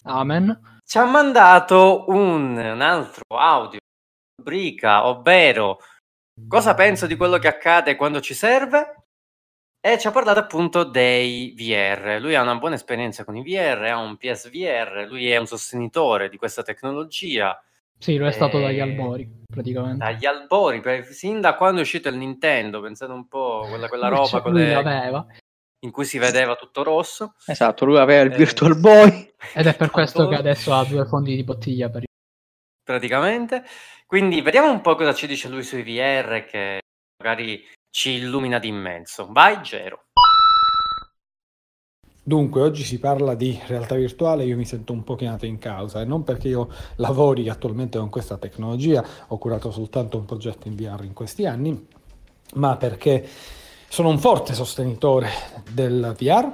Amen. 0.05 0.81
ci 0.85 0.99
ha 0.99 1.05
mandato 1.05 2.05
un, 2.07 2.57
un 2.57 2.81
altro 2.81 3.25
audio, 3.37 3.81
rubrica, 4.37 5.07
ovvero 5.07 5.81
cosa 6.47 6.75
penso 6.75 7.09
di 7.09 7.17
quello 7.17 7.39
che 7.39 7.49
accade 7.49 7.97
quando 7.97 8.21
ci 8.21 8.35
serve. 8.35 9.02
E 9.85 9.99
ci 9.99 10.07
ha 10.07 10.13
parlato 10.13 10.39
appunto 10.39 10.85
dei 10.85 11.53
VR. 11.57 12.19
Lui 12.21 12.37
ha 12.37 12.43
una 12.43 12.55
buona 12.55 12.77
esperienza 12.77 13.25
con 13.25 13.37
i 13.37 13.43
VR, 13.43 13.83
ha 13.91 13.99
un 13.99 14.17
PSVR, 14.17 15.07
lui 15.09 15.29
è 15.29 15.37
un 15.37 15.47
sostenitore 15.47 16.29
di 16.29 16.37
questa 16.37 16.63
tecnologia 16.63 17.61
sì, 18.03 18.17
lo 18.17 18.27
è 18.27 18.33
stato 18.33 18.59
dagli 18.59 18.79
eh, 18.79 18.83
albori, 18.83 19.31
praticamente. 19.47 20.05
Dagli 20.05 20.27
albori, 20.27 20.81
per, 20.81 21.05
sin 21.05 21.41
da 21.41 21.55
quando 21.55 21.79
è 21.79 21.83
uscito 21.83 22.09
il 22.09 22.17
Nintendo, 22.17 22.81
pensate 22.81 23.13
un 23.13 23.29
po', 23.29 23.65
quella, 23.69 23.87
quella 23.87 24.09
roba 24.09 24.41
con 24.41 24.55
le, 24.55 25.25
in 25.85 25.93
cui 25.93 26.05
si 26.05 26.19
vedeva 26.19 26.57
tutto 26.57 26.83
rosso. 26.83 27.35
Esatto, 27.47 27.85
lui 27.85 27.99
aveva 27.99 28.23
il 28.23 28.33
eh, 28.33 28.37
Virtual 28.37 28.77
Boy. 28.77 29.33
Ed 29.55 29.69
è 29.69 29.77
per 29.77 29.91
questo 29.93 30.27
che 30.27 30.35
adesso 30.35 30.75
ha 30.75 30.85
due 30.85 31.05
fondi 31.07 31.37
di 31.37 31.45
bottiglia 31.45 31.91
per 31.91 32.03
Praticamente. 32.83 33.63
Quindi 34.05 34.41
vediamo 34.41 34.73
un 34.73 34.81
po' 34.81 34.97
cosa 34.97 35.15
ci 35.15 35.29
dice 35.29 35.49
lui 35.49 35.63
sui 35.63 35.85
VR 35.85 36.45
che 36.45 36.81
magari 37.23 37.65
ci 37.93 38.13
illumina 38.13 38.59
di 38.59 38.69
immenso. 38.69 39.29
Vai, 39.31 39.61
Gero. 39.61 40.07
Dunque, 42.25 42.63
oggi 42.63 42.85
si 42.85 42.99
parla 42.99 43.35
di 43.35 43.61
realtà 43.67 43.97
virtuale, 43.97 44.45
io 44.45 44.57
mi 44.57 44.65
sento 44.65 44.93
un 44.93 45.05
po' 45.05 45.15
chiamato 45.15 45.45
in 45.45 45.59
causa 45.59 46.01
e 46.01 46.05
non 46.05 46.25
perché 46.25 46.49
io 46.49 46.73
lavori 46.97 47.49
attualmente 47.49 47.99
con 47.99 48.09
questa 48.09 48.39
tecnologia, 48.39 49.05
ho 49.27 49.39
curato 49.39 49.71
soltanto 49.71 50.17
un 50.17 50.25
progetto 50.25 50.69
in 50.69 50.77
VR 50.77 51.05
in 51.05 51.13
questi 51.13 51.47
anni, 51.47 51.87
ma 52.55 52.77
perché 52.77 53.29
sono 53.89 54.09
un 54.09 54.19
forte 54.19 54.55
sostenitore 54.55 55.29
del 55.71 56.15
VR, 56.17 56.51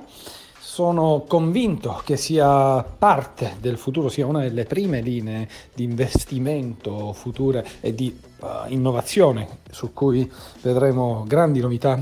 sono 0.79 1.25
convinto 1.27 2.01
che 2.05 2.17
sia 2.17 2.85
parte 2.85 3.57
del 3.59 3.79
futuro, 3.79 4.09
sia 4.09 4.27
una 4.27 4.43
delle 4.43 4.63
prime 4.63 5.01
linee 5.01 5.49
di 5.75 5.83
investimento 5.83 7.13
future 7.15 7.67
e 7.81 7.97
di 7.97 8.17
uh, 8.39 8.47
innovazione 8.69 9.59
su 9.73 9.93
cui 9.93 10.31
vedremo 10.63 11.25
grandi 11.27 11.59
novità 11.59 12.01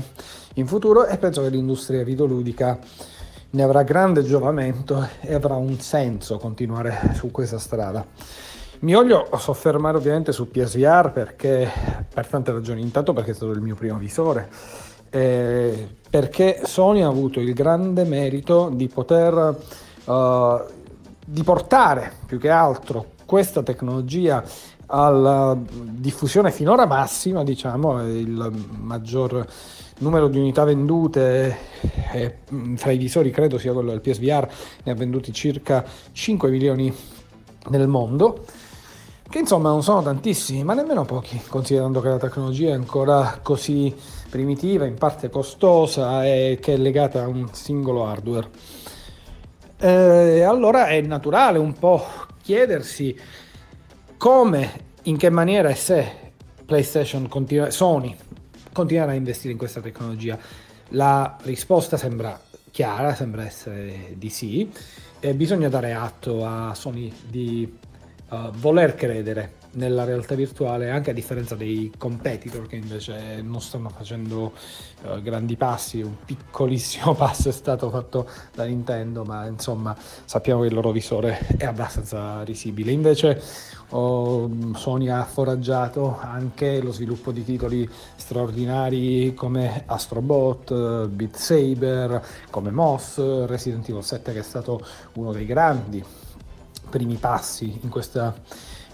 in 0.53 0.67
futuro 0.67 1.07
e 1.07 1.17
penso 1.17 1.41
che 1.41 1.49
l'industria 1.49 2.03
videoludica 2.03 2.77
ne 3.49 3.63
avrà 3.63 3.81
grande 3.81 4.21
giovamento 4.21 5.07
e 5.21 5.33
avrà 5.33 5.55
un 5.55 5.79
senso 5.79 6.37
continuare 6.37 7.13
su 7.15 7.31
questa 7.31 7.57
strada. 7.57 8.05
Mi 8.81 8.93
voglio 8.93 9.27
soffermare 9.39 9.97
ovviamente 9.97 10.31
su 10.31 10.51
PSVR 10.51 11.09
perché, 11.11 11.67
per 12.13 12.27
tante 12.27 12.51
ragioni, 12.51 12.81
intanto 12.81 13.11
perché 13.11 13.31
è 13.31 13.33
stato 13.33 13.53
il 13.53 13.61
mio 13.61 13.73
primo 13.73 13.97
visore, 13.97 14.47
eh, 15.09 15.87
perché 16.09 16.61
Sony 16.63 17.01
ha 17.01 17.07
avuto 17.07 17.39
il 17.39 17.53
grande 17.53 18.03
merito 18.03 18.69
di 18.73 18.87
poter 18.87 19.57
uh, 20.05 20.61
di 21.25 21.43
portare 21.43 22.13
più 22.25 22.39
che 22.39 22.49
altro 22.49 23.15
questa 23.25 23.61
tecnologia 23.61 24.43
alla 24.87 25.57
diffusione 25.59 26.51
finora 26.51 26.85
massima, 26.85 27.43
diciamo, 27.43 28.01
il 28.07 28.53
maggior 28.79 29.45
numero 29.99 30.27
di 30.29 30.37
unità 30.37 30.63
vendute 30.63 31.57
eh, 32.13 32.37
fra 32.75 32.91
i 32.91 32.97
visori 32.97 33.31
credo 33.31 33.57
sia 33.57 33.73
quello 33.73 33.89
del 33.89 33.99
PSVR, 33.99 34.47
ne 34.83 34.91
ha 34.91 34.95
venduti 34.95 35.33
circa 35.33 35.83
5 36.11 36.49
milioni 36.49 36.93
nel 37.69 37.87
mondo, 37.87 38.45
che 39.29 39.39
insomma 39.39 39.69
non 39.69 39.83
sono 39.83 40.01
tantissimi, 40.01 40.63
ma 40.63 40.73
nemmeno 40.73 41.03
pochi, 41.03 41.41
considerando 41.47 42.01
che 42.01 42.09
la 42.09 42.17
tecnologia 42.17 42.69
è 42.69 42.73
ancora 42.73 43.39
così 43.41 43.93
primitiva, 44.29 44.85
in 44.85 44.95
parte 44.95 45.29
costosa 45.29 46.25
e 46.25 46.59
che 46.61 46.75
è 46.75 46.77
legata 46.77 47.23
a 47.23 47.27
un 47.27 47.47
singolo 47.51 48.05
hardware. 48.05 48.49
Eh, 49.79 50.41
allora 50.41 50.87
è 50.87 51.01
naturale 51.01 51.57
un 51.57 51.73
po' 51.73 52.03
chiedersi 52.41 53.15
come, 54.17 54.85
in 55.03 55.17
che 55.17 55.29
maniera 55.29 55.69
e 55.69 55.75
se 55.75 56.31
PlayStation 56.65 57.27
continua, 57.27 57.69
Sony 57.69 58.15
continuare 58.71 59.11
a 59.11 59.15
investire 59.15 59.51
in 59.51 59.57
questa 59.57 59.81
tecnologia. 59.81 60.37
La 60.89 61.35
risposta 61.41 61.97
sembra 61.97 62.39
chiara, 62.71 63.13
sembra 63.13 63.43
essere 63.43 64.13
di 64.15 64.29
sì, 64.29 64.71
e 65.19 65.33
bisogna 65.33 65.67
dare 65.67 65.93
atto 65.93 66.45
a 66.45 66.73
Sony 66.73 67.11
di 67.27 67.85
uh, 68.29 68.51
voler 68.51 68.95
credere 68.95 69.55
nella 69.71 70.03
realtà 70.05 70.33
virtuale, 70.35 70.89
anche 70.89 71.11
a 71.11 71.13
differenza 71.13 71.55
dei 71.55 71.91
competitor 71.97 72.67
che 72.67 72.75
invece 72.75 73.41
non 73.41 73.61
stanno 73.61 73.89
facendo 73.89 74.53
uh, 75.03 75.21
grandi 75.21 75.55
passi. 75.55 76.01
Un 76.01 76.15
piccolissimo 76.25 77.13
passo 77.15 77.49
è 77.49 77.51
stato 77.51 77.89
fatto 77.89 78.27
da 78.53 78.65
Nintendo, 78.65 79.23
ma 79.23 79.45
insomma 79.45 79.95
sappiamo 80.25 80.61
che 80.61 80.67
il 80.67 80.73
loro 80.73 80.91
visore 80.91 81.39
è 81.57 81.65
abbastanza 81.65 82.43
risibile. 82.43 82.91
Invece 82.91 83.41
oh, 83.89 84.49
Sony 84.73 85.09
ha 85.09 85.23
foraggiato 85.23 86.17
anche 86.19 86.81
lo 86.81 86.91
sviluppo 86.91 87.31
di 87.31 87.43
titoli 87.43 87.87
straordinari 88.15 89.33
come 89.35 89.83
Astrobot, 89.85 91.07
Beat 91.07 91.35
Saber, 91.35 92.25
come 92.49 92.71
Moss, 92.71 93.45
Resident 93.45 93.87
Evil 93.89 94.03
7 94.03 94.33
che 94.33 94.39
è 94.39 94.43
stato 94.43 94.83
uno 95.13 95.31
dei 95.31 95.45
grandi 95.45 96.03
primi 96.89 97.15
passi 97.15 97.79
in 97.81 97.89
questa 97.89 98.35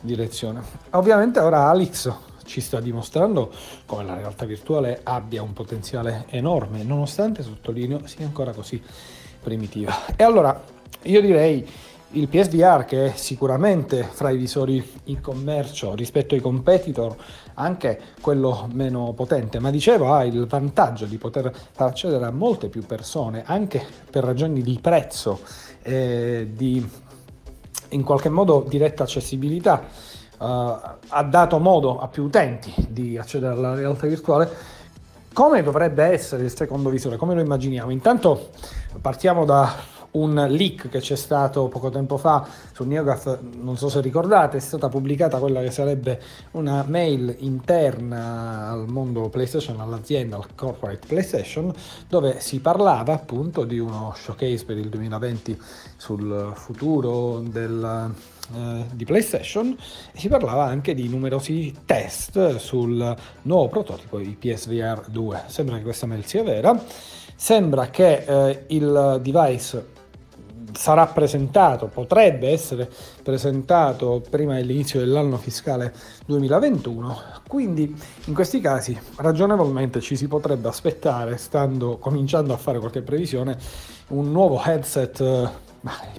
direzione. 0.02 0.62
Ovviamente 0.92 1.40
ora 1.40 1.70
Alex 1.70 2.12
ci 2.46 2.62
sta 2.62 2.80
dimostrando 2.80 3.52
come 3.86 4.04
la 4.04 4.16
realtà 4.16 4.46
virtuale 4.46 5.00
abbia 5.04 5.42
un 5.42 5.54
potenziale 5.54 6.26
enorme, 6.30 6.84
nonostante, 6.84 7.42
sottolineo, 7.42 8.06
sia 8.06 8.26
ancora 8.26 8.52
così 8.52 8.82
primitiva. 9.42 10.16
E 10.16 10.24
allora 10.24 10.62
io 11.04 11.22
direi 11.22 11.68
il 12.16 12.28
PSVR 12.28 12.86
che 12.86 13.06
è 13.08 13.14
sicuramente 13.16 14.04
fra 14.04 14.30
i 14.30 14.38
visori 14.38 14.88
in 15.06 15.20
commercio 15.20 15.96
rispetto 15.96 16.36
ai 16.36 16.42
competitor 16.42 17.16
anche 17.56 18.00
quello 18.22 18.70
meno 18.72 19.14
potente, 19.14 19.60
ma 19.60 19.72
dicevo 19.72 20.14
ha 20.14 20.24
il 20.24 20.46
vantaggio 20.46 21.06
di 21.06 21.18
poter 21.18 21.52
far 21.72 21.88
accedere 21.88 22.26
a 22.26 22.32
molte 22.32 22.68
più 22.68 22.86
persone 22.86 23.44
anche 23.46 23.84
per 24.10 24.24
ragioni 24.24 24.62
di 24.62 24.78
prezzo 24.80 25.40
e 25.82 26.50
di 26.54 26.88
in 27.94 28.04
qualche 28.04 28.30
modo 28.30 28.66
diretta 28.68 29.04
accessibilità, 29.04 29.84
uh, 30.38 30.46
ha 30.46 31.24
dato 31.24 31.60
modo 31.60 32.00
a 32.00 32.08
più 32.08 32.24
utenti 32.24 32.74
di 32.90 33.18
accedere 33.18 33.54
alla 33.54 33.76
realtà 33.76 34.08
virtuale, 34.08 34.50
come 35.34 35.64
dovrebbe 35.64 36.04
essere 36.04 36.44
il 36.44 36.56
secondo 36.56 36.90
visore? 36.90 37.18
Come 37.18 37.34
lo 37.34 37.42
immaginiamo? 37.42 37.90
Intanto 37.90 38.50
partiamo 39.02 39.46
da 39.46 39.74
un 40.14 40.46
leak 40.50 40.90
che 40.90 41.00
c'è 41.00 41.16
stato 41.16 41.68
poco 41.68 41.90
tempo 41.90 42.18
fa 42.18 42.48
su 42.72 42.84
NeoGAF, 42.84 43.40
non 43.62 43.78
so 43.78 43.90
se 43.90 44.02
ricordate, 44.02 44.58
è 44.58 44.60
stata 44.60 44.90
pubblicata 44.90 45.38
quella 45.40 45.62
che 45.62 45.72
sarebbe 45.72 46.22
una 46.52 46.84
mail 46.88 47.36
interna 47.40 48.70
al 48.70 48.88
mondo 48.88 49.30
PlayStation, 49.30 49.80
all'azienda, 49.80 50.36
al 50.36 50.54
corporate 50.56 51.08
PlayStation, 51.08 51.74
dove 52.08 52.40
si 52.40 52.60
parlava 52.60 53.14
appunto 53.14 53.64
di 53.64 53.80
uno 53.80 54.14
showcase 54.16 54.66
per 54.66 54.78
il 54.78 54.90
2020 54.90 55.60
sul 55.98 56.52
futuro 56.56 57.40
del, 57.40 58.12
eh, 58.56 58.86
di 58.92 59.06
PlayStation 59.06 59.76
e 60.12 60.20
si 60.20 60.28
parlava 60.28 60.66
anche 60.66 60.94
di 60.94 61.08
numerosi 61.08 61.74
test 61.86 62.58
sul 62.58 63.16
nuovo 63.44 63.68
prototipo 63.68 64.18
di 64.20 64.36
PSVR 64.38 65.06
2. 65.08 65.44
Sembra 65.48 65.78
che 65.78 65.84
questa 65.84 66.06
mail 66.06 66.26
sia 66.26 66.44
vera. 66.44 66.80
Sembra 67.36 67.88
che 67.88 68.24
eh, 68.26 68.64
il 68.68 69.20
device 69.22 69.93
sarà 70.74 71.08
presentato, 71.08 71.88
potrebbe 71.88 72.50
essere 72.50 72.90
presentato 73.22 74.22
prima 74.30 74.56
dell'inizio 74.56 75.00
dell'anno 75.00 75.38
fiscale 75.38 75.94
2021, 76.26 77.22
quindi 77.48 77.96
in 78.26 78.34
questi 78.34 78.60
casi 78.60 78.98
ragionevolmente 79.18 80.02
ci 80.02 80.16
si 80.16 80.28
potrebbe 80.28 80.68
aspettare, 80.68 81.38
stando 81.38 81.98
cominciando 81.98 82.54
a 82.54 82.58
fare 82.58 82.80
qualche 82.80 83.02
previsione, 83.02 83.58
un 84.10 84.32
nuovo 84.32 84.62
headset, 84.64 85.52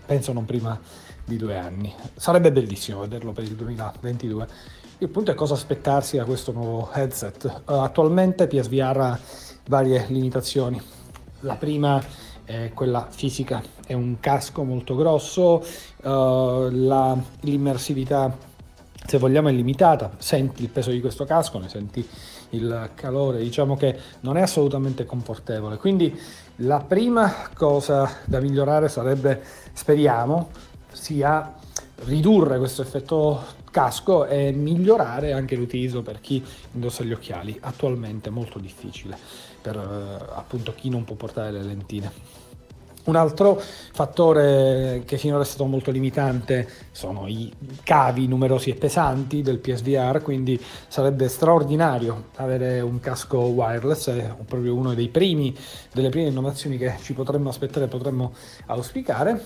penso 0.05 0.33
non 0.33 0.45
prima 0.45 0.79
di 1.25 1.37
due 1.37 1.57
anni. 1.57 1.93
Sarebbe 2.15 2.53
bellissimo 2.53 3.01
vederlo 3.01 3.33
per 3.33 3.45
il 3.45 3.55
2022. 3.55 4.47
Il 4.99 5.09
punto 5.09 5.31
è 5.31 5.35
cosa 5.35 5.55
aspettarsi 5.55 6.17
da 6.17 6.25
questo 6.25 6.53
nuovo 6.53 6.91
headset. 6.93 7.63
Uh, 7.67 7.73
attualmente 7.73 8.47
PSVR 8.47 9.01
ha 9.01 9.19
varie 9.69 10.07
limitazioni. 10.09 10.81
La 11.41 11.57
prima 11.57 12.03
è 12.45 12.71
quella 12.75 13.07
fisica, 13.11 13.63
è 13.87 13.93
un 13.93 14.21
casco 14.21 14.65
molto 14.65 14.95
grosso, 14.95 15.65
uh, 16.03 16.69
la, 16.71 17.17
l'immersività 17.41 18.53
se 19.07 19.19
vogliamo 19.19 19.49
è 19.49 19.53
limitata, 19.53 20.13
senti 20.17 20.63
il 20.63 20.71
peso 20.71 20.91
di 20.91 21.01
questo 21.01 21.25
casco, 21.27 21.59
ne 21.59 21.69
senti 21.69 22.07
il 22.51 22.91
calore, 22.95 23.39
diciamo 23.41 23.77
che 23.77 23.99
non 24.21 24.37
è 24.37 24.41
assolutamente 24.41 25.05
confortevole. 25.05 25.77
Quindi 25.77 26.19
la 26.57 26.81
prima 26.81 27.51
cosa 27.55 28.11
da 28.25 28.41
migliorare 28.41 28.89
sarebbe, 28.89 29.43
speriamo, 29.73 30.49
sia 30.91 31.53
ridurre 32.05 32.59
questo 32.59 32.83
effetto 32.83 33.43
casco 33.71 34.25
e 34.25 34.53
migliorare 34.53 35.33
anche 35.33 35.57
l'utilizzo 35.57 36.01
per 36.03 36.21
chi 36.21 36.43
indossa 36.73 37.05
gli 37.05 37.13
occhiali, 37.13 37.59
attualmente 37.61 38.31
molto 38.31 38.59
difficile 38.59 39.53
per 39.65 39.77
eh, 39.77 40.35
appunto 40.37 40.75
chi 40.75 40.91
non 40.91 41.05
può 41.05 41.15
portare 41.15 41.51
le 41.51 41.63
lentine. 41.63 42.13
Un 43.05 43.17
altro 43.17 43.61
fattore 43.61 45.03
che 45.05 45.19
finora 45.19 45.43
è 45.43 45.47
stato 45.47 45.67
molto 45.67 45.91
limitante 45.91 46.67
sono 46.91 47.27
i 47.27 47.53
cavi 47.83 48.27
numerosi 48.27 48.71
e 48.71 48.77
pesanti 48.77 49.43
del 49.43 49.59
PSVR, 49.59 50.23
quindi 50.23 50.59
sarebbe 50.89 51.29
straordinario 51.29 52.31
avere 52.37 52.81
un 52.81 53.01
casco 53.01 53.41
wireless, 53.41 54.09
è 54.09 54.35
proprio 54.47 54.75
primi, 55.11 55.55
delle 55.93 56.09
prime 56.09 56.29
innovazioni 56.29 56.79
che 56.79 56.95
ci 57.03 57.13
potremmo 57.13 57.51
aspettare 57.51 57.89
potremmo 57.89 58.33
auspicare. 58.67 59.43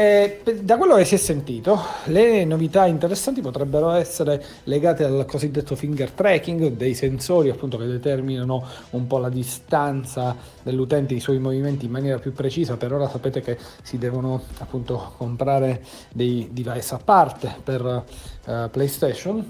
E 0.00 0.40
da 0.62 0.78
quello 0.78 0.94
che 0.96 1.04
si 1.04 1.16
è 1.16 1.18
sentito, 1.18 1.78
le 2.06 2.46
novità 2.46 2.86
interessanti 2.86 3.42
potrebbero 3.42 3.90
essere 3.90 4.42
legate 4.64 5.04
al 5.04 5.26
cosiddetto 5.26 5.76
finger 5.76 6.12
tracking, 6.12 6.68
dei 6.68 6.94
sensori 6.94 7.50
appunto 7.50 7.76
che 7.76 7.84
determinano 7.84 8.64
un 8.92 9.06
po' 9.06 9.18
la 9.18 9.28
distanza 9.28 10.34
dell'utente, 10.62 11.12
i 11.12 11.20
suoi 11.20 11.38
movimenti 11.38 11.84
in 11.84 11.90
maniera 11.90 12.18
più 12.18 12.32
precisa. 12.32 12.78
Per 12.78 12.94
ora 12.94 13.10
sapete 13.10 13.42
che 13.42 13.58
si 13.82 13.98
devono 13.98 14.42
appunto 14.56 15.12
comprare 15.18 15.84
dei 16.14 16.48
device 16.50 16.94
a 16.94 16.98
parte 17.04 17.54
per 17.62 17.82
uh, 17.84 18.70
PlayStation. 18.70 19.44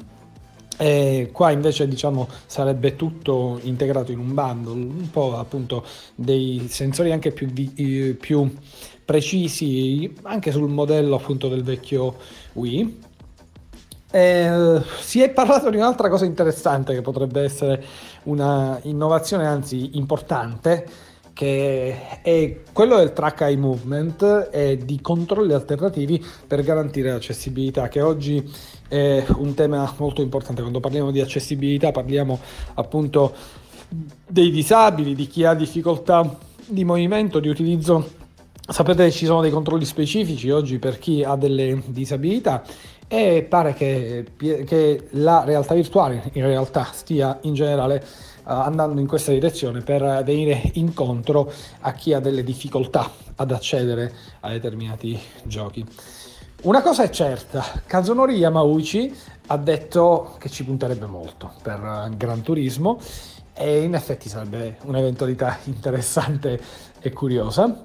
E 0.77 1.29
qua 1.31 1.51
invece 1.51 1.87
diciamo 1.87 2.27
sarebbe 2.47 2.97
tutto 2.97 3.61
integrato 3.65 4.13
in 4.13 4.19
un 4.19 4.33
bundle, 4.33 4.73
un 4.73 5.11
po' 5.11 5.37
appunto 5.37 5.85
dei 6.15 6.67
sensori 6.71 7.13
anche 7.13 7.33
più, 7.33 7.47
vi- 7.49 8.17
più 8.19 8.51
precisi 9.11 10.15
anche 10.23 10.53
sul 10.53 10.69
modello 10.69 11.17
appunto 11.17 11.49
del 11.49 11.65
vecchio 11.65 12.15
Wii. 12.53 13.01
Eh, 14.09 14.81
si 15.01 15.21
è 15.21 15.31
parlato 15.31 15.69
di 15.69 15.77
un'altra 15.79 16.09
cosa 16.09 16.25
interessante 16.25 16.95
che 16.95 17.01
potrebbe 17.01 17.43
essere 17.43 17.85
una 18.25 18.79
innovazione, 18.83 19.47
anzi 19.47 19.97
importante, 19.97 20.87
che 21.33 22.21
è 22.23 22.61
quello 22.73 22.99
del 22.99 23.13
track 23.13 23.41
eye 23.41 23.57
movement 23.57 24.49
e 24.53 24.77
di 24.77 25.01
controlli 25.01 25.55
alternativi 25.55 26.25
per 26.47 26.63
garantire 26.63 27.11
l'accessibilità, 27.11 27.89
che 27.89 28.03
oggi 28.03 28.49
è 28.87 29.25
un 29.39 29.55
tema 29.55 29.93
molto 29.97 30.23
importante. 30.23 30.61
Quando 30.61 30.79
parliamo 30.79 31.11
di 31.11 31.21
accessibilità 31.21 31.91
parliamo 31.91 32.39
appunto 32.75 33.35
dei 33.89 34.53
disabili, 34.53 35.17
di 35.17 35.27
chi 35.27 35.45
ha 35.45 35.55
difficoltà 35.55 36.39
di 36.65 36.85
movimento, 36.85 37.41
di 37.41 37.49
utilizzo 37.49 38.19
Sapete 38.71 39.11
ci 39.11 39.27
sono 39.27 39.41
dei 39.41 39.51
controlli 39.51 39.85
specifici 39.85 40.49
oggi 40.49 40.79
per 40.79 41.01
chi 41.01 41.25
ha 41.25 41.35
delle 41.35 41.83
disabilità 41.87 42.63
e 43.09 43.43
pare 43.43 43.75
che, 43.75 44.27
che 44.39 45.09
la 45.11 45.43
realtà 45.45 45.75
virtuale 45.75 46.31
in 46.35 46.47
realtà 46.47 46.87
stia 46.93 47.37
in 47.43 47.55
generale 47.55 47.97
uh, 48.45 48.53
andando 48.53 49.01
in 49.01 49.09
questa 49.09 49.33
direzione 49.33 49.81
per 49.81 50.23
venire 50.25 50.71
incontro 50.75 51.53
a 51.81 51.93
chi 51.95 52.13
ha 52.13 52.21
delle 52.21 52.45
difficoltà 52.45 53.11
ad 53.35 53.51
accedere 53.51 54.13
a 54.39 54.51
determinati 54.51 55.21
giochi. 55.43 55.85
Una 56.63 56.81
cosa 56.81 57.03
è 57.03 57.11
certa, 57.11 57.65
Kazunori 57.85 58.37
Yamauchi 58.37 59.13
ha 59.49 59.57
detto 59.57 60.37
che 60.39 60.49
ci 60.49 60.65
punterebbe 60.65 61.07
molto 61.07 61.55
per 61.61 62.13
Gran 62.17 62.43
Turismo 62.43 63.01
e 63.53 63.83
in 63.83 63.95
effetti 63.95 64.29
sarebbe 64.29 64.77
un'eventualità 64.85 65.59
interessante 65.65 66.61
e 67.01 67.13
curiosa. 67.13 67.81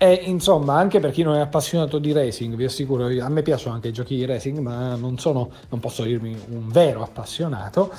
E 0.00 0.12
insomma, 0.12 0.76
anche 0.78 1.00
per 1.00 1.10
chi 1.10 1.22
non 1.22 1.34
è 1.34 1.40
appassionato 1.40 1.98
di 1.98 2.12
racing, 2.12 2.54
vi 2.54 2.64
assicuro, 2.64 3.06
a 3.06 3.28
me 3.28 3.42
piacciono 3.42 3.74
anche 3.74 3.88
i 3.88 3.92
giochi 3.92 4.14
di 4.14 4.24
racing, 4.24 4.58
ma 4.58 4.94
non 4.94 5.18
sono, 5.18 5.50
non 5.70 5.80
posso 5.80 6.04
dirmi 6.04 6.38
un 6.50 6.68
vero 6.68 7.02
appassionato. 7.02 7.92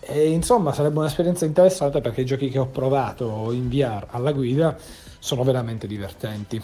E 0.00 0.30
insomma, 0.30 0.72
sarebbe 0.72 0.98
un'esperienza 0.98 1.44
interessante 1.44 2.00
perché 2.00 2.22
i 2.22 2.24
giochi 2.24 2.48
che 2.48 2.58
ho 2.58 2.66
provato 2.66 3.52
in 3.52 3.68
VR 3.68 4.06
alla 4.10 4.32
guida 4.32 4.76
sono 5.20 5.44
veramente 5.44 5.86
divertenti. 5.86 6.60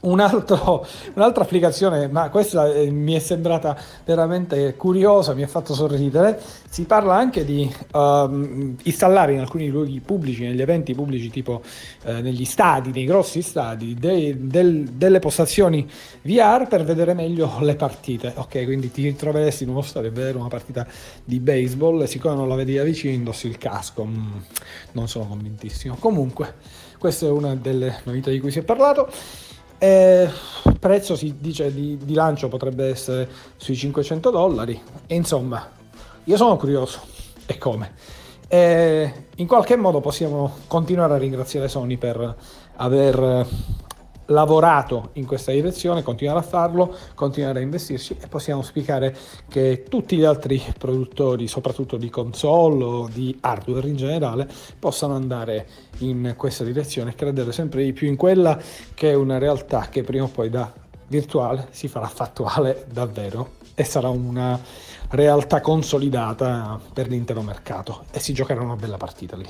Un 0.00 0.20
altro, 0.20 0.86
un'altra 1.14 1.42
applicazione, 1.42 2.08
ma 2.08 2.28
questa 2.28 2.72
eh, 2.72 2.90
mi 2.90 3.14
è 3.14 3.18
sembrata 3.18 3.76
veramente 4.04 4.74
curiosa, 4.76 5.34
mi 5.34 5.42
ha 5.42 5.48
fatto 5.48 5.74
sorridere. 5.74 6.38
Si 6.68 6.84
parla 6.84 7.14
anche 7.14 7.44
di 7.44 7.72
um, 7.92 8.76
installare 8.82 9.32
in 9.32 9.40
alcuni 9.40 9.68
luoghi 9.68 10.00
pubblici, 10.00 10.42
negli 10.42 10.60
eventi 10.60 10.94
pubblici, 10.94 11.30
tipo 11.30 11.62
eh, 12.04 12.20
negli 12.20 12.44
stadi, 12.44 12.90
nei 12.90 13.04
grossi 13.04 13.40
stadi, 13.42 13.94
dei, 13.94 14.46
del, 14.46 14.84
delle 14.84 15.18
postazioni 15.18 15.88
VR 16.22 16.66
per 16.68 16.84
vedere 16.84 17.14
meglio 17.14 17.58
le 17.60 17.76
partite. 17.76 18.32
Ok, 18.36 18.64
quindi 18.64 18.90
ti 18.90 19.02
ritroveresti 19.02 19.64
in 19.64 19.70
uno 19.70 19.82
stadio 19.82 20.10
a 20.10 20.12
vedere 20.12 20.36
una 20.36 20.48
partita 20.48 20.86
di 21.24 21.40
baseball 21.40 22.02
e 22.02 22.06
siccome 22.06 22.34
non 22.34 22.48
la 22.48 22.54
vedi 22.54 22.74
da 22.74 22.82
vicino 22.82 23.12
indossi 23.12 23.46
il 23.46 23.58
casco. 23.58 24.04
Mm, 24.04 24.36
non 24.92 25.08
sono 25.08 25.26
convintissimo. 25.26 25.96
Comunque, 25.98 26.54
questa 26.98 27.26
è 27.26 27.30
una 27.30 27.54
delle 27.54 28.00
novità 28.04 28.30
di 28.30 28.40
cui 28.40 28.50
si 28.50 28.58
è 28.58 28.62
parlato. 28.62 29.10
Eh, 29.78 30.28
il 30.64 30.78
prezzo 30.78 31.16
si 31.16 31.36
dice 31.38 31.72
di, 31.72 31.98
di, 32.02 32.14
lancio 32.14 32.48
potrebbe 32.48 32.88
essere 32.88 33.28
sui 33.56 33.76
500 33.76 34.30
dollari. 34.30 34.80
E 35.06 35.14
insomma, 35.14 35.70
io 36.24 36.36
sono 36.36 36.56
curioso. 36.56 37.00
E 37.46 37.58
come? 37.58 37.92
Eh, 38.48 39.12
in 39.36 39.46
qualche 39.46 39.76
modo 39.76 40.00
possiamo 40.00 40.58
continuare 40.66 41.14
a 41.14 41.18
ringraziare 41.18 41.68
Sony 41.68 41.96
per 41.96 42.36
aver 42.76 43.46
lavorato 44.26 45.10
in 45.14 45.26
questa 45.26 45.52
direzione, 45.52 46.02
continuare 46.02 46.38
a 46.40 46.42
farlo, 46.42 46.94
continuare 47.14 47.60
a 47.60 47.62
investirci 47.62 48.16
e 48.20 48.26
possiamo 48.28 48.62
spiegare 48.62 49.16
che 49.48 49.84
tutti 49.88 50.16
gli 50.16 50.24
altri 50.24 50.62
produttori, 50.78 51.46
soprattutto 51.46 51.96
di 51.96 52.10
console 52.10 52.84
o 52.84 53.08
di 53.12 53.36
hardware 53.40 53.88
in 53.88 53.96
generale, 53.96 54.48
possano 54.78 55.14
andare 55.14 55.66
in 55.98 56.34
questa 56.36 56.64
direzione 56.64 57.10
e 57.10 57.14
credere 57.14 57.52
sempre 57.52 57.84
di 57.84 57.92
più 57.92 58.08
in 58.08 58.16
quella 58.16 58.58
che 58.94 59.10
è 59.10 59.14
una 59.14 59.38
realtà 59.38 59.88
che 59.88 60.02
prima 60.02 60.24
o 60.24 60.28
poi 60.28 60.50
da 60.50 60.72
virtuale 61.08 61.68
si 61.70 61.88
farà 61.88 62.06
fattuale 62.06 62.86
davvero 62.90 63.64
e 63.74 63.84
sarà 63.84 64.08
una 64.08 64.58
realtà 65.10 65.60
consolidata 65.60 66.80
per 66.92 67.08
l'intero 67.08 67.42
mercato 67.42 68.04
e 68.10 68.18
si 68.18 68.32
giocherà 68.32 68.60
una 68.60 68.76
bella 68.76 68.96
partita 68.96 69.36
lì. 69.36 69.48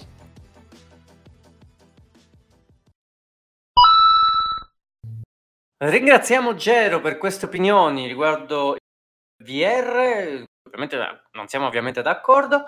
Ringraziamo 5.79 6.55
Gero 6.55 7.03
per 7.03 7.19
queste 7.19 7.45
opinioni 7.45 8.07
riguardo 8.07 8.77
VR, 9.45 10.43
ovviamente 10.67 10.97
non 11.33 11.49
siamo 11.49 11.67
ovviamente 11.67 12.01
d'accordo. 12.01 12.65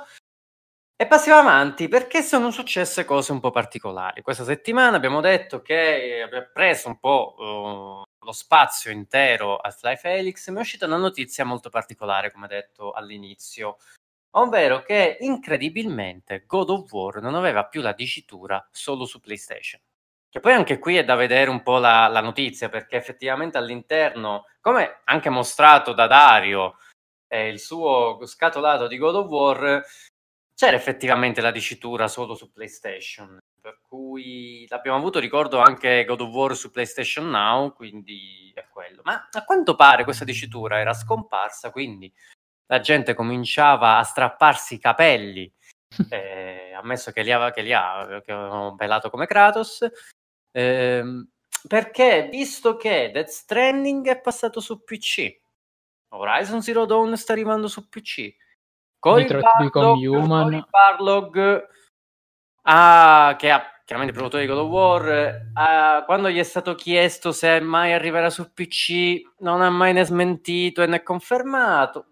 E 0.95 1.07
passiamo 1.07 1.39
avanti 1.41 1.89
perché 1.89 2.21
sono 2.21 2.51
successe 2.51 3.07
cose 3.07 3.33
un 3.33 3.41
po' 3.41 3.51
particolari. 3.51 4.21
Questa 4.21 4.45
settimana 4.45 4.97
abbiamo 4.97 5.23
detto 5.23 5.63
che 5.63 6.21
abbiamo 6.23 6.49
preso 6.53 6.89
un 6.89 6.99
po' 6.99 7.35
uh, 7.39 8.27
lo 8.27 8.33
spazio 8.33 8.91
intero 8.91 9.57
a 9.57 9.71
Fly 9.71 9.97
Felix, 9.97 10.51
ma 10.51 10.59
è 10.59 10.63
uscita 10.63 10.85
una 10.85 10.97
notizia 10.99 11.47
molto 11.47 11.71
particolare, 11.71 12.31
come 12.31 12.47
detto 12.47 12.91
all'inizio, 12.91 13.79
ovvero 14.33 14.83
che 14.83 15.17
incredibilmente 15.21 16.45
God 16.47 16.71
of 16.71 16.93
War 16.93 17.23
non 17.23 17.35
aveva 17.35 17.65
più 17.65 17.81
la 17.81 17.95
dicitura 17.95 18.69
solo 18.71 19.07
su 19.07 19.19
PlayStation. 19.21 19.81
Che 20.31 20.41
poi 20.41 20.53
anche 20.53 20.79
qui 20.79 20.97
è 20.97 21.05
da 21.05 21.15
vedere 21.15 21.49
un 21.49 21.63
po' 21.63 21.79
la, 21.79 22.07
la 22.09 22.21
notizia, 22.21 22.69
perché 22.69 22.97
effettivamente 22.97 23.57
all'interno, 23.57 24.45
come 24.61 25.01
anche 25.05 25.31
mostrato 25.31 25.93
da 25.95 26.07
Dario, 26.07 26.77
eh, 27.29 27.49
il 27.49 27.59
suo 27.59 28.19
scatolato 28.27 28.87
di 28.87 28.99
God 28.99 29.15
of 29.15 29.27
War, 29.29 29.85
c'era 30.55 30.77
effettivamente 30.77 31.41
la 31.41 31.51
dicitura 31.51 32.09
solo 32.09 32.35
su 32.35 32.53
PlayStation. 32.53 33.39
Per 33.61 33.81
cui 33.81 34.67
l'abbiamo 34.69 34.99
avuto, 34.99 35.19
ricordo, 35.19 35.61
anche 35.61 36.05
God 36.05 36.21
of 36.21 36.33
War 36.33 36.57
su 36.57 36.71
PlayStation 36.71 37.29
Now, 37.29 37.73
quindi 37.73 38.53
è 38.55 38.67
quello. 38.69 39.01
Ma 39.05 39.29
a 39.31 39.45
quanto 39.45 39.77
pare 39.77 40.05
questa 40.05 40.25
dicitura 40.25 40.79
era 40.79 40.93
scomparsa, 40.95 41.71
quindi 41.71 42.13
la 42.67 42.81
gente 42.81 43.15
cominciava 43.15 43.99
a 43.99 44.03
strapparsi 44.03 44.75
i 44.75 44.79
capelli 44.79 45.51
eh, 46.11 46.73
ammesso 46.75 47.13
che 47.13 47.23
li 47.23 47.33
ha, 47.33 47.51
che 47.51 47.63
li 47.63 47.73
ha 47.73 48.21
che 48.25 48.33
ho 48.33 48.75
pelato 48.75 49.11
come 49.11 49.27
Kratos, 49.27 49.87
Ehm, 50.53 51.29
perché 51.67 52.29
visto 52.31 52.77
che 52.77 53.11
Death 53.13 53.29
Stranding 53.29 54.09
è 54.09 54.21
passato 54.21 54.61
su 54.61 54.83
PC, 54.85 55.41
Horizon 56.11 56.63
Zero 56.63 56.85
Dawn 56.87 57.17
sta 57.17 57.33
arrivando 57.33 57.69
su 57.69 57.89
PC, 57.89 58.35
con 58.99 59.21
il 59.21 60.67
Barlog, 60.71 61.69
ah, 62.63 63.37
che 63.39 63.51
ha 63.51 63.63
chiaramente 63.85 64.15
il 64.15 64.19
produttore 64.19 64.43
di 64.43 64.49
God 64.49 64.65
of 64.65 64.71
War, 64.71 65.51
ah, 65.55 66.03
quando 66.05 66.29
gli 66.31 66.39
è 66.39 66.43
stato 66.43 66.75
chiesto 66.75 67.33
se 67.33 67.61
mai 67.61 67.93
arriverà 67.93 68.31
su 68.31 68.53
PC, 68.53 69.21
non 69.39 69.63
ha 69.63 69.71
mai 69.71 69.93
né 69.93 70.05
smentito 70.05 70.83
e 70.83 70.87
né 70.87 71.03
confermato. 71.03 72.07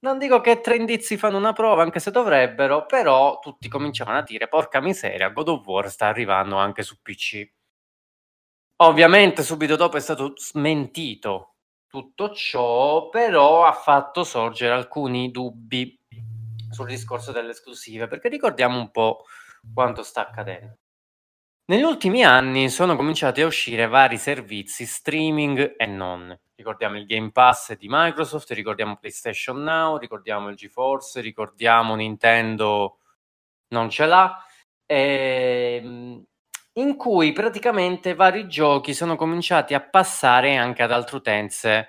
Non 0.00 0.18
dico 0.18 0.40
che 0.40 0.60
tre 0.60 0.76
indizi 0.76 1.16
fanno 1.16 1.38
una 1.38 1.52
prova, 1.52 1.82
anche 1.82 2.00
se 2.00 2.10
dovrebbero, 2.10 2.84
però 2.86 3.38
tutti 3.38 3.68
cominciavano 3.68 4.18
a 4.18 4.22
dire: 4.22 4.48
Porca 4.48 4.80
miseria, 4.80 5.30
God 5.30 5.48
of 5.48 5.66
War 5.66 5.90
sta 5.90 6.06
arrivando 6.06 6.56
anche 6.56 6.82
su 6.82 7.00
PC. 7.00 7.50
Ovviamente, 8.78 9.42
subito 9.42 9.76
dopo 9.76 9.96
è 9.96 10.00
stato 10.00 10.32
smentito 10.36 11.54
tutto 11.86 12.32
ciò, 12.34 13.08
però 13.08 13.64
ha 13.64 13.72
fatto 13.72 14.22
sorgere 14.22 14.74
alcuni 14.74 15.30
dubbi 15.30 15.98
sul 16.70 16.86
discorso 16.86 17.32
delle 17.32 17.50
esclusive, 17.52 18.06
perché 18.06 18.28
ricordiamo 18.28 18.78
un 18.78 18.90
po' 18.90 19.24
quanto 19.72 20.02
sta 20.02 20.28
accadendo. 20.28 20.76
Negli 21.68 21.82
ultimi 21.82 22.24
anni 22.24 22.70
sono 22.70 22.94
cominciati 22.94 23.40
a 23.40 23.46
uscire 23.46 23.88
vari 23.88 24.18
servizi 24.18 24.86
streaming 24.86 25.74
e 25.76 25.86
non. 25.86 26.38
Ricordiamo 26.54 26.96
il 26.96 27.06
Game 27.06 27.32
Pass 27.32 27.76
di 27.76 27.88
Microsoft, 27.90 28.52
ricordiamo 28.52 28.96
PlayStation 28.96 29.60
Now, 29.64 29.96
ricordiamo 29.98 30.48
il 30.48 30.54
GeForce, 30.54 31.20
ricordiamo 31.20 31.96
Nintendo 31.96 32.98
non 33.70 33.90
ce 33.90 34.06
l'ha, 34.06 34.40
ehm, 34.86 36.24
in 36.74 36.96
cui 36.96 37.32
praticamente 37.32 38.14
vari 38.14 38.46
giochi 38.46 38.94
sono 38.94 39.16
cominciati 39.16 39.74
a 39.74 39.80
passare 39.80 40.54
anche 40.54 40.84
ad 40.84 40.92
altre 40.92 41.16
utenze 41.16 41.88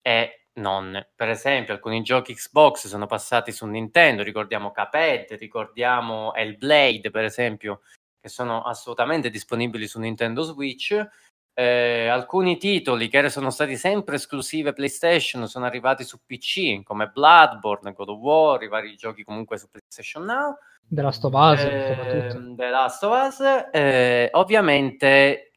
e 0.00 0.46
non. 0.54 1.06
Per 1.14 1.28
esempio, 1.28 1.74
alcuni 1.74 2.00
giochi 2.00 2.34
Xbox 2.34 2.86
sono 2.86 3.06
passati 3.06 3.52
su 3.52 3.66
Nintendo, 3.66 4.22
ricordiamo 4.22 4.72
Cuphead, 4.72 5.32
ricordiamo 5.32 6.32
Hellblade, 6.34 7.10
per 7.10 7.24
esempio, 7.24 7.82
che 8.20 8.28
sono 8.28 8.62
assolutamente 8.62 9.30
disponibili 9.30 9.86
su 9.86 9.98
Nintendo 9.98 10.42
Switch. 10.42 11.06
Eh, 11.52 12.06
alcuni 12.06 12.56
titoli 12.56 13.08
che 13.08 13.28
sono 13.30 13.50
stati 13.50 13.76
sempre 13.76 14.14
esclusive 14.14 14.72
PlayStation 14.72 15.48
sono 15.48 15.64
arrivati 15.64 16.04
su 16.04 16.20
PC, 16.24 16.82
come 16.84 17.08
Bloodborne, 17.08 17.92
God 17.92 18.08
of 18.10 18.18
War, 18.18 18.62
i 18.62 18.68
vari 18.68 18.94
giochi 18.94 19.24
comunque 19.24 19.58
su 19.58 19.68
PlayStation 19.68 20.24
Now. 20.24 20.56
The 20.88 21.02
Last 21.02 21.24
of 21.24 21.32
Us, 21.34 21.60
eh, 21.60 22.54
The 22.56 22.68
Last 22.68 23.02
of 23.02 23.26
Us. 23.26 23.68
Eh, 23.72 24.30
ovviamente 24.32 25.48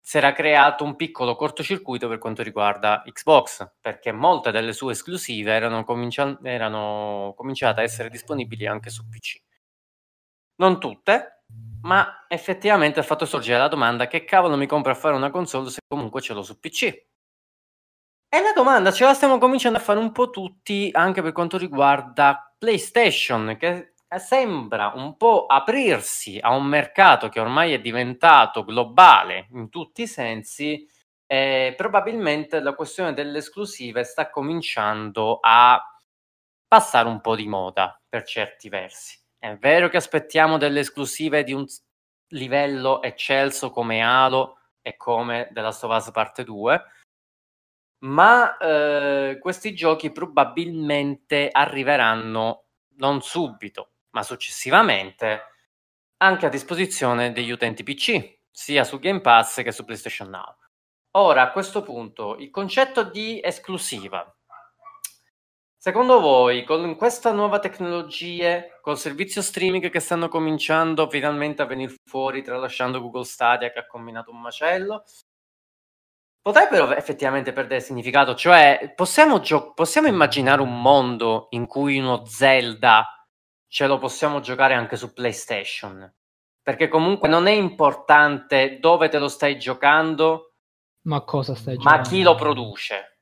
si 0.00 0.16
era 0.16 0.32
creato 0.32 0.84
un 0.84 0.96
piccolo 0.96 1.36
cortocircuito 1.36 2.08
per 2.08 2.18
quanto 2.18 2.42
riguarda 2.42 3.02
Xbox, 3.06 3.74
perché 3.80 4.12
molte 4.12 4.50
delle 4.50 4.72
sue 4.72 4.92
esclusive 4.92 5.52
erano, 5.52 5.84
comincia- 5.84 6.38
erano 6.42 7.32
cominciate 7.36 7.80
a 7.80 7.84
essere 7.84 8.10
disponibili 8.10 8.66
anche 8.66 8.90
su 8.90 9.08
PC. 9.08 9.40
Non 10.56 10.80
tutte, 10.80 11.39
ma 11.82 12.26
effettivamente 12.28 13.00
ha 13.00 13.02
fatto 13.02 13.26
sorgere 13.26 13.58
la 13.58 13.68
domanda 13.68 14.06
che 14.06 14.24
cavolo 14.24 14.56
mi 14.56 14.66
compro 14.66 14.92
a 14.92 14.94
fare 14.94 15.14
una 15.14 15.30
console 15.30 15.70
se 15.70 15.80
comunque 15.88 16.20
ce 16.20 16.34
l'ho 16.34 16.42
su 16.42 16.58
PC? 16.58 17.06
E 18.32 18.40
la 18.40 18.52
domanda 18.52 18.92
ce 18.92 19.04
la 19.04 19.14
stiamo 19.14 19.38
cominciando 19.38 19.78
a 19.78 19.80
fare 19.80 19.98
un 19.98 20.12
po' 20.12 20.30
tutti 20.30 20.88
anche 20.92 21.20
per 21.22 21.32
quanto 21.32 21.58
riguarda 21.58 22.54
PlayStation, 22.56 23.56
che 23.58 23.94
sembra 24.18 24.92
un 24.94 25.16
po' 25.16 25.46
aprirsi 25.46 26.38
a 26.40 26.50
un 26.54 26.64
mercato 26.66 27.28
che 27.28 27.40
ormai 27.40 27.72
è 27.72 27.80
diventato 27.80 28.64
globale 28.64 29.48
in 29.52 29.68
tutti 29.68 30.02
i 30.02 30.06
sensi. 30.06 30.86
E 31.26 31.74
probabilmente 31.76 32.60
la 32.60 32.74
questione 32.74 33.14
delle 33.14 33.38
esclusive 33.38 34.04
sta 34.04 34.30
cominciando 34.30 35.38
a 35.40 35.80
passare 36.68 37.08
un 37.08 37.20
po' 37.20 37.34
di 37.36 37.48
moda 37.48 38.00
per 38.08 38.24
certi 38.24 38.68
versi. 38.68 39.19
È 39.42 39.56
vero 39.56 39.88
che 39.88 39.96
aspettiamo 39.96 40.58
delle 40.58 40.80
esclusive 40.80 41.44
di 41.44 41.54
un 41.54 41.64
livello 42.32 43.00
eccelso 43.00 43.70
come 43.70 44.02
Halo 44.02 44.58
e 44.82 44.98
come 44.98 45.48
The 45.50 45.62
Last 45.62 45.82
of 45.82 45.96
Us 45.96 46.10
Parte 46.10 46.44
2, 46.44 46.84
ma 48.00 48.58
eh, 48.58 49.38
questi 49.40 49.74
giochi 49.74 50.12
probabilmente 50.12 51.48
arriveranno 51.50 52.66
non 52.98 53.22
subito, 53.22 53.92
ma 54.10 54.22
successivamente 54.22 55.44
anche 56.18 56.44
a 56.44 56.50
disposizione 56.50 57.32
degli 57.32 57.50
utenti 57.50 57.82
PC, 57.82 58.40
sia 58.50 58.84
su 58.84 58.98
Game 58.98 59.22
Pass 59.22 59.62
che 59.62 59.72
su 59.72 59.86
PlayStation 59.86 60.28
Now. 60.28 60.54
Ora, 61.12 61.40
a 61.44 61.50
questo 61.50 61.82
punto, 61.82 62.36
il 62.36 62.50
concetto 62.50 63.04
di 63.04 63.40
esclusiva 63.42 64.22
Secondo 65.82 66.20
voi, 66.20 66.62
con 66.64 66.94
questa 66.94 67.32
nuova 67.32 67.58
tecnologia, 67.58 68.66
col 68.82 68.98
servizio 68.98 69.40
streaming 69.40 69.88
che 69.88 69.98
stanno 69.98 70.28
cominciando 70.28 71.08
finalmente 71.08 71.62
a 71.62 71.64
venire 71.64 71.94
fuori, 72.04 72.42
tralasciando 72.42 73.00
Google 73.00 73.24
Stadia 73.24 73.72
che 73.72 73.78
ha 73.78 73.86
combinato 73.86 74.30
un 74.30 74.42
macello, 74.42 75.04
potrebbero 76.42 76.94
effettivamente 76.94 77.54
perdere 77.54 77.80
significato. 77.80 78.34
Cioè, 78.34 78.92
possiamo, 78.94 79.40
gio- 79.40 79.72
possiamo 79.72 80.06
immaginare 80.06 80.60
un 80.60 80.82
mondo 80.82 81.46
in 81.52 81.66
cui 81.66 81.98
uno 81.98 82.26
Zelda 82.26 83.26
ce 83.66 83.86
lo 83.86 83.96
possiamo 83.96 84.40
giocare 84.40 84.74
anche 84.74 84.96
su 84.96 85.14
PlayStation. 85.14 86.14
Perché 86.60 86.88
comunque 86.88 87.26
non 87.26 87.46
è 87.46 87.52
importante 87.52 88.78
dove 88.80 89.08
te 89.08 89.18
lo 89.18 89.28
stai 89.28 89.58
giocando, 89.58 90.56
ma 91.04 91.22
cosa 91.22 91.54
stai 91.54 91.78
giocando? 91.78 92.02
Ma 92.02 92.06
chi 92.06 92.20
lo 92.20 92.34
produce? 92.34 93.20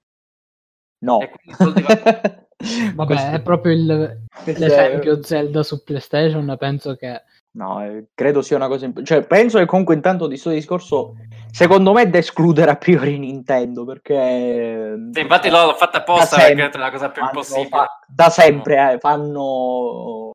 No. 1.05 1.19
Vabbè, 2.59 3.15
Questo... 3.15 3.37
è 3.37 3.41
proprio 3.41 3.73
il, 3.73 4.21
l'esempio 4.45 5.23
Zelda 5.23 5.63
su 5.63 5.83
PlayStation. 5.85 6.57
Penso 6.59 6.97
che 6.97 7.23
No, 7.59 7.85
eh, 7.85 8.07
credo 8.15 8.41
sia 8.41 8.57
una 8.57 8.69
cosa. 8.69 8.85
Imp- 8.85 9.03
cioè, 9.03 9.23
penso 9.23 9.59
che 9.59 9.67
comunque 9.67 9.95
intanto 9.95 10.25
di 10.25 10.33
questo 10.33 10.51
discorso, 10.51 11.15
secondo 11.51 11.93
me, 11.93 12.09
da 12.09 12.19
escludere 12.19 12.71
a 12.71 12.77
priori 12.77 13.19
Nintendo 13.19 13.85
perché. 13.85 14.95
Sì, 15.13 15.21
infatti 15.21 15.49
l'ho 15.49 15.75
fatta 15.77 15.99
apposta 15.99 16.37
perché 16.37 16.71
è 16.71 16.79
la 16.79 16.91
cosa 16.91 17.11
più 17.11 17.23
impossibile. 17.23 17.69
Fa- 17.69 17.99
da 18.07 18.31
sempre 18.31 18.93
eh, 18.93 18.99
fanno. 18.99 20.31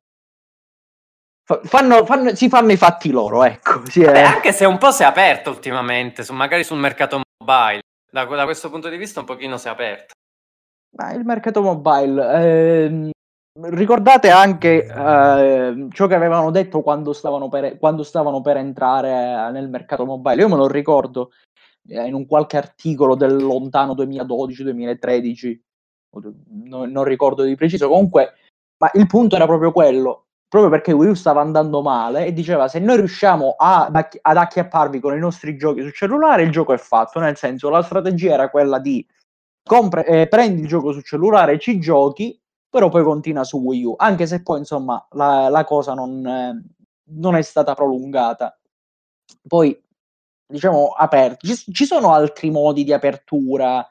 Fanno, 1.46 2.06
fanno, 2.06 2.34
si 2.34 2.48
fanno 2.48 2.72
i 2.72 2.76
fatti 2.76 3.10
loro, 3.10 3.44
ecco. 3.44 3.82
Vabbè, 3.94 4.20
anche 4.20 4.52
se 4.52 4.64
un 4.64 4.78
po' 4.78 4.90
si 4.90 5.02
è 5.02 5.06
aperto 5.06 5.50
ultimamente, 5.50 6.24
su, 6.24 6.32
magari 6.32 6.64
sul 6.64 6.78
mercato 6.78 7.20
mobile. 7.38 7.80
Da, 8.10 8.24
da, 8.24 8.44
questo 8.44 8.70
punto 8.70 8.88
di 8.88 8.96
vista 8.96 9.20
un 9.20 9.26
pochino 9.26 9.58
si 9.58 9.66
è 9.66 9.70
aperto. 9.70 10.13
Ma 10.96 11.12
il 11.12 11.24
mercato 11.24 11.60
mobile, 11.60 12.84
ehm, 12.86 13.10
Ricordate 13.56 14.30
anche 14.30 14.84
eh, 14.84 15.88
ciò 15.90 16.06
che 16.08 16.14
avevano 16.16 16.50
detto 16.50 16.80
quando 16.80 17.12
stavano, 17.12 17.48
per, 17.48 17.78
quando 17.78 18.02
stavano 18.02 18.40
per 18.40 18.56
entrare 18.56 19.52
nel 19.52 19.68
mercato 19.68 20.04
mobile. 20.04 20.40
Io 20.40 20.48
me 20.48 20.56
lo 20.56 20.66
ricordo 20.66 21.30
eh, 21.88 22.04
in 22.04 22.14
un 22.14 22.26
qualche 22.26 22.56
articolo 22.56 23.14
del 23.14 23.36
lontano 23.36 23.94
2012-2013, 23.94 25.58
non, 26.64 26.90
non 26.90 27.04
ricordo 27.04 27.44
di 27.44 27.54
preciso. 27.54 27.88
Comunque, 27.88 28.32
ma 28.78 28.90
il 28.94 29.06
punto 29.06 29.36
era 29.36 29.46
proprio 29.46 29.70
quello, 29.70 30.24
proprio 30.48 30.72
perché 30.72 30.90
Wii 30.90 31.10
U 31.10 31.14
stava 31.14 31.40
andando 31.40 31.80
male 31.80 32.26
e 32.26 32.32
diceva 32.32 32.66
se 32.66 32.80
noi 32.80 32.96
riusciamo 32.96 33.54
a, 33.56 33.84
ad 33.84 34.36
acchiapparvi 34.36 34.98
con 34.98 35.14
i 35.14 35.20
nostri 35.20 35.56
giochi 35.56 35.80
sul 35.80 35.94
cellulare, 35.94 36.42
il 36.42 36.50
gioco 36.50 36.72
è 36.72 36.78
fatto. 36.78 37.20
Nel 37.20 37.36
senso, 37.36 37.70
la 37.70 37.82
strategia 37.82 38.32
era 38.32 38.50
quella 38.50 38.80
di 38.80 39.06
compre, 39.64 40.06
eh, 40.06 40.28
prendi 40.28 40.62
il 40.62 40.68
gioco 40.68 40.92
sul 40.92 41.04
cellulare, 41.04 41.58
ci 41.58 41.78
giochi 41.80 42.38
però 42.74 42.88
poi 42.88 43.04
continua 43.04 43.44
su 43.44 43.58
Wii 43.58 43.84
U, 43.84 43.94
anche 43.96 44.26
se 44.26 44.42
poi 44.42 44.58
insomma 44.58 45.06
la, 45.12 45.48
la 45.48 45.62
cosa 45.62 45.94
non, 45.94 46.26
eh, 46.26 46.60
non, 47.10 47.36
è 47.36 47.42
stata 47.42 47.72
prolungata. 47.72 48.58
Poi, 49.46 49.80
diciamo, 50.44 50.88
aperti. 50.88 51.54
Ci, 51.54 51.72
ci 51.72 51.84
sono 51.84 52.12
altri 52.12 52.50
modi 52.50 52.82
di 52.82 52.92
apertura 52.92 53.88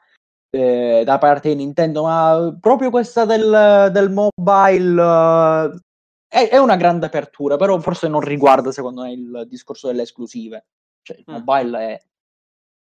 eh, 0.50 1.00
da 1.02 1.16
parte 1.16 1.48
di 1.48 1.54
Nintendo, 1.54 2.02
ma 2.02 2.54
proprio 2.60 2.90
questa 2.90 3.24
del, 3.24 3.88
del 3.90 4.10
mobile 4.10 5.00
uh, 5.00 5.80
è, 6.28 6.50
è, 6.50 6.58
una 6.58 6.76
grande 6.76 7.06
apertura, 7.06 7.56
però 7.56 7.80
forse 7.80 8.06
non 8.06 8.20
riguarda, 8.20 8.70
secondo 8.70 9.00
me, 9.00 9.12
il 9.12 9.46
discorso 9.48 9.86
delle 9.86 10.02
esclusive. 10.02 10.66
Cioè, 11.00 11.16
il 11.16 11.24
mm. 11.26 11.32
mobile 11.32 11.78
è 11.78 12.02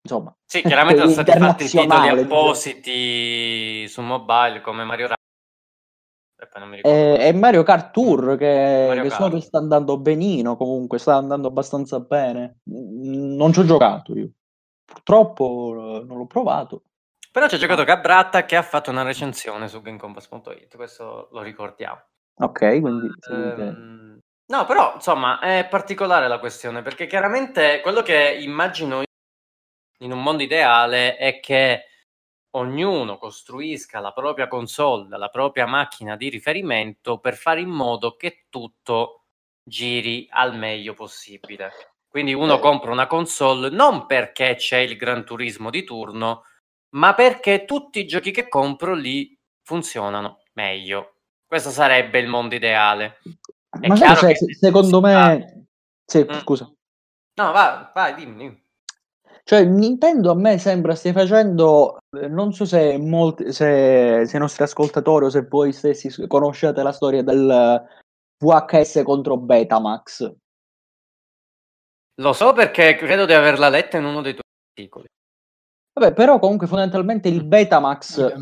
insomma. 0.03 0.34
Sì, 0.44 0.62
chiaramente 0.62 1.00
sono 1.00 1.12
stati 1.12 1.38
fatti 1.38 1.66
titoli 1.66 2.09
appositi 2.09 3.88
su 3.88 4.00
mobile 4.03 4.61
come 4.61 4.84
Mario 4.84 5.09
e, 6.82 7.16
e, 7.20 7.32
Mario 7.32 7.62
Kart 7.62 7.92
Tour 7.92 8.36
che, 8.36 8.84
Mario 8.88 9.03
che 9.05 9.09
Kart. 9.09 9.36
sta 9.38 9.59
andando 9.59 9.98
benino 9.98 10.57
comunque, 10.57 10.98
sta 10.98 11.14
andando 11.14 11.48
abbastanza 11.48 12.00
bene. 12.00 12.59
Non 12.64 13.53
ci 13.53 13.61
ho 13.61 13.64
giocato 13.64 14.14
io. 14.14 14.30
Purtroppo 14.84 16.00
eh, 16.00 16.05
non 16.05 16.18
l'ho 16.18 16.26
provato. 16.26 16.82
Però 17.30 17.46
c'è 17.46 17.57
giocato 17.57 17.84
Gabratta 17.84 18.44
che 18.44 18.57
ha 18.57 18.62
fatto 18.62 18.90
una 18.90 19.03
recensione 19.03 19.68
su 19.68 19.80
GameCompass.it, 19.80 20.76
questo 20.76 21.28
lo 21.32 21.40
ricordiamo. 21.40 22.03
Ok, 22.42 22.80
quindi... 22.80 23.09
Um, 23.30 24.18
no, 24.46 24.64
però 24.66 24.92
insomma 24.96 25.38
è 25.38 25.66
particolare 25.70 26.28
la 26.28 26.38
questione 26.38 26.82
perché 26.82 27.07
chiaramente 27.07 27.80
quello 27.80 28.03
che 28.03 28.38
immagino 28.38 29.03
in 30.03 30.12
un 30.12 30.22
mondo 30.22 30.42
ideale 30.42 31.16
è 31.16 31.40
che 31.40 31.86
ognuno 32.55 33.18
costruisca 33.18 34.00
la 34.00 34.12
propria 34.12 34.48
console, 34.48 35.16
la 35.16 35.28
propria 35.28 35.66
macchina 35.66 36.16
di 36.16 36.28
riferimento 36.28 37.18
per 37.18 37.34
fare 37.34 37.61
in 37.61 37.70
modo 37.70 38.16
che 38.16 38.46
tutto 38.50 39.24
giri 39.64 40.26
al 40.30 40.57
meglio 40.57 40.94
possibile. 40.94 41.72
Quindi 42.09 42.34
uno 42.34 42.59
compra 42.59 42.90
una 42.90 43.07
console 43.07 43.70
non 43.70 44.07
perché 44.07 44.57
c'è 44.57 44.78
il 44.78 44.96
Gran 44.96 45.24
Turismo 45.24 45.70
di 45.70 45.82
turno, 45.82 46.44
ma 46.90 47.14
perché 47.14 47.64
tutti 47.64 48.00
i 48.00 48.07
giochi 48.07 48.32
che 48.32 48.48
compro 48.48 48.94
lì 48.94 49.34
funzionano 49.62 50.42
meglio. 50.53 51.14
Questo 51.46 51.70
sarebbe 51.70 52.18
il 52.18 52.28
mondo 52.28 52.55
ideale. 52.55 53.18
È 53.80 53.86
ma 53.86 53.96
sai, 53.96 54.34
se, 54.36 54.53
secondo 54.53 55.00
me... 55.00 55.68
Sì, 56.05 56.22
mm. 56.22 56.40
scusa. 56.40 56.70
No, 57.34 57.53
vai, 57.53 57.88
vai, 57.94 58.14
dimmi. 58.14 58.61
Cioè, 59.45 59.64
Nintendo 59.64 60.30
a 60.30 60.34
me 60.34 60.57
sembra 60.59 60.95
stia 60.95 61.12
facendo, 61.12 61.99
eh, 62.16 62.28
non 62.28 62.53
so 62.53 62.64
se, 62.64 62.97
molti, 62.97 63.53
se, 63.53 64.24
se 64.24 64.36
i 64.36 64.40
nostri 64.40 64.62
ascoltatori 64.62 65.24
o 65.24 65.30
se 65.30 65.43
voi 65.49 65.72
stessi 65.72 66.26
conoscete 66.28 66.82
la 66.82 66.93
storia 66.93 67.22
del 67.22 67.84
VHS 68.38 69.03
contro 69.05 69.36
Betamax. 69.36 70.32
Lo 72.20 72.32
so 72.32 72.53
perché 72.53 72.95
credo 72.95 73.24
di 73.26 73.32
averla 73.32 73.68
letta 73.68 73.97
in 73.97 74.05
uno 74.05 74.20
dei 74.20 74.32
tuoi 74.32 74.45
articoli. 74.76 75.07
Vabbè, 75.95 76.14
però 76.14 76.38
comunque 76.38 76.66
fondamentalmente 76.66 77.28
il 77.28 77.45
Betamax, 77.45 78.32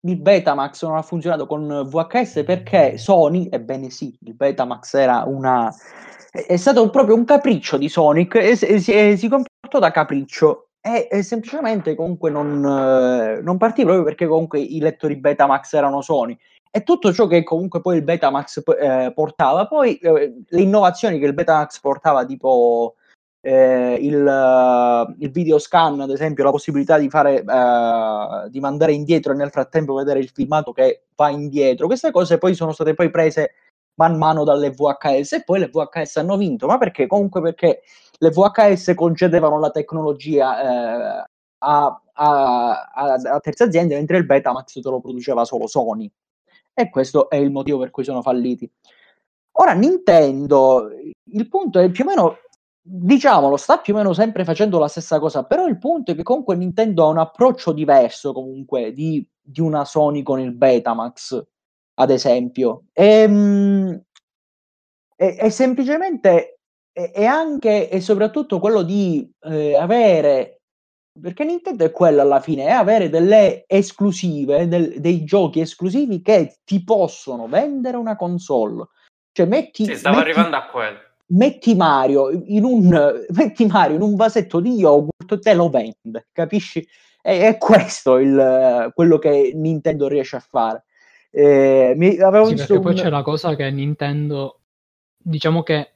il 0.00 0.16
Betamax 0.20 0.84
non 0.84 0.96
ha 0.96 1.02
funzionato 1.02 1.46
con 1.46 1.88
VHS 1.88 2.42
perché 2.44 2.98
Sony, 2.98 3.48
ebbene 3.50 3.90
sì, 3.90 4.16
il 4.24 4.34
Betamax 4.34 4.94
era 4.94 5.24
una... 5.26 5.74
è 6.30 6.56
stato 6.56 6.88
proprio 6.90 7.14
un 7.14 7.24
capriccio 7.24 7.78
di 7.78 7.88
Sonic 7.88 8.34
e, 8.36 8.58
e, 8.60 8.74
e 8.86 9.16
si 9.16 9.28
comportò 9.70 9.78
da 9.78 9.92
capriccio. 9.92 10.66
E, 10.82 11.08
e 11.10 11.22
semplicemente 11.22 11.94
comunque 11.94 12.30
non, 12.30 12.64
eh, 12.64 13.42
non 13.42 13.58
partì 13.58 13.82
proprio 13.82 14.02
perché 14.02 14.26
comunque 14.26 14.60
i 14.60 14.80
lettori 14.80 15.16
Betamax 15.16 15.74
erano 15.74 16.00
Sony. 16.00 16.36
E 16.70 16.82
tutto 16.82 17.12
ciò 17.12 17.26
che 17.26 17.42
comunque 17.42 17.80
poi 17.80 17.96
il 17.96 18.02
Betamax 18.02 18.62
eh, 18.78 19.12
portava, 19.14 19.66
poi 19.66 19.96
eh, 19.96 20.42
le 20.46 20.60
innovazioni 20.60 21.18
che 21.18 21.26
il 21.26 21.34
Betamax 21.34 21.80
portava, 21.80 22.24
tipo 22.24 22.94
eh, 23.42 23.98
il, 24.00 24.24
uh, 24.24 25.14
il 25.18 25.30
video 25.30 25.58
scan, 25.58 26.00
ad 26.00 26.10
esempio, 26.10 26.44
la 26.44 26.50
possibilità 26.50 26.96
di 26.96 27.10
fare 27.10 27.42
uh, 27.44 28.48
di 28.48 28.60
mandare 28.60 28.92
indietro 28.92 29.32
e 29.32 29.36
nel 29.36 29.50
frattempo 29.50 29.94
vedere 29.94 30.20
il 30.20 30.30
filmato 30.32 30.72
che 30.72 31.04
va 31.16 31.28
indietro, 31.30 31.86
queste 31.86 32.10
cose 32.10 32.38
poi 32.38 32.54
sono 32.54 32.72
state 32.72 32.94
poi 32.94 33.10
prese 33.10 33.54
man 33.94 34.16
mano 34.16 34.44
dalle 34.44 34.70
VHS 34.70 35.32
e 35.32 35.42
poi 35.44 35.58
le 35.58 35.70
VHS 35.70 36.16
hanno 36.16 36.36
vinto, 36.36 36.66
ma 36.66 36.78
perché? 36.78 37.06
Comunque 37.06 37.42
perché 37.42 37.82
le 38.22 38.30
VHS 38.30 38.92
concedevano 38.94 39.58
la 39.58 39.70
tecnologia 39.70 40.60
eh, 40.60 41.24
a, 41.58 42.02
a, 42.12 42.90
a, 42.92 43.12
a, 43.12 43.40
terze 43.40 43.64
aziende, 43.64 43.94
mentre 43.94 44.18
il 44.18 44.26
Betamax 44.26 44.80
te 44.80 44.88
lo 44.88 45.00
produceva 45.00 45.44
solo 45.44 45.66
Sony. 45.66 46.10
E 46.74 46.90
questo 46.90 47.30
è 47.30 47.36
il 47.36 47.50
motivo 47.50 47.78
per 47.78 47.90
cui 47.90 48.04
sono 48.04 48.20
falliti. 48.20 48.70
Ora, 49.52 49.72
Nintendo, 49.72 50.90
il 51.24 51.48
punto 51.48 51.78
è 51.78 51.90
più 51.90 52.04
o 52.04 52.08
meno, 52.08 52.36
diciamolo, 52.82 53.56
sta 53.56 53.78
più 53.78 53.94
o 53.94 53.96
meno 53.96 54.12
sempre 54.12 54.44
facendo 54.44 54.78
la 54.78 54.88
stessa 54.88 55.18
cosa, 55.18 55.44
però 55.44 55.66
il 55.66 55.78
punto 55.78 56.12
è 56.12 56.14
che 56.14 56.22
comunque 56.22 56.56
Nintendo 56.56 57.04
ha 57.04 57.08
un 57.08 57.18
approccio 57.18 57.72
diverso 57.72 58.32
comunque 58.32 58.92
di, 58.92 59.26
di 59.40 59.60
una 59.60 59.84
Sony 59.86 60.22
con 60.22 60.40
il 60.40 60.52
Betamax 60.52 61.42
ad 61.94 62.10
esempio. 62.10 62.84
E, 62.92 63.04
ehm, 63.06 64.02
e, 65.16 65.36
e 65.38 65.50
semplicemente 65.50 66.59
è 67.08 67.24
anche 67.24 67.88
e 67.88 68.00
soprattutto 68.00 68.58
quello 68.58 68.82
di 68.82 69.28
eh, 69.42 69.76
avere 69.76 70.60
perché 71.20 71.44
Nintendo 71.44 71.84
è 71.84 71.90
quello 71.90 72.20
alla 72.20 72.40
fine, 72.40 72.66
è 72.66 72.70
avere 72.70 73.08
delle 73.08 73.64
esclusive, 73.66 74.68
del, 74.68 75.00
dei 75.00 75.24
giochi 75.24 75.60
esclusivi 75.60 76.22
che 76.22 76.58
ti 76.64 76.82
possono 76.84 77.48
vendere 77.48 77.96
una 77.96 78.16
console. 78.16 78.86
Cioè, 79.32 79.46
metti, 79.46 79.84
sì, 79.84 79.96
stavo 79.96 80.16
metti, 80.16 80.30
arrivando 80.30 80.56
a 80.56 80.66
quello. 80.66 80.98
Metti 81.26 81.74
Mario, 81.74 82.30
in 82.30 82.64
un, 82.64 83.24
metti 83.30 83.66
Mario 83.66 83.96
in 83.96 84.02
un 84.02 84.14
vasetto 84.14 84.60
di 84.60 84.74
yogurt, 84.74 85.38
te 85.40 85.54
lo 85.54 85.68
vende, 85.68 86.28
capisci? 86.32 86.86
È, 87.20 87.38
è 87.38 87.58
questo 87.58 88.18
il, 88.18 88.90
quello 88.94 89.18
che 89.18 89.52
Nintendo 89.54 90.08
riesce 90.08 90.36
a 90.36 90.40
fare. 90.40 90.84
Eh, 91.30 91.94
mi, 91.96 92.18
avevo 92.18 92.46
sì, 92.46 92.54
visto 92.54 92.80
poi 92.80 92.92
un... 92.92 92.98
c'è 92.98 93.08
la 93.08 93.22
cosa 93.22 93.54
che 93.54 93.70
Nintendo, 93.70 94.60
diciamo 95.16 95.62
che 95.62 95.92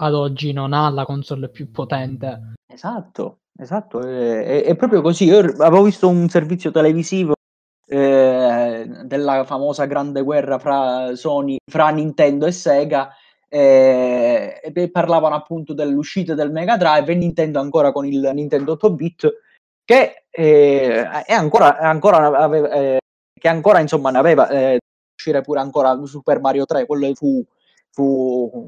ad 0.00 0.14
oggi 0.14 0.52
non 0.52 0.72
ha 0.72 0.88
la 0.90 1.04
console 1.04 1.48
più 1.48 1.70
potente. 1.70 2.54
Esatto, 2.66 3.40
esatto, 3.58 4.00
è, 4.00 4.44
è, 4.44 4.64
è 4.64 4.76
proprio 4.76 5.00
così. 5.00 5.24
Io 5.24 5.38
avevo 5.38 5.82
visto 5.82 6.08
un 6.08 6.28
servizio 6.28 6.70
televisivo 6.70 7.34
eh, 7.86 8.88
della 9.04 9.44
famosa 9.44 9.86
grande 9.86 10.22
guerra 10.22 10.58
fra 10.58 11.14
Sony, 11.14 11.56
fra 11.70 11.88
Nintendo 11.90 12.46
e 12.46 12.52
Sega. 12.52 13.10
Eh, 13.50 14.60
e 14.62 14.90
parlavano 14.90 15.34
appunto 15.34 15.72
dell'uscita 15.72 16.34
del 16.34 16.52
Mega 16.52 16.76
Drive 16.76 17.10
e 17.10 17.14
Nintendo 17.14 17.58
ancora 17.58 17.92
con 17.92 18.04
il 18.04 18.30
Nintendo 18.34 18.72
8 18.72 18.92
bit 18.92 19.34
che 19.88 20.24
eh, 20.28 21.08
è 21.24 21.32
ancora, 21.32 21.78
ancora 21.78 22.26
aveva, 22.38 22.70
eh, 22.72 22.98
che 23.32 23.48
ancora 23.48 23.80
insomma 23.80 24.10
ne 24.10 24.18
aveva 24.18 24.46
eh, 24.50 24.78
uscire 25.16 25.40
pure 25.40 25.60
ancora 25.60 25.98
Super 26.04 26.40
Mario 26.40 26.66
3, 26.66 26.84
quello 26.84 27.10
fu, 27.14 27.42
fu 27.90 28.66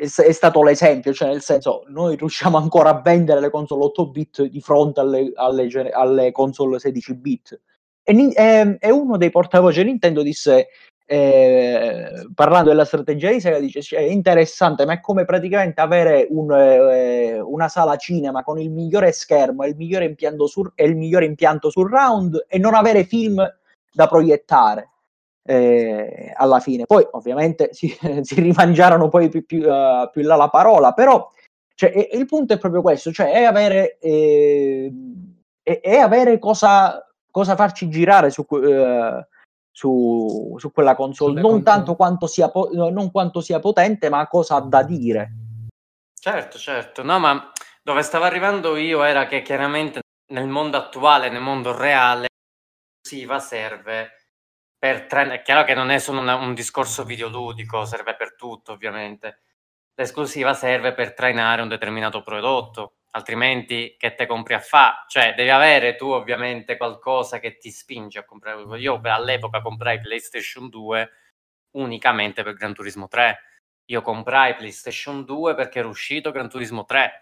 è, 0.00 0.32
stato 0.32 0.62
l'esempio, 0.62 1.12
cioè 1.12 1.28
nel 1.28 1.42
senso 1.42 1.84
noi 1.88 2.16
riusciamo 2.16 2.56
ancora 2.56 2.90
a 2.90 3.00
vendere 3.00 3.40
le 3.40 3.50
console 3.50 3.84
8 3.84 4.10
bit 4.10 4.42
di 4.44 4.60
fronte 4.60 5.00
alle, 5.00 5.32
alle, 5.34 5.90
alle 5.90 6.32
console 6.32 6.78
16 6.78 7.14
bit. 7.14 7.60
E, 8.04 8.76
e, 8.80 8.90
uno 8.90 9.16
dei 9.16 9.30
portavoce 9.30 9.84
Nintendo 9.84 10.22
disse 10.22 10.68
eh, 11.06 12.26
parlando 12.34 12.70
della 12.70 12.84
strategia 12.84 13.30
di 13.30 13.40
Sega 13.40 13.58
dice 13.58 13.82
cioè, 13.82 14.00
è 14.00 14.10
interessante 14.10 14.84
ma 14.86 14.94
è 14.94 15.00
come 15.00 15.24
praticamente 15.24 15.80
avere 15.80 16.26
un, 16.30 16.50
eh, 16.52 17.38
una 17.40 17.68
sala 17.68 17.96
cinema 17.96 18.42
con 18.42 18.58
il 18.58 18.70
migliore 18.70 19.12
schermo 19.12 19.62
e 19.62 19.68
il 19.68 19.76
e 20.74 20.84
il 20.84 20.96
migliore 20.96 21.24
impianto 21.26 21.70
surround 21.70 22.46
e 22.48 22.58
non 22.58 22.74
avere 22.74 23.04
film 23.04 23.44
da 23.92 24.06
proiettare 24.08 24.91
eh, 25.44 26.32
alla 26.36 26.60
fine 26.60 26.86
poi 26.86 27.06
ovviamente 27.12 27.70
si, 27.72 27.88
si 28.22 28.40
rimangiarono 28.40 29.08
poi 29.08 29.28
più, 29.28 29.44
più, 29.44 29.62
uh, 29.68 30.08
più 30.10 30.22
là 30.22 30.36
la 30.36 30.48
parola 30.48 30.92
però 30.92 31.28
cioè, 31.74 32.08
il 32.12 32.26
punto 32.26 32.52
è 32.52 32.58
proprio 32.58 32.82
questo 32.82 33.12
cioè 33.12 33.32
è 33.32 33.42
avere, 33.44 33.98
eh, 33.98 34.92
è, 35.62 35.80
è 35.80 35.96
avere 35.96 36.38
cosa, 36.38 37.04
cosa 37.30 37.56
farci 37.56 37.88
girare 37.88 38.30
su 38.30 38.44
uh, 38.48 39.24
su, 39.74 40.54
su 40.58 40.70
quella 40.70 40.94
console, 40.94 41.40
non 41.40 41.42
console. 41.42 41.62
tanto 41.62 41.96
quanto 41.96 42.26
sia, 42.26 42.50
po- 42.50 42.68
non 42.72 43.10
quanto 43.10 43.40
sia 43.40 43.58
potente, 43.58 44.10
ma 44.10 44.28
cosa 44.28 44.56
ha 44.56 44.60
da 44.60 44.82
dire. 44.82 45.32
Certo, 46.20 46.58
certo, 46.58 47.02
no, 47.02 47.18
ma 47.18 47.50
dove 47.82 48.02
stavo 48.02 48.24
arrivando 48.24 48.76
io 48.76 49.02
era 49.02 49.26
che 49.26 49.42
chiaramente 49.42 50.02
nel 50.32 50.46
mondo 50.46 50.76
attuale, 50.76 51.30
nel 51.30 51.40
mondo 51.40 51.76
reale, 51.76 52.28
serve 53.40 54.21
per 54.82 55.06
trainare. 55.06 55.36
È 55.38 55.42
chiaro 55.42 55.62
che 55.62 55.74
non 55.74 55.90
è 55.90 55.98
solo 56.00 56.18
una, 56.18 56.34
un 56.34 56.54
discorso 56.54 57.04
videoludico, 57.04 57.84
serve 57.84 58.16
per 58.16 58.34
tutto, 58.34 58.72
ovviamente. 58.72 59.42
L'esclusiva 59.94 60.54
serve 60.54 60.92
per 60.92 61.14
trainare 61.14 61.62
un 61.62 61.68
determinato 61.68 62.20
prodotto 62.22 62.96
altrimenti 63.12 63.94
che 63.96 64.14
te 64.14 64.26
compri 64.26 64.54
a 64.54 64.58
fa? 64.58 65.04
Cioè, 65.06 65.34
devi 65.34 65.50
avere 65.50 65.94
tu 65.94 66.08
ovviamente 66.08 66.76
qualcosa 66.76 67.38
che 67.38 67.58
ti 67.58 67.70
spinge 67.70 68.18
a 68.18 68.24
comprare. 68.24 68.78
Io 68.80 69.00
all'epoca 69.04 69.60
comprai 69.60 70.00
PlayStation 70.00 70.68
2 70.68 71.10
unicamente 71.76 72.42
per 72.42 72.54
Gran 72.54 72.74
Turismo 72.74 73.06
3. 73.06 73.38
Io 73.86 74.02
comprai 74.02 74.56
PlayStation 74.56 75.24
2 75.24 75.54
perché 75.54 75.78
era 75.78 75.88
uscito 75.88 76.32
Gran 76.32 76.48
Turismo 76.48 76.84
3. 76.84 77.12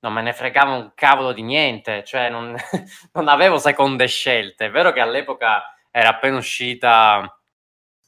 Non 0.00 0.14
me 0.14 0.22
ne 0.22 0.32
fregava 0.32 0.72
un 0.72 0.92
cavolo 0.94 1.32
di 1.32 1.42
niente, 1.42 2.02
cioè 2.04 2.30
non, 2.30 2.56
non 3.12 3.28
avevo 3.28 3.58
seconde 3.58 4.06
scelte. 4.06 4.66
È 4.66 4.70
vero 4.70 4.92
che 4.92 5.00
all'epoca 5.00 5.62
era 5.98 6.10
appena 6.10 6.36
uscita 6.36 7.38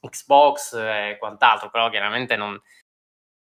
Xbox 0.01 0.75
e 0.75 1.17
quant'altro, 1.19 1.71
però 1.71 1.91
chiaramente 1.91 2.37
non, 2.37 2.61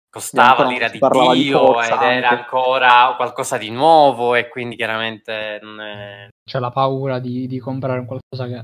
costava 0.09 0.65
l'ira 0.65 0.89
di 0.89 0.99
Dio 0.99 1.81
ed 1.81 2.01
era 2.01 2.29
ancora 2.29 3.13
qualcosa 3.15 3.57
di 3.57 3.69
nuovo 3.69 4.33
e 4.35 4.49
quindi 4.49 4.75
chiaramente 4.75 5.59
non 5.61 5.79
è... 5.79 6.27
c'è 6.43 6.59
la 6.59 6.71
paura 6.71 7.19
di, 7.19 7.45
di 7.47 7.59
comprare 7.59 8.05
qualcosa 8.05 8.47
che 8.47 8.63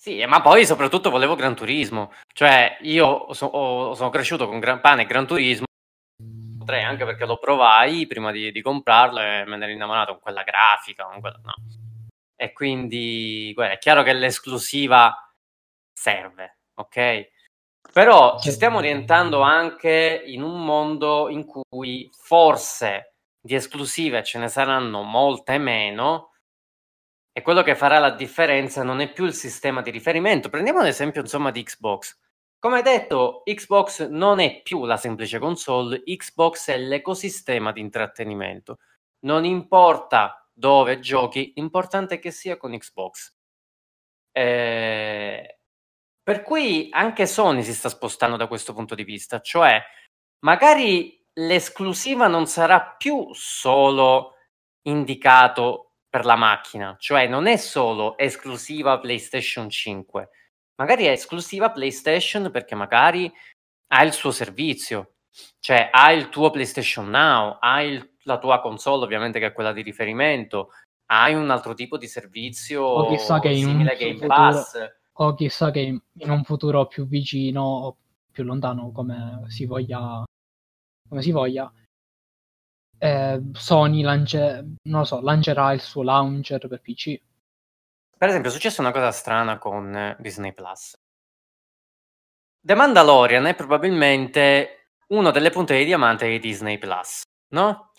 sì, 0.00 0.24
ma 0.24 0.40
poi 0.40 0.64
soprattutto 0.64 1.10
volevo 1.10 1.34
Gran 1.34 1.54
Turismo, 1.54 2.10
cioè 2.32 2.78
io 2.80 3.34
so, 3.34 3.44
ho, 3.44 3.94
sono 3.94 4.08
cresciuto 4.08 4.48
con 4.48 4.58
Gran 4.58 4.80
Pane 4.80 5.02
e 5.02 5.04
Gran 5.04 5.26
Turismo, 5.26 5.66
potrei 6.58 6.82
anche 6.84 7.04
perché 7.04 7.26
lo 7.26 7.36
provai 7.36 8.06
prima 8.06 8.30
di, 8.30 8.50
di 8.50 8.62
comprarlo 8.62 9.20
e 9.20 9.44
me 9.46 9.58
ne 9.58 9.64
ero 9.64 9.74
innamorato 9.74 10.12
con 10.12 10.22
quella 10.22 10.42
grafica, 10.42 11.04
con 11.04 11.20
quella, 11.20 11.38
no. 11.44 11.52
E 12.42 12.52
quindi 12.54 13.52
guarda, 13.52 13.74
è 13.74 13.78
chiaro 13.78 14.02
che 14.02 14.14
l'esclusiva 14.14 15.14
serve, 15.92 16.60
ok? 16.72 17.28
Però 17.92 18.40
ci 18.40 18.50
stiamo 18.50 18.78
orientando 18.78 19.42
anche 19.42 20.22
in 20.24 20.40
un 20.40 20.64
mondo 20.64 21.28
in 21.28 21.44
cui 21.44 22.10
forse 22.10 23.16
di 23.38 23.54
esclusive 23.54 24.24
ce 24.24 24.38
ne 24.38 24.48
saranno 24.48 25.02
molte 25.02 25.58
meno 25.58 26.30
e 27.30 27.42
quello 27.42 27.62
che 27.62 27.74
farà 27.74 27.98
la 27.98 28.12
differenza 28.12 28.82
non 28.82 29.00
è 29.00 29.12
più 29.12 29.26
il 29.26 29.34
sistema 29.34 29.82
di 29.82 29.90
riferimento. 29.90 30.48
Prendiamo 30.48 30.80
l'esempio 30.80 31.20
insomma 31.20 31.50
di 31.50 31.62
Xbox. 31.62 32.18
Come 32.58 32.80
detto, 32.80 33.42
Xbox 33.44 34.08
non 34.08 34.38
è 34.38 34.62
più 34.62 34.86
la 34.86 34.96
semplice 34.96 35.38
console, 35.38 36.02
Xbox 36.04 36.70
è 36.70 36.78
l'ecosistema 36.78 37.70
di 37.70 37.80
intrattenimento. 37.80 38.78
Non 39.26 39.44
importa 39.44 40.39
dove 40.60 41.00
giochi, 41.00 41.52
l'importante 41.56 42.16
è 42.16 42.18
che 42.20 42.30
sia 42.30 42.56
con 42.56 42.76
Xbox. 42.76 43.34
Eh, 44.30 45.58
per 46.22 46.42
cui 46.42 46.88
anche 46.92 47.26
Sony 47.26 47.64
si 47.64 47.74
sta 47.74 47.88
spostando 47.88 48.36
da 48.36 48.46
questo 48.46 48.72
punto 48.72 48.94
di 48.94 49.02
vista, 49.02 49.40
cioè 49.40 49.82
magari 50.44 51.26
l'esclusiva 51.32 52.28
non 52.28 52.46
sarà 52.46 52.94
più 52.96 53.30
solo 53.32 54.34
indicato 54.82 55.94
per 56.08 56.24
la 56.24 56.36
macchina, 56.36 56.94
cioè 56.98 57.26
non 57.26 57.46
è 57.46 57.56
solo 57.56 58.16
esclusiva 58.18 59.00
PlayStation 59.00 59.70
5, 59.70 60.28
magari 60.76 61.06
è 61.06 61.10
esclusiva 61.10 61.70
PlayStation 61.70 62.50
perché 62.50 62.74
magari 62.74 63.32
ha 63.92 64.02
il 64.02 64.12
suo 64.12 64.30
servizio, 64.30 65.14
cioè 65.58 65.90
ha 65.92 66.12
il 66.12 66.28
tuo 66.28 66.50
PlayStation 66.50 67.08
Now, 67.08 67.56
hai 67.60 67.92
il, 67.92 68.10
la 68.24 68.38
tua 68.38 68.60
console 68.60 69.04
ovviamente 69.04 69.38
che 69.38 69.46
è 69.46 69.52
quella 69.52 69.72
di 69.72 69.82
riferimento, 69.82 70.70
hai 71.06 71.34
un 71.34 71.50
altro 71.50 71.74
tipo 71.74 71.96
di 71.98 72.06
servizio 72.06 72.82
o 72.82 73.08
chissà 73.08 73.40
che 73.40 73.54
simile 73.54 73.96
Game 73.96 74.12
futuro... 74.14 74.28
Pass 74.28 74.98
o 75.12 75.34
chissà 75.34 75.70
che 75.70 75.80
in 75.80 76.30
un 76.30 76.44
futuro 76.44 76.86
più 76.86 77.06
vicino 77.06 77.62
o 77.62 77.96
più 78.30 78.42
lontano 78.42 78.90
come 78.90 79.44
si 79.48 79.66
voglia, 79.66 80.24
come 81.08 81.20
si 81.20 81.30
voglia 81.30 81.70
eh, 83.02 83.42
Sony 83.52 84.02
lance, 84.02 84.76
non 84.82 85.06
so, 85.06 85.20
lancerà 85.20 85.72
il 85.72 85.80
suo 85.80 86.02
launcher 86.02 86.68
per 86.68 86.80
PC. 86.80 87.20
Per 88.16 88.28
esempio, 88.28 88.50
è 88.50 88.52
successa 88.52 88.82
una 88.82 88.92
cosa 88.92 89.10
strana 89.10 89.58
con 89.58 90.16
Disney 90.18 90.52
Plus. 90.52 90.94
The 92.62 92.74
Mandalorian 92.74 93.46
è 93.46 93.54
probabilmente 93.54 94.79
uno 95.12 95.30
delle 95.30 95.50
punte 95.50 95.76
di 95.76 95.84
diamante 95.84 96.28
di 96.28 96.38
Disney 96.38 96.78
Plus, 96.78 97.22
no? 97.54 97.92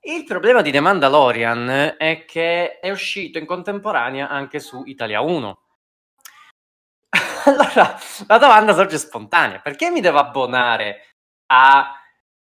Il 0.00 0.24
problema 0.24 0.62
di 0.62 0.70
The 0.70 0.80
Mandalorian 0.80 1.96
è 1.98 2.24
che 2.26 2.78
è 2.80 2.90
uscito 2.90 3.38
in 3.38 3.46
contemporanea 3.46 4.28
anche 4.28 4.60
su 4.60 4.82
Italia 4.86 5.20
1 5.20 5.62
allora, 7.46 7.98
la 8.26 8.38
domanda 8.38 8.74
sorge 8.74 8.98
spontanea: 8.98 9.60
perché 9.60 9.90
mi 9.90 10.00
devo 10.00 10.18
abbonare 10.18 11.14
a 11.46 11.94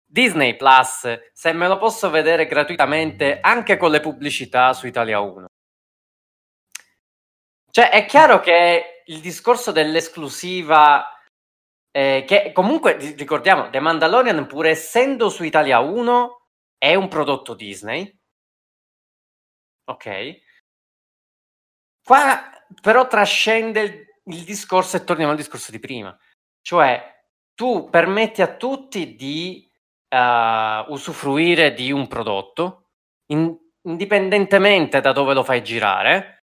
Disney 0.06 0.56
Plus 0.56 1.32
se 1.34 1.54
me 1.54 1.68
lo 1.68 1.78
posso 1.78 2.10
vedere 2.10 2.46
gratuitamente 2.46 3.40
anche 3.42 3.78
con 3.78 3.92
le 3.92 4.00
pubblicità 4.00 4.74
su 4.74 4.88
Italia 4.88 5.20
1? 5.20 5.48
Cioè, 7.72 7.90
è 7.90 8.06
chiaro 8.06 8.40
che 8.40 9.02
il 9.08 9.20
discorso 9.20 9.72
dell'esclusiva, 9.72 11.13
eh, 11.96 12.24
che 12.28 12.52
comunque 12.52 12.98
ricordiamo, 13.16 13.70
The 13.70 13.80
Mandalorian, 13.80 14.48
pur 14.48 14.66
essendo 14.66 15.30
su 15.30 15.44
Italia 15.44 15.80
1, 15.80 16.48
è 16.78 16.96
un 16.96 17.08
prodotto 17.08 17.54
Disney. 17.54 18.20
Ok. 19.86 20.42
Qua 22.04 22.50
però 22.82 23.08
trascende 23.08 23.82
il 23.82 24.14
il 24.26 24.44
discorso, 24.44 24.98
e 24.98 25.04
torniamo 25.04 25.32
al 25.32 25.38
discorso 25.38 25.72
di 25.72 25.80
prima, 25.80 26.18
cioè 26.62 27.12
tu 27.54 27.90
permetti 27.90 28.42
a 28.42 28.56
tutti 28.56 29.16
di 29.16 29.70
uh, 30.10 30.92
usufruire 30.92 31.74
di 31.74 31.92
un 31.92 32.08
prodotto, 32.08 32.90
in, 33.28 33.56
indipendentemente 33.84 35.02
da 35.02 35.12
dove 35.12 35.34
lo 35.34 35.44
fai 35.44 35.64
girare, 35.64 36.46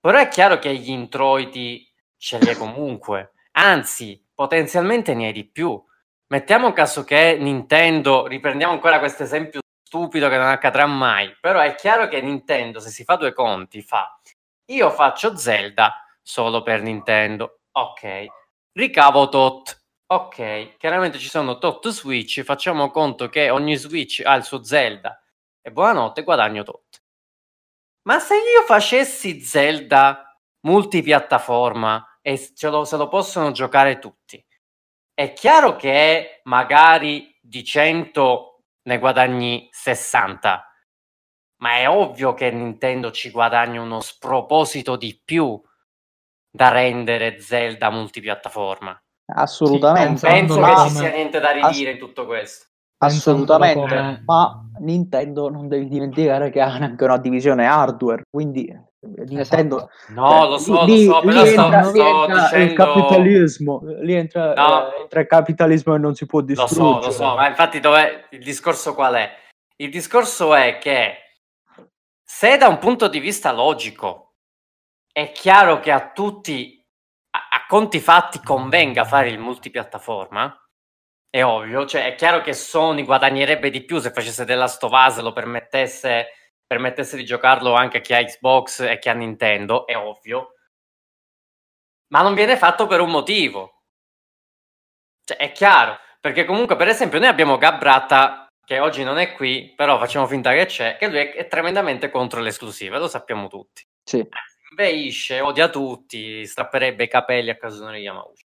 però 0.00 0.18
è 0.18 0.28
chiaro 0.28 0.58
che 0.58 0.74
gli 0.74 0.90
introiti 0.90 1.88
ce 2.16 2.38
li 2.38 2.48
hai 2.48 2.56
comunque, 2.56 3.32
anzi, 3.52 4.20
potenzialmente 4.42 5.14
ne 5.14 5.26
hai 5.26 5.32
di 5.32 5.44
più. 5.44 5.80
Mettiamo 6.32 6.72
caso 6.72 7.04
che 7.04 7.36
Nintendo, 7.38 8.26
riprendiamo 8.26 8.72
ancora 8.72 8.98
questo 8.98 9.22
esempio 9.22 9.60
stupido 9.86 10.28
che 10.28 10.36
non 10.36 10.48
accadrà 10.48 10.84
mai, 10.84 11.32
però 11.40 11.60
è 11.60 11.76
chiaro 11.76 12.08
che 12.08 12.20
Nintendo, 12.20 12.80
se 12.80 12.90
si 12.90 13.04
fa 13.04 13.14
due 13.14 13.32
conti, 13.32 13.82
fa 13.82 14.18
io 14.72 14.90
faccio 14.90 15.36
Zelda, 15.36 16.04
solo 16.20 16.62
per 16.62 16.82
Nintendo. 16.82 17.60
Ok. 17.70 18.26
Ricavo 18.72 19.28
tot. 19.28 19.80
Ok, 20.06 20.76
chiaramente 20.76 21.18
ci 21.18 21.28
sono 21.28 21.58
tot 21.58 21.88
Switch, 21.90 22.42
facciamo 22.42 22.90
conto 22.90 23.28
che 23.28 23.48
ogni 23.48 23.76
Switch 23.76 24.22
ha 24.24 24.34
il 24.34 24.42
suo 24.42 24.64
Zelda 24.64 25.22
e 25.60 25.70
buonanotte 25.70 26.24
guadagno 26.24 26.64
tot. 26.64 27.00
Ma 28.08 28.18
se 28.18 28.34
io 28.34 28.62
facessi 28.66 29.40
Zelda 29.40 30.36
multipiattaforma 30.66 32.11
e 32.22 32.52
ce 32.54 32.68
lo, 32.68 32.84
se 32.84 32.96
lo 32.96 33.08
possono 33.08 33.50
giocare 33.50 33.98
tutti, 33.98 34.42
è 35.12 35.32
chiaro 35.32 35.76
che 35.76 36.40
magari 36.44 37.36
di 37.40 37.62
100 37.64 38.60
ne 38.84 38.98
guadagni 38.98 39.68
60, 39.70 40.66
ma 41.62 41.76
è 41.76 41.88
ovvio 41.88 42.34
che 42.34 42.50
Nintendo 42.50 43.10
ci 43.10 43.30
guadagna 43.30 43.80
uno 43.80 44.00
sproposito 44.00 44.96
di 44.96 45.20
più 45.22 45.60
da 46.50 46.68
rendere 46.68 47.40
Zelda 47.40 47.90
multipiattaforma. 47.90 49.00
Assolutamente. 49.34 50.18
Sì, 50.18 50.26
penso 50.26 50.60
ma... 50.60 50.74
che 50.74 50.88
ci 50.88 50.96
sia 50.96 51.10
niente 51.10 51.40
da 51.40 51.50
ridire 51.50 51.90
Ass- 51.90 51.94
in 51.94 51.98
tutto 51.98 52.26
questo. 52.26 52.66
Assolutamente, 52.98 53.80
come... 53.80 54.22
ma 54.24 54.70
Nintendo 54.78 55.48
non 55.50 55.68
devi 55.68 55.88
dimenticare 55.88 56.50
che 56.50 56.60
ha 56.60 56.72
anche 56.72 57.04
una 57.04 57.18
divisione 57.18 57.66
hardware, 57.66 58.22
quindi 58.30 58.72
Nintendo... 59.02 59.90
Esatto. 59.90 60.12
No, 60.12 60.48
lo 60.48 60.58
so, 60.58 60.84
lì, 60.84 61.06
lo 61.06 61.14
so, 61.14 61.20
però 61.20 61.44
entra, 61.44 61.82
sto, 61.82 61.90
sto 61.90 62.26
dicendo... 62.26 62.64
il 62.64 62.72
capitalismo, 62.74 63.80
lì 64.00 64.14
entra, 64.14 64.54
no. 64.54 64.94
eh, 64.94 65.00
entra, 65.00 65.20
il 65.20 65.26
capitalismo 65.26 65.94
e 65.94 65.98
non 65.98 66.14
si 66.14 66.24
può 66.26 66.40
distruggere. 66.40 66.80
Lo 66.80 67.00
so, 67.00 67.06
lo 67.06 67.12
so, 67.12 67.34
ma 67.34 67.48
infatti 67.48 67.80
dov'è, 67.80 68.26
il 68.30 68.42
discorso 68.42 68.94
qual 68.94 69.14
è? 69.14 69.36
Il 69.76 69.90
discorso 69.90 70.54
è 70.54 70.78
che 70.78 71.16
se 72.22 72.56
da 72.56 72.68
un 72.68 72.78
punto 72.78 73.08
di 73.08 73.18
vista 73.18 73.52
logico 73.52 74.34
è 75.10 75.32
chiaro 75.32 75.80
che 75.80 75.90
a 75.90 76.12
tutti, 76.12 76.80
a, 77.30 77.48
a 77.56 77.66
conti 77.66 77.98
fatti, 77.98 78.40
convenga 78.40 79.04
fare 79.04 79.30
il 79.30 79.38
multipiattaforma, 79.38 80.56
è 81.28 81.42
ovvio, 81.42 81.86
cioè 81.86 82.06
è 82.06 82.14
chiaro 82.14 82.40
che 82.40 82.52
Sony 82.52 83.04
guadagnerebbe 83.04 83.70
di 83.70 83.84
più 83.84 83.98
se 83.98 84.12
facesse 84.12 84.44
della 84.44 84.68
Stovaz 84.68 85.18
lo 85.20 85.32
permettesse, 85.32 86.28
permettesse 86.72 87.16
di 87.16 87.24
giocarlo 87.24 87.74
anche 87.74 87.98
a 87.98 88.00
chi 88.00 88.14
ha 88.14 88.24
Xbox 88.24 88.80
e 88.80 88.98
chi 88.98 89.10
ha 89.10 89.12
Nintendo, 89.12 89.86
è 89.86 89.94
ovvio. 89.94 90.54
Ma 92.08 92.22
non 92.22 92.34
viene 92.34 92.56
fatto 92.56 92.86
per 92.86 93.00
un 93.00 93.10
motivo. 93.10 93.82
Cioè, 95.22 95.36
è 95.36 95.52
chiaro, 95.52 95.98
perché 96.18 96.46
comunque 96.46 96.76
per 96.76 96.88
esempio 96.88 97.18
noi 97.18 97.28
abbiamo 97.28 97.58
Gabrata 97.58 98.46
che 98.64 98.78
oggi 98.78 99.04
non 99.04 99.18
è 99.18 99.32
qui, 99.34 99.74
però 99.76 99.98
facciamo 99.98 100.26
finta 100.26 100.52
che 100.52 100.64
c'è, 100.64 100.96
che 100.96 101.08
lui 101.08 101.18
è, 101.18 101.34
è 101.34 101.46
tremendamente 101.46 102.10
contro 102.10 102.40
le 102.40 102.48
esclusive, 102.48 102.98
lo 102.98 103.08
sappiamo 103.08 103.48
tutti. 103.48 103.84
Sì. 104.02 104.26
Inveisce, 104.70 105.40
odia 105.40 105.68
tutti, 105.68 106.46
strapperebbe 106.46 107.04
i 107.04 107.08
capelli 107.08 107.50
a 107.50 107.56
Kazunori 107.56 108.00
Yamauchi. 108.00 108.46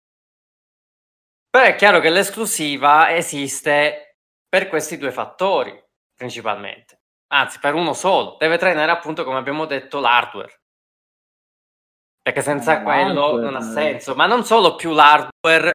Però 1.50 1.64
è 1.64 1.76
chiaro 1.76 2.00
che 2.00 2.10
l'esclusiva 2.10 3.16
esiste 3.16 4.18
per 4.50 4.70
questi 4.70 4.98
due 4.98 5.12
fattori, 5.12 5.80
principalmente. 6.16 7.02
Anzi, 7.28 7.60
per 7.60 7.74
uno 7.74 7.94
solo. 7.94 8.38
Deve 8.40 8.58
trainare 8.58 8.92
appunto, 8.92 9.24
come 9.24 9.38
abbiamo 9.38 9.66
detto, 9.66 10.00
l'hardware. 10.00 10.62
Perché 12.22 12.42
senza 12.42 12.80
eh, 12.80 12.84
quello 12.84 13.40
non 13.40 13.56
ha 13.56 13.62
senso. 13.62 14.16
Ma 14.16 14.26
non 14.26 14.44
solo 14.44 14.76
più 14.76 14.92
l'hardware, 14.94 15.72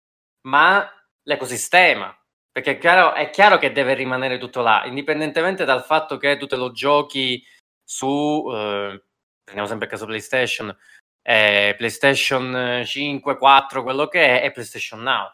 ma 0.46 0.88
l'ecosistema. 1.22 2.14
Perché 2.50 2.72
è 2.72 2.78
chiaro, 2.78 3.14
è 3.14 3.30
chiaro 3.30 3.58
che 3.58 3.72
deve 3.72 3.94
rimanere 3.94 4.38
tutto 4.38 4.60
là, 4.60 4.84
indipendentemente 4.84 5.64
dal 5.64 5.82
fatto 5.84 6.18
che 6.18 6.36
tu 6.36 6.46
te 6.46 6.56
lo 6.56 6.70
giochi 6.70 7.42
su, 7.82 8.46
eh, 8.52 9.04
prendiamo 9.42 9.66
sempre 9.68 9.86
il 9.86 9.92
caso 9.92 10.04
PlayStation, 10.04 10.76
eh, 11.22 11.74
PlayStation 11.78 12.82
5, 12.84 13.38
4, 13.38 13.82
quello 13.82 14.06
che 14.06 14.40
è, 14.40 14.44
e 14.44 14.50
PlayStation 14.50 15.00
Now 15.00 15.32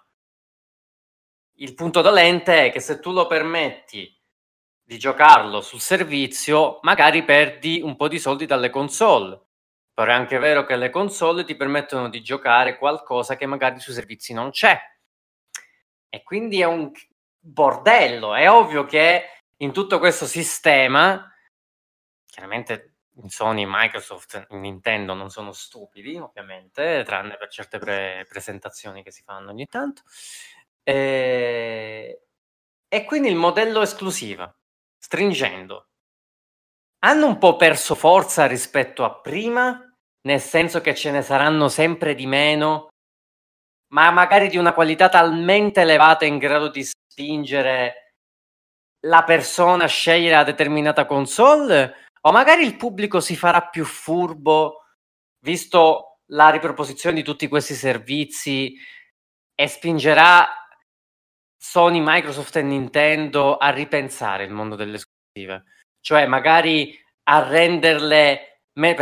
il 1.61 1.75
punto 1.75 2.01
dolente 2.01 2.67
è 2.67 2.73
che 2.73 2.81
se 2.81 3.01
tu 3.01 3.13
lo 3.13 3.27
permetti 3.27 4.17
di 4.89 4.99
giocarlo 4.99 5.61
sul 5.61 5.81
servizio, 5.81 6.79
magari 6.81 7.23
perdi 7.23 7.83
un 7.83 7.95
po' 7.95 8.09
di 8.09 8.19
soldi 8.19 8.47
dalle 8.47 8.71
console. 8.71 9.39
Però 9.93 10.11
è 10.11 10.15
anche 10.15 10.39
vero 10.39 10.65
che 10.65 10.77
le 10.77 10.89
console 10.89 11.45
ti 11.45 11.57
permettono 11.57 12.09
di 12.09 12.23
giocare 12.23 12.79
qualcosa 12.79 13.37
che 13.37 13.45
magari 13.45 13.81
sui 13.81 13.93
servizi 13.93 14.33
non 14.33 14.49
c'è. 14.49 14.81
E 16.09 16.23
quindi 16.23 16.63
è 16.63 16.65
un 16.65 16.91
bordello. 17.39 18.35
È 18.35 18.51
ovvio 18.51 18.87
che 18.87 19.25
in 19.59 19.75
tutto 19.75 19.99
questo 19.99 20.25
sistema, 20.25 21.31
chiaramente 22.25 22.95
Sony, 23.27 23.67
Microsoft, 23.67 24.47
Nintendo 24.53 25.13
non 25.13 25.29
sono 25.29 25.53
stupidi, 25.53 26.17
ovviamente, 26.17 27.03
tranne 27.05 27.37
per 27.37 27.51
certe 27.51 27.77
pre- 27.77 28.25
presentazioni 28.27 29.03
che 29.03 29.11
si 29.11 29.23
fanno 29.23 29.51
ogni 29.51 29.67
tanto. 29.67 30.01
E, 30.83 32.23
e 32.89 33.05
quindi 33.05 33.29
il 33.29 33.37
modello 33.37 33.83
esclusiva, 33.83 34.51
stringendo, 34.99 35.87
hanno 37.01 37.27
un 37.27 37.39
po' 37.39 37.57
perso 37.57 37.95
forza 37.95 38.47
rispetto 38.47 39.05
a 39.05 39.21
prima, 39.21 39.83
nel 40.23 40.41
senso 40.41 40.81
che 40.81 40.95
ce 40.95 41.11
ne 41.11 41.23
saranno 41.23 41.69
sempre 41.69 42.15
di 42.15 42.27
meno, 42.27 42.89
ma 43.93 44.11
magari 44.11 44.49
di 44.49 44.57
una 44.57 44.75
qualità 44.75 45.09
talmente 45.09 45.81
elevata 45.81 46.25
in 46.25 46.39
grado 46.39 46.69
di 46.69 46.85
spingere 46.85 48.15
la 49.07 49.23
persona 49.23 49.85
a 49.85 49.89
scegliere 49.89 50.35
la 50.35 50.45
determinata 50.45 51.07
console, 51.07 52.07
o 52.23 52.33
magari 52.33 52.65
il 52.65 52.77
pubblico 52.77 53.21
si 53.21 53.37
farà 53.37 53.69
più 53.69 53.85
furbo, 53.85 54.83
visto 55.45 56.19
la 56.33 56.51
riproposizione 56.51 57.15
di 57.15 57.23
tutti 57.23 57.49
questi 57.49 57.75
servizi, 57.75 58.75
e 59.55 59.67
spingerà 59.69 60.68
Sony, 61.59 62.01
Microsoft 62.03 62.57
e 62.57 62.63
Nintendo 62.63 63.57
a 63.57 63.71
ripensare 63.71 64.45
il 64.45 64.53
mondo 64.53 64.77
delle 64.77 64.97
esclusive, 64.97 65.65
cioè 66.01 66.27
magari 66.27 66.97
a 67.25 67.47
renderle 67.47 68.63
me- 68.75 68.97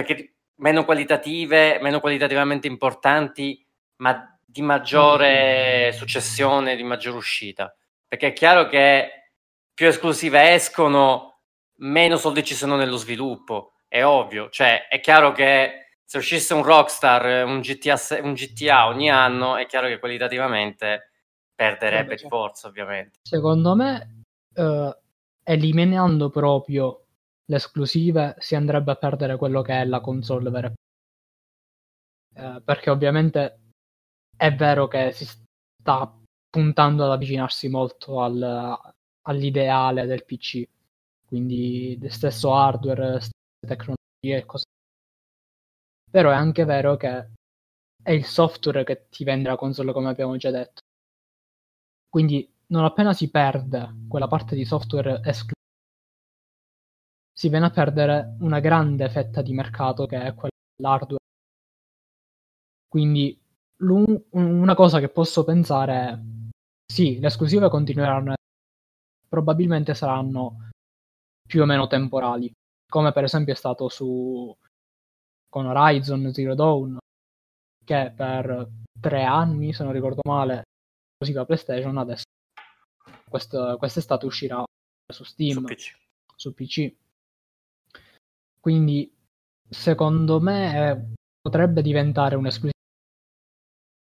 meno 0.56 0.84
qualitative, 0.84 1.78
meno 1.80 2.00
qualitativamente 2.00 2.66
importanti, 2.66 3.64
ma 3.96 4.38
di 4.44 4.62
maggiore 4.62 5.92
successione, 5.92 6.76
di 6.76 6.82
maggiore 6.82 7.18
uscita. 7.18 7.74
Perché 8.08 8.28
è 8.28 8.32
chiaro 8.32 8.66
che 8.68 9.32
più 9.74 9.86
esclusive 9.86 10.54
escono, 10.54 11.40
meno 11.80 12.16
soldi 12.16 12.42
ci 12.42 12.54
sono 12.54 12.76
nello 12.76 12.96
sviluppo, 12.96 13.74
è 13.86 14.02
ovvio. 14.04 14.48
Cioè, 14.48 14.88
è 14.88 15.00
chiaro 15.00 15.32
che 15.32 15.88
se 16.04 16.18
uscisse 16.18 16.54
un 16.54 16.62
Rockstar, 16.62 17.44
un 17.44 17.60
GTA, 17.60 17.98
un 18.22 18.32
GTA 18.32 18.86
ogni 18.86 19.10
anno, 19.10 19.56
è 19.56 19.66
chiaro 19.66 19.88
che 19.88 19.98
qualitativamente 19.98 21.10
perderebbe 21.56 22.16
di 22.16 22.28
forza, 22.28 22.68
ovviamente. 22.68 23.18
Secondo 23.22 23.74
me, 23.74 24.22
eh, 24.54 24.98
eliminando 25.42 26.30
proprio 26.30 27.06
le 27.46 27.56
esclusive, 27.56 28.36
si 28.38 28.54
andrebbe 28.54 28.92
a 28.92 28.96
perdere 28.96 29.36
quello 29.36 29.62
che 29.62 29.80
è 29.80 29.84
la 29.84 30.00
console 30.00 30.50
vera 30.50 30.68
e. 30.68 30.74
Eh, 32.34 32.60
perché 32.62 32.90
ovviamente 32.90 33.60
è 34.36 34.54
vero 34.54 34.86
che 34.86 35.10
si 35.12 35.24
sta 35.24 36.20
puntando 36.50 37.04
ad 37.04 37.12
avvicinarsi 37.12 37.68
molto 37.68 38.20
al, 38.20 38.78
all'ideale 39.22 40.04
del 40.04 40.24
PC, 40.24 40.68
quindi 41.26 41.98
stesso 42.10 42.54
hardware, 42.54 43.20
tecnologie 43.66 44.36
e 44.36 44.44
cose. 44.44 44.64
Però 46.10 46.30
è 46.30 46.34
anche 46.34 46.64
vero 46.64 46.96
che 46.96 47.28
è 48.02 48.10
il 48.10 48.24
software 48.24 48.84
che 48.84 49.06
ti 49.08 49.24
vende 49.24 49.48
la 49.48 49.56
console, 49.56 49.92
come 49.92 50.08
abbiamo 50.08 50.36
già 50.36 50.50
detto. 50.50 50.82
Quindi 52.16 52.50
non 52.68 52.82
appena 52.84 53.12
si 53.12 53.28
perde 53.28 54.06
quella 54.08 54.26
parte 54.26 54.54
di 54.54 54.64
software 54.64 55.20
esclusivo, 55.22 55.52
si 57.30 57.50
viene 57.50 57.66
a 57.66 57.70
perdere 57.70 58.38
una 58.40 58.58
grande 58.58 59.10
fetta 59.10 59.42
di 59.42 59.52
mercato 59.52 60.06
che 60.06 60.22
è 60.22 60.32
quella 60.32 60.48
dell'hardware. 60.74 61.20
Quindi 62.88 63.38
una 64.30 64.74
cosa 64.74 64.98
che 64.98 65.10
posso 65.10 65.44
pensare 65.44 65.94
è 65.94 66.18
sì, 66.90 67.20
le 67.20 67.26
esclusive 67.26 67.68
continueranno, 67.68 68.32
probabilmente 69.28 69.92
saranno 69.92 70.70
più 71.46 71.60
o 71.60 71.66
meno 71.66 71.86
temporali, 71.86 72.50
come 72.90 73.12
per 73.12 73.24
esempio 73.24 73.52
è 73.52 73.56
stato 73.56 73.90
su 73.90 74.56
con 75.50 75.66
Horizon 75.66 76.32
Zero 76.32 76.54
Dawn, 76.54 76.96
che 77.84 78.10
per 78.16 78.70
tre 78.98 79.22
anni, 79.22 79.74
se 79.74 79.84
non 79.84 79.92
ricordo 79.92 80.22
male, 80.26 80.62
esclusiva 81.18 81.46
PlayStation, 81.46 81.96
adesso 81.96 82.24
questo, 83.28 83.76
quest'estate 83.78 84.26
uscirà 84.26 84.62
su 85.12 85.24
Steam, 85.24 85.58
su 85.58 85.64
PC. 85.64 85.96
Su 86.36 86.54
PC. 86.54 86.94
Quindi, 88.60 89.12
secondo 89.68 90.40
me, 90.40 91.14
potrebbe 91.40 91.82
diventare 91.82 92.36
un'esclusiva 92.36 92.74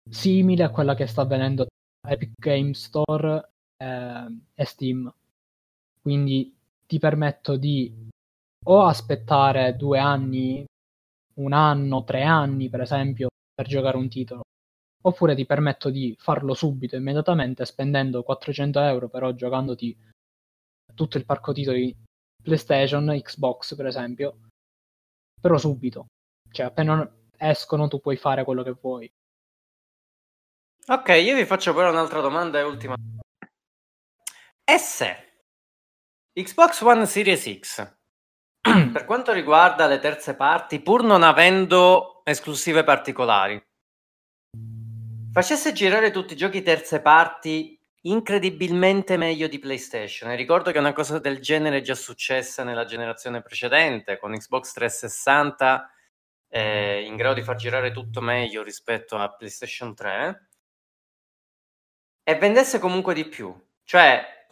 simile 0.10 0.64
a 0.64 0.70
quella 0.70 0.96
che 0.96 1.08
sta 1.08 1.22
avvenendo 1.22 1.66
tra 1.66 2.14
Epic 2.14 2.32
Game 2.40 2.74
Store 2.74 3.52
eh, 3.78 4.38
e 4.54 4.66
Steam. 4.66 5.14
Quindi 6.02 6.56
ti 6.86 7.00
permetto 7.00 7.56
di 7.58 8.10
o 8.66 8.84
aspettare 8.86 9.76
due 9.76 10.00
anni, 10.00 10.64
un 11.36 11.54
anno, 11.54 12.04
tre 12.04 12.24
anni, 12.24 12.70
per 12.70 12.82
esempio, 12.82 13.30
per 13.54 13.68
giocare 13.68 13.98
un 13.98 14.08
titolo, 14.08 14.44
oppure 15.06 15.36
ti 15.36 15.46
permetto 15.46 15.90
di 15.90 16.16
farlo 16.18 16.54
subito, 16.54 16.96
immediatamente, 16.96 17.66
spendendo 17.66 18.24
400 18.24 18.80
euro, 18.80 19.10
però 19.10 19.32
giocandoti 19.34 19.98
tutto 20.94 21.18
il 21.18 21.26
parco 21.26 21.54
titoli 21.54 21.96
PlayStation, 22.42 23.06
Xbox 23.22 23.76
per 23.76 23.88
esempio, 23.88 24.38
però 25.40 25.58
subito. 25.58 26.08
Cioè, 26.52 26.68
appena 26.68 27.10
escono 27.38 27.88
tu 27.88 28.00
puoi 28.00 28.16
fare 28.16 28.44
quello 28.44 28.64
che 28.64 28.76
vuoi. 28.80 29.12
Ok, 30.88 31.10
io 31.10 31.36
vi 31.36 31.46
faccio 31.46 31.74
però 31.74 31.90
un'altra 31.90 32.22
domanda 32.22 32.60
e 32.60 32.64
ultima. 32.64 32.96
E 34.66 34.78
se 34.78 35.42
Xbox 36.34 36.82
One 36.82 37.06
Series 37.06 37.60
X 37.60 37.96
per 38.92 39.06
quanto 39.06 39.34
riguarda 39.34 39.88
le 39.88 40.00
terze 40.00 40.36
parti, 40.36 40.82
pur 40.82 41.04
non 41.04 41.24
avendo 41.24 42.22
esclusive 42.24 42.84
particolari, 42.84 43.62
facesse 45.34 45.74
girare 45.74 46.12
tutti 46.12 46.34
i 46.34 46.38
giochi 46.38 46.62
terze 46.62 47.02
parti 47.02 47.78
incredibilmente 48.02 49.18
meglio 49.18 49.48
di 49.48 49.58
PlayStation. 49.58 50.30
E 50.30 50.36
ricordo 50.36 50.72
che 50.72 50.78
una 50.78 50.94
cosa 50.94 51.18
del 51.18 51.40
genere 51.40 51.78
è 51.78 51.82
già 51.82 51.96
successa 51.96 52.64
nella 52.64 52.86
generazione 52.86 53.42
precedente 53.42 54.20
con 54.20 54.38
Xbox 54.38 54.74
360 54.74 55.92
eh, 56.50 57.02
in 57.04 57.16
grado 57.16 57.34
di 57.34 57.42
far 57.42 57.56
girare 57.56 57.92
tutto 57.92 58.22
meglio 58.22 58.62
rispetto 58.62 59.18
a 59.18 59.34
PlayStation 59.34 59.96
3 59.96 60.50
e 62.24 62.36
vendesse 62.36 62.78
comunque 62.78 63.16
di 63.16 63.26
più. 63.26 63.60
Cioè, 63.84 64.48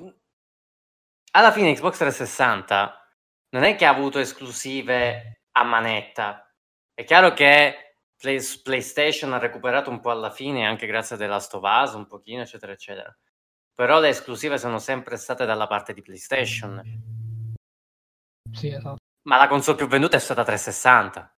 alla 1.34 1.52
fine 1.52 1.74
Xbox 1.74 1.98
360 1.98 3.16
non 3.50 3.64
è 3.64 3.76
che 3.76 3.86
ha 3.86 3.92
avuto 3.92 4.18
esclusive 4.18 5.44
a 5.52 5.64
manetta. 5.64 6.52
È 6.92 7.04
chiaro 7.04 7.34
che 7.34 7.91
PlayStation 8.22 9.34
ha 9.34 9.40
recuperato 9.40 9.90
un 9.90 10.00
po' 10.00 10.12
alla 10.12 10.30
fine, 10.30 10.66
anche 10.66 10.86
grazie 10.86 11.16
a 11.16 11.20
The 11.20 11.28
Last 11.28 11.54
of 11.56 11.64
Us, 11.64 11.94
un 11.94 12.08
pochino, 12.08 12.42
eccetera, 12.42 12.72
eccetera. 12.72 13.16
Però 13.74 14.00
le 14.00 14.10
esclusive 14.10 14.58
sono 14.58 14.80
sempre 14.80 15.18
state 15.18 15.46
dalla 15.46 15.68
parte 15.68 15.94
di 15.94 16.02
PlayStation. 16.02 16.82
Sì, 18.52 18.68
esatto. 18.68 18.98
Ma 19.24 19.38
la 19.38 19.48
console 19.48 19.78
più 19.78 19.88
venduta 19.88 20.18
è 20.18 20.20
stata 20.20 20.44
360. 20.44 21.36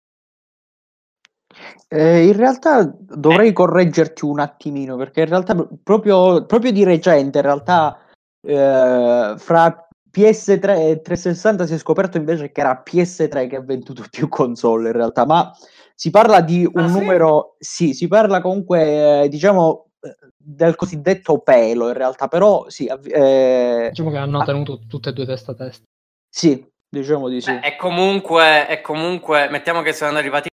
Eh, 1.88 2.26
in 2.26 2.36
realtà 2.36 2.84
dovrei 2.84 3.48
eh. 3.48 3.52
correggerti 3.52 4.24
un 4.24 4.40
attimino 4.40 4.96
perché 4.96 5.20
in 5.20 5.28
realtà 5.28 5.54
proprio, 5.82 6.46
proprio 6.46 6.72
di 6.72 6.84
recente, 6.84 7.38
in 7.38 7.44
realtà 7.44 7.98
eh, 8.40 9.34
fra 9.36 9.88
PS3 10.12 10.90
e 10.90 11.00
360 11.00 11.66
si 11.66 11.74
è 11.74 11.78
scoperto 11.78 12.18
invece 12.18 12.52
che 12.52 12.60
era 12.60 12.82
PS3 12.84 13.48
che 13.48 13.56
ha 13.56 13.62
venduto 13.62 14.04
più 14.10 14.28
console 14.28 14.88
in 14.88 14.94
realtà, 14.94 15.24
ma 15.24 15.50
si 15.94 16.10
parla 16.10 16.40
di 16.40 16.68
un 16.70 16.82
ah, 16.82 16.88
numero, 16.88 17.56
sì? 17.58 17.86
sì, 17.86 17.94
si 17.94 18.08
parla 18.08 18.40
comunque, 18.40 19.22
eh, 19.22 19.28
diciamo, 19.28 19.86
del 20.36 20.74
cosiddetto 20.74 21.38
pelo 21.38 21.88
in 21.88 21.94
realtà, 21.94 22.28
però 22.28 22.68
sì. 22.68 22.86
Eh, 22.86 23.86
diciamo 23.90 24.10
che 24.10 24.16
hanno 24.16 24.44
tenuto 24.44 24.80
tutte 24.88 25.10
e 25.10 25.12
due 25.12 25.26
testa 25.26 25.52
a 25.52 25.54
testa. 25.54 25.84
Sì, 26.28 26.66
diciamo 26.88 27.28
di 27.28 27.40
sì. 27.40 27.52
Beh, 27.52 27.66
e 27.66 27.76
comunque, 27.76 28.66
è 28.66 28.80
comunque, 28.80 29.48
mettiamo 29.48 29.82
che 29.82 29.92
sono 29.92 30.18
arrivati 30.18 30.50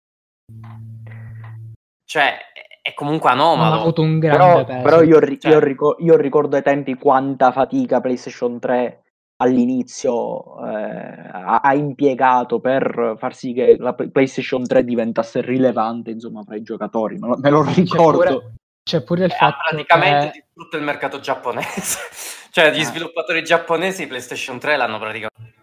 cioè 2.04 2.38
è 2.80 2.94
comunque 2.94 3.30
anomalo. 3.30 3.74
Ha 3.74 3.80
avuto 3.80 4.00
un 4.00 4.18
grande 4.18 4.44
però, 4.44 4.64
peso. 4.64 4.82
Però 4.82 5.02
io, 5.02 5.36
cioè... 5.38 5.52
io, 5.52 5.58
ricordo, 5.60 6.02
io, 6.02 6.16
ricordo 6.16 6.56
ai 6.56 6.62
tempi 6.62 6.94
quanta 6.94 7.52
fatica 7.52 8.00
PlayStation 8.00 8.58
3 8.58 9.02
all'inizio 9.40 10.64
eh, 10.66 11.28
ha, 11.32 11.60
ha, 11.62 11.74
impiegato 11.74 12.60
per 12.60 13.14
far 13.18 13.34
sì 13.34 13.52
che 13.52 13.76
la 13.78 13.94
PlayStation 13.94 14.66
3 14.66 14.84
diventasse 14.84 15.40
rilevante 15.40 16.10
insomma 16.10 16.42
fra 16.42 16.56
i 16.56 16.62
giocatori. 16.62 17.18
Me 17.18 17.28
lo, 17.28 17.36
me 17.38 17.50
lo 17.50 17.62
ricordo. 17.62 18.20
C'è 18.20 18.30
pure, 18.30 18.52
c'è 18.82 19.02
pure 19.02 19.24
il 19.26 19.30
eh, 19.30 19.34
fatto 19.34 19.56
praticamente 19.70 20.30
che... 20.30 20.44
distrutto 20.44 20.76
il 20.76 20.82
mercato 20.82 21.20
giapponese. 21.20 21.98
cioè 22.50 22.72
gli 22.72 22.80
eh. 22.80 22.84
sviluppatori 22.84 23.42
giapponesi 23.42 24.06
PlayStation 24.06 24.58
3 24.58 24.76
l'hanno 24.76 24.98
praticamente 24.98 25.56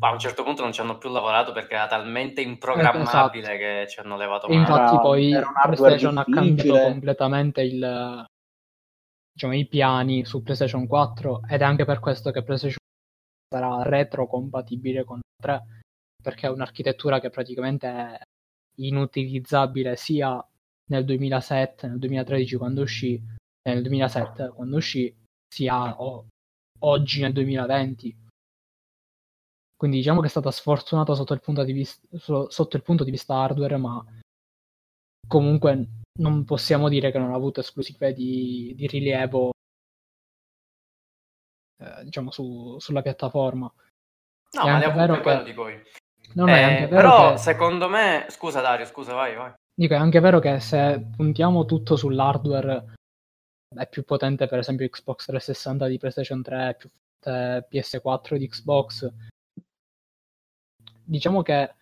a 0.00 0.12
un 0.12 0.18
certo 0.20 0.44
punto 0.44 0.62
non 0.62 0.72
ci 0.72 0.80
hanno 0.80 0.96
più 0.96 1.10
lavorato 1.10 1.50
perché 1.50 1.74
era 1.74 1.88
talmente 1.88 2.40
improgrammabile 2.40 3.42
esatto. 3.42 3.58
che 3.58 3.86
ci 3.88 3.98
hanno 3.98 4.16
levato 4.16 4.46
male. 4.46 4.60
Infatti 4.60 4.96
poi 5.00 5.32
era 5.32 5.50
PlayStation 5.64 6.18
ha 6.18 6.24
cambiato 6.24 6.78
completamente 6.78 7.62
il, 7.62 8.24
diciamo, 9.38 9.54
i 9.54 9.66
piani 9.66 10.24
su 10.24 10.42
PlayStation 10.42 10.88
4 10.88 11.42
ed 11.48 11.60
è 11.60 11.64
anche 11.64 11.84
per 11.84 12.00
questo 12.00 12.32
che 12.32 12.42
PlayStation 12.42 12.78
sarà 13.48 13.82
retrocompatibile 13.82 15.04
con 15.04 15.20
3 15.40 15.62
perché 16.20 16.48
è 16.48 16.50
un'architettura 16.50 17.20
che 17.20 17.30
praticamente 17.30 17.86
è 17.86 18.20
inutilizzabile 18.80 19.94
sia 19.94 20.44
nel 20.90 21.04
2007, 21.04 21.86
nel 21.86 21.98
2013 21.98 22.56
quando 22.56 22.82
uscì, 22.82 23.22
nel 23.68 23.82
2007 23.82 24.48
quando 24.48 24.76
uscì, 24.76 25.14
sia 25.48 26.00
o, 26.02 26.26
oggi 26.80 27.20
nel 27.20 27.32
2020 27.32 28.26
quindi 29.76 29.98
diciamo 29.98 30.20
che 30.20 30.26
è 30.26 30.30
stata 30.30 30.50
sfortunata 30.50 31.14
sotto 31.14 31.34
il 31.34 31.40
punto 31.40 31.62
di 31.62 31.70
vista, 31.70 32.04
sotto 32.18 32.76
il 32.76 32.82
punto 32.82 33.04
di 33.04 33.12
vista 33.12 33.36
hardware, 33.36 33.76
ma 33.76 34.04
comunque 35.28 35.86
non 36.18 36.44
possiamo 36.44 36.88
dire 36.88 37.12
che 37.12 37.18
non 37.18 37.32
ha 37.32 37.36
avuto 37.36 37.60
esclusive 37.60 38.12
di, 38.12 38.72
di 38.74 38.86
rilievo 38.88 39.52
eh, 41.80 42.04
diciamo 42.04 42.30
su, 42.30 42.76
sulla 42.80 43.02
piattaforma. 43.02 43.72
No, 44.50 44.62
è 44.62 44.70
ma 44.70 44.78
ne 44.78 44.84
ha 44.84 44.88
avute 44.90 45.20
che... 45.20 45.42
di 45.44 45.52
voi. 45.52 45.80
Non 46.34 46.48
eh, 46.48 46.56
è 46.56 46.62
anche 46.62 46.86
vero 46.86 46.96
però 46.96 47.32
che... 47.32 47.38
secondo 47.38 47.88
me, 47.88 48.26
scusa 48.28 48.60
Dario, 48.60 48.84
scusa, 48.84 49.14
vai, 49.14 49.36
vai. 49.36 49.52
Dico, 49.72 49.94
è 49.94 49.96
anche 49.96 50.18
vero 50.18 50.40
che 50.40 50.58
se 50.58 51.06
puntiamo 51.14 51.64
tutto 51.64 51.94
sull'hardware 51.94 52.94
è 53.76 53.86
più 53.88 54.02
potente 54.04 54.46
per 54.46 54.58
esempio 54.58 54.88
Xbox 54.88 55.26
360 55.26 55.86
di 55.86 55.98
PlayStation 55.98 56.42
3, 56.42 56.76
più 56.76 56.90
PS4 57.20 58.36
di 58.36 58.48
Xbox, 58.48 59.12
diciamo 61.04 61.42
che 61.42 61.74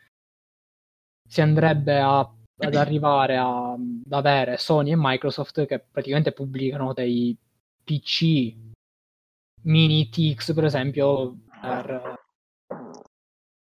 si 1.28 1.40
andrebbe 1.40 1.98
a, 1.98 2.28
ad 2.58 2.74
arrivare 2.74 3.36
a, 3.36 3.72
ad 3.72 4.12
avere 4.12 4.56
Sony 4.56 4.92
e 4.92 4.96
Microsoft 4.96 5.66
che 5.66 5.78
praticamente 5.78 6.32
pubblicano 6.32 6.92
dei 6.92 7.36
PC 7.84 8.54
mini 9.62 10.08
TX 10.08 10.54
per 10.54 10.64
esempio 10.64 11.38
per, 11.60 12.14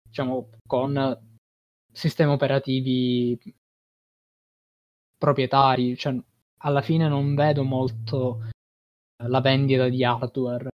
diciamo 0.02 0.50
con 0.66 1.18
sistemi 1.92 2.32
operativi 2.32 3.38
proprietari. 5.18 5.96
Cioè 5.96 6.16
alla 6.58 6.82
fine 6.82 7.08
non 7.08 7.34
vedo 7.34 7.64
molto 7.64 8.48
la 9.24 9.40
vendita 9.40 9.88
di 9.88 10.04
hardware 10.04 10.68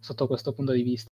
sotto 0.00 0.26
questo 0.26 0.52
punto 0.52 0.72
di 0.72 0.82
vista. 0.82 1.08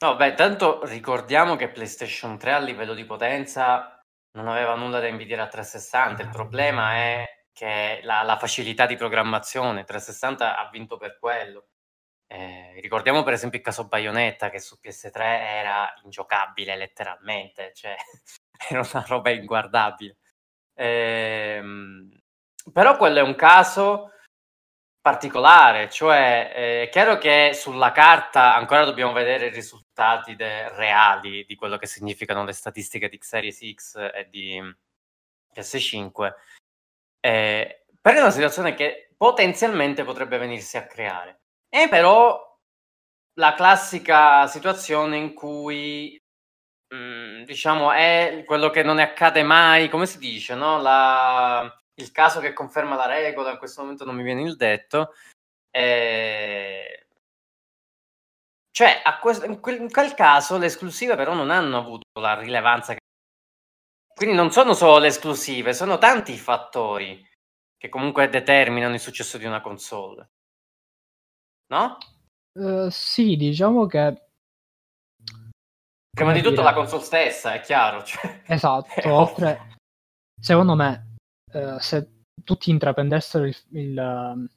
No, 0.00 0.14
beh, 0.14 0.34
tanto 0.34 0.84
ricordiamo 0.86 1.56
che 1.56 1.68
PlayStation 1.68 2.38
3 2.38 2.52
a 2.52 2.58
livello 2.60 2.94
di 2.94 3.04
potenza 3.04 3.97
non 4.32 4.48
aveva 4.48 4.74
nulla 4.74 5.00
da 5.00 5.06
invidiare 5.06 5.42
a 5.42 5.48
360. 5.48 6.22
Il 6.22 6.28
problema 6.28 6.94
è 6.94 7.24
che 7.52 8.00
la, 8.02 8.22
la 8.22 8.36
facilità 8.38 8.86
di 8.86 8.96
programmazione 8.96 9.84
360 9.84 10.58
ha 10.58 10.68
vinto 10.70 10.96
per 10.96 11.18
quello. 11.18 11.68
Eh, 12.26 12.78
ricordiamo 12.80 13.22
per 13.22 13.32
esempio 13.32 13.58
il 13.58 13.64
caso 13.64 13.86
Bayonetta 13.88 14.50
che 14.50 14.60
su 14.60 14.78
PS3 14.82 15.16
era 15.16 15.92
ingiocabile 16.04 16.76
letteralmente, 16.76 17.72
cioè 17.74 17.96
era 18.68 18.86
una 18.92 19.04
roba 19.06 19.30
inguardabile. 19.30 20.18
Eh, 20.74 21.62
però 22.72 22.96
quello 22.96 23.18
è 23.18 23.22
un 23.22 23.34
caso 23.34 24.12
particolare, 25.00 25.88
cioè 25.88 26.52
eh, 26.54 26.82
è 26.84 26.88
chiaro 26.90 27.18
che 27.18 27.52
sulla 27.54 27.92
carta 27.92 28.54
ancora 28.54 28.84
dobbiamo 28.84 29.12
vedere 29.12 29.46
i 29.46 29.50
risultati 29.50 30.36
de- 30.36 30.68
reali 30.76 31.44
di 31.44 31.54
quello 31.54 31.76
che 31.78 31.86
significano 31.86 32.44
le 32.44 32.52
statistiche 32.52 33.08
di 33.08 33.18
Xeries 33.18 33.58
X 33.74 33.96
e 33.96 34.28
di 34.30 34.60
PS5, 35.54 36.32
eh, 37.20 37.84
però 38.00 38.18
è 38.18 38.20
una 38.20 38.30
situazione 38.30 38.74
che 38.74 39.10
potenzialmente 39.16 40.04
potrebbe 40.04 40.38
venirsi 40.38 40.76
a 40.76 40.86
creare. 40.86 41.40
È 41.68 41.88
però 41.88 42.46
la 43.34 43.54
classica 43.54 44.46
situazione 44.46 45.16
in 45.16 45.34
cui 45.34 46.20
mm, 46.94 47.42
diciamo 47.44 47.92
è 47.92 48.42
quello 48.46 48.70
che 48.70 48.82
non 48.82 48.98
accade 48.98 49.42
mai, 49.42 49.88
come 49.88 50.06
si 50.06 50.18
dice, 50.18 50.54
no? 50.54 50.80
La, 50.80 51.72
il 51.98 52.12
caso 52.12 52.40
che 52.40 52.52
conferma 52.52 52.96
la 52.96 53.06
regola, 53.06 53.52
in 53.52 53.58
questo 53.58 53.82
momento 53.82 54.04
non 54.04 54.14
mi 54.14 54.22
viene 54.22 54.42
il 54.42 54.56
detto. 54.56 55.14
Eh... 55.70 57.06
Cioè, 58.70 59.02
questo, 59.20 59.44
in, 59.44 59.60
quel, 59.60 59.80
in, 59.80 59.90
quel, 59.90 60.14
caso 60.14 60.56
le 60.56 60.66
esclusive 60.66 61.16
però 61.16 61.34
non 61.34 61.50
hanno 61.50 61.78
avuto 61.78 62.04
la 62.20 62.38
rilevanza 62.38 62.92
che... 62.92 63.00
Quindi 64.14 64.36
non 64.36 64.52
sono 64.52 64.74
solo 64.74 64.98
le 64.98 65.08
esclusive, 65.08 65.74
sono 65.74 65.98
tanti 65.98 66.32
i 66.32 66.38
fattori 66.38 67.26
che 67.76 67.88
comunque 67.88 68.28
determinano 68.28 68.94
il 68.94 69.00
successo 69.00 69.36
di 69.36 69.46
una 69.46 69.60
console. 69.60 70.30
No? 71.72 71.98
Uh, 72.52 72.88
sì, 72.88 73.36
diciamo 73.36 73.86
che... 73.86 74.26
Prima 76.10 76.32
di 76.32 76.42
tutto 76.42 76.62
la 76.62 76.74
console 76.74 77.02
stessa, 77.02 77.54
è 77.54 77.60
chiaro. 77.60 78.04
Cioè... 78.04 78.42
Esatto, 78.46 79.02
oltre... 79.12 79.76
Secondo 80.40 80.76
me 80.76 81.07
eh, 81.52 81.76
se 81.80 82.24
tutti 82.44 82.70
intraprendessero 82.70 83.44
il, 83.46 83.56
il, 83.70 83.98
ehm, 83.98 84.48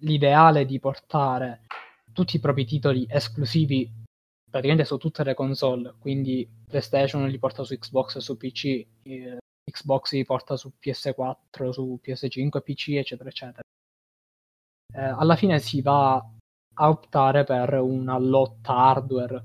l'ideale 0.00 0.64
di 0.64 0.78
portare 0.78 1.62
tutti 2.12 2.36
i 2.36 2.40
propri 2.40 2.64
titoli 2.64 3.06
esclusivi 3.08 3.90
praticamente 4.48 4.86
su 4.86 4.96
tutte 4.96 5.22
le 5.24 5.34
console, 5.34 5.94
quindi 5.98 6.48
PlayStation 6.66 7.28
li 7.28 7.38
porta 7.38 7.62
su 7.62 7.76
Xbox 7.76 8.16
e 8.16 8.20
su 8.20 8.36
PC, 8.36 8.86
eh, 9.02 9.38
Xbox 9.70 10.12
li 10.12 10.24
porta 10.24 10.56
su 10.56 10.72
PS4, 10.80 11.70
su 11.70 12.00
PS5, 12.02 12.62
PC, 12.62 12.88
eccetera, 12.90 13.28
eccetera. 13.28 13.62
Eh, 14.94 15.00
alla 15.00 15.36
fine 15.36 15.58
si 15.58 15.82
va 15.82 16.14
a 16.78 16.88
optare 16.88 17.44
per 17.44 17.74
una 17.80 18.18
lotta 18.18 18.74
hardware 18.74 19.44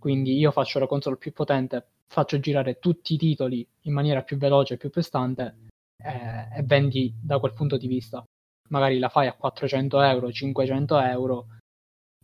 Quindi 0.00 0.36
io 0.36 0.50
faccio 0.50 0.78
la 0.78 0.86
console 0.86 1.16
più 1.16 1.32
potente, 1.32 1.93
faccio 2.14 2.38
girare 2.38 2.78
tutti 2.78 3.14
i 3.14 3.18
titoli 3.18 3.66
in 3.82 3.92
maniera 3.92 4.22
più 4.22 4.36
veloce 4.38 4.74
e 4.74 4.76
più 4.76 4.88
prestante 4.88 5.66
eh, 6.02 6.58
e 6.58 6.62
vendi 6.62 7.12
da 7.20 7.38
quel 7.40 7.52
punto 7.52 7.76
di 7.76 7.88
vista. 7.88 8.24
Magari 8.68 8.98
la 8.98 9.08
fai 9.08 9.26
a 9.26 9.34
400 9.34 10.00
euro, 10.00 10.32
500 10.32 11.00
euro, 11.00 11.46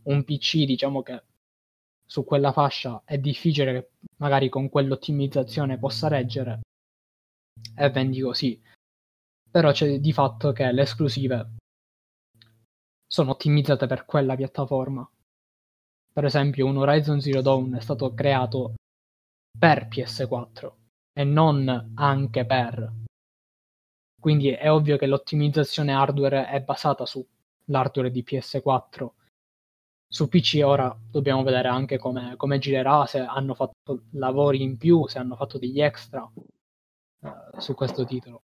un 0.03 0.23
PC 0.23 0.63
diciamo 0.65 1.03
che 1.03 1.23
su 2.05 2.23
quella 2.23 2.51
fascia 2.51 3.03
è 3.05 3.17
difficile 3.17 3.73
che 3.73 3.89
magari 4.17 4.49
con 4.49 4.69
quell'ottimizzazione 4.69 5.77
possa 5.77 6.07
reggere 6.07 6.61
e 7.75 7.89
vendi 7.89 8.21
così. 8.21 8.59
Però 9.51 9.71
c'è 9.71 9.99
di 9.99 10.13
fatto 10.13 10.53
che 10.53 10.71
le 10.71 10.83
esclusive 10.83 11.55
sono 13.05 13.31
ottimizzate 13.31 13.87
per 13.87 14.05
quella 14.05 14.35
piattaforma. 14.35 15.07
Per 16.13 16.25
esempio, 16.25 16.65
un 16.65 16.77
Horizon 16.77 17.19
Zero 17.19 17.41
Dawn 17.41 17.75
è 17.75 17.81
stato 17.81 18.13
creato 18.13 18.75
per 19.57 19.87
PS4 19.87 20.71
e 21.13 21.23
non 21.23 21.93
anche 21.95 22.45
per. 22.45 22.93
Quindi 24.19 24.49
è 24.49 24.71
ovvio 24.71 24.97
che 24.97 25.07
l'ottimizzazione 25.07 25.93
hardware 25.93 26.47
è 26.47 26.61
basata 26.61 27.05
sull'hardware 27.05 28.11
di 28.11 28.23
PS4 28.27 29.09
su 30.11 30.27
PC 30.27 30.59
ora 30.61 30.93
dobbiamo 31.09 31.41
vedere 31.41 31.69
anche 31.69 31.97
come, 31.97 32.35
come 32.35 32.59
girerà, 32.59 33.05
se 33.05 33.19
hanno 33.19 33.53
fatto 33.53 34.07
lavori 34.11 34.61
in 34.61 34.77
più, 34.77 35.07
se 35.07 35.19
hanno 35.19 35.37
fatto 35.37 35.57
degli 35.57 35.79
extra 35.79 36.21
uh, 36.21 37.59
su 37.59 37.73
questo 37.73 38.03
titolo. 38.03 38.41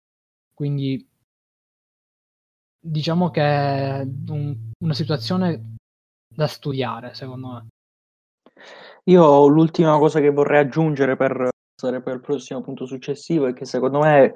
Quindi 0.54 1.06
diciamo 2.80 3.30
che 3.32 3.42
è 3.42 4.02
un, 4.30 4.72
una 4.80 4.94
situazione 4.94 5.76
da 6.34 6.48
studiare, 6.48 7.14
secondo 7.14 7.48
me. 7.50 7.68
Io 9.08 9.48
l'ultima 9.48 9.98
cosa 9.98 10.20
che 10.20 10.32
vorrei 10.32 10.60
aggiungere 10.62 11.16
per 11.16 11.50
passare 11.74 12.02
per 12.02 12.16
il 12.16 12.22
prossimo 12.22 12.62
punto 12.62 12.86
successivo 12.86 13.48
è 13.48 13.54
che 13.54 13.64
secondo 13.66 14.00
me 14.00 14.34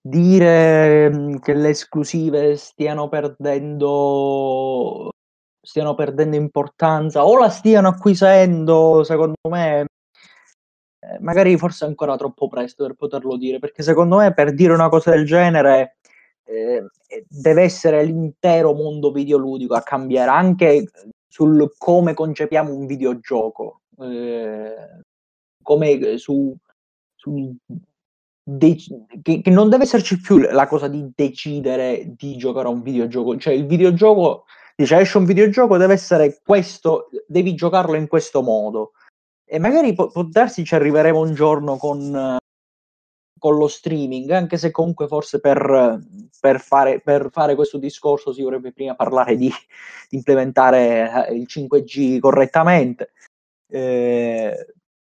dire 0.00 1.10
mm, 1.10 1.36
che 1.36 1.54
le 1.54 1.70
esclusive 1.70 2.56
stiano 2.56 3.08
perdendo 3.08 4.30
stiano 5.64 5.94
perdendo 5.94 6.36
importanza 6.36 7.24
o 7.24 7.38
la 7.38 7.48
stiano 7.48 7.88
acquisendo, 7.88 9.04
secondo 9.04 9.36
me, 9.48 9.86
eh, 11.00 11.18
magari 11.20 11.56
forse 11.56 11.84
è 11.84 11.88
ancora 11.88 12.16
troppo 12.16 12.48
presto 12.48 12.84
per 12.84 12.94
poterlo 12.94 13.36
dire, 13.36 13.58
perché 13.60 13.82
secondo 13.82 14.16
me 14.16 14.34
per 14.34 14.52
dire 14.54 14.72
una 14.72 14.88
cosa 14.88 15.10
del 15.10 15.24
genere 15.24 15.96
eh, 16.44 16.84
deve 17.28 17.62
essere 17.62 18.04
l'intero 18.04 18.74
mondo 18.74 19.12
videoludico 19.12 19.74
a 19.74 19.82
cambiare, 19.82 20.30
anche 20.30 20.90
sul 21.28 21.72
come 21.78 22.14
concepiamo 22.14 22.74
un 22.74 22.86
videogioco, 22.86 23.81
eh, 23.98 25.00
come 25.62 26.18
su, 26.18 26.54
su 27.14 27.56
De- 28.44 28.76
che, 29.22 29.40
che, 29.40 29.50
non 29.50 29.70
deve 29.70 29.84
esserci 29.84 30.20
più 30.20 30.38
la 30.38 30.66
cosa 30.66 30.88
di 30.88 31.12
decidere 31.14 32.12
di 32.16 32.36
giocare 32.36 32.66
a 32.66 32.70
un 32.72 32.82
videogioco, 32.82 33.38
cioè 33.38 33.54
il 33.54 33.66
videogioco 33.66 34.46
dice 34.74 34.98
esce 34.98 35.18
un 35.18 35.24
videogioco 35.24 35.76
deve 35.76 35.94
essere 35.94 36.40
questo, 36.44 37.08
devi 37.26 37.54
giocarlo 37.54 37.94
in 37.94 38.08
questo 38.08 38.42
modo. 38.42 38.92
E 39.44 39.58
magari 39.58 39.94
può, 39.94 40.08
può 40.08 40.24
darsi 40.24 40.64
ci 40.64 40.74
arriveremo 40.74 41.20
un 41.20 41.34
giorno 41.34 41.76
con, 41.76 42.38
con 43.38 43.56
lo 43.56 43.68
streaming, 43.68 44.30
anche 44.30 44.56
se 44.56 44.70
comunque 44.70 45.06
forse 45.08 45.40
per, 45.40 46.00
per, 46.40 46.60
fare, 46.60 47.00
per 47.00 47.28
fare 47.30 47.54
questo 47.54 47.78
discorso 47.78 48.32
si 48.32 48.40
dovrebbe 48.40 48.72
prima 48.72 48.94
parlare 48.94 49.36
di, 49.36 49.50
di 50.08 50.16
implementare 50.16 51.28
eh, 51.28 51.34
il 51.34 51.46
5G 51.48 52.18
correttamente. 52.18 53.12
Eh, 53.74 54.66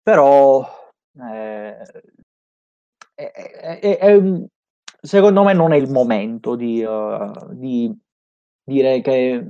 però 0.00 0.64
eh, 1.18 1.76
è, 3.14 3.32
è, 3.32 3.98
è, 3.98 4.20
secondo 5.00 5.42
me 5.42 5.52
non 5.54 5.72
è 5.72 5.76
il 5.76 5.90
momento 5.90 6.54
di, 6.54 6.84
uh, 6.84 7.32
di 7.52 7.92
dire 8.62 9.00
che 9.00 9.44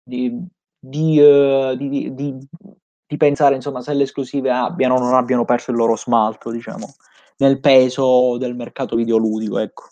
di, 0.00 0.46
di, 0.78 1.18
uh, 1.18 1.74
di, 1.74 3.16
pensare 3.16 3.56
insomma 3.56 3.80
se 3.80 3.94
le 3.94 4.04
esclusive 4.04 4.50
abbiano 4.50 4.94
o 4.94 4.98
non 5.00 5.14
abbiano 5.14 5.44
perso 5.44 5.72
il 5.72 5.76
loro 5.76 5.96
smalto, 5.96 6.52
diciamo, 6.52 6.94
nel 7.38 7.58
peso 7.58 8.36
del 8.38 8.54
mercato 8.54 8.94
videoludico, 8.94 9.58
ecco. 9.58 9.88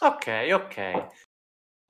Ok, 0.00 0.48
ok. 0.52 0.76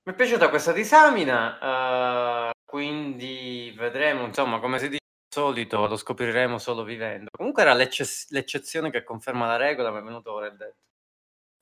Mi 0.02 0.12
è 0.12 0.14
piaciuta 0.14 0.48
questa 0.48 0.72
disamina, 0.72 2.48
uh, 2.48 2.50
quindi 2.64 3.72
vedremo, 3.76 4.24
insomma, 4.24 4.58
come 4.58 4.78
si 4.78 4.88
dice 4.88 4.99
solito, 5.30 5.86
lo 5.86 5.96
scopriremo 5.96 6.58
solo 6.58 6.82
vivendo. 6.82 7.28
Comunque 7.30 7.62
era 7.62 7.72
l'ecce- 7.72 8.26
l'eccezione 8.30 8.90
che 8.90 9.04
conferma 9.04 9.46
la 9.46 9.56
regola, 9.56 9.90
mi 9.90 9.98
è 9.98 10.02
venuto 10.02 10.32
ora 10.32 10.46
il 10.46 10.56
detto. 10.56 10.88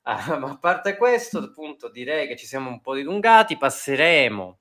Ah, 0.03 0.17
ma 0.39 0.51
a 0.51 0.59
parte 0.59 0.97
questo, 0.97 1.39
appunto, 1.39 1.89
direi 1.91 2.27
che 2.27 2.37
ci 2.37 2.47
siamo 2.47 2.71
un 2.71 2.81
po' 2.81 2.95
dilungati, 2.95 3.59
passeremo 3.59 4.59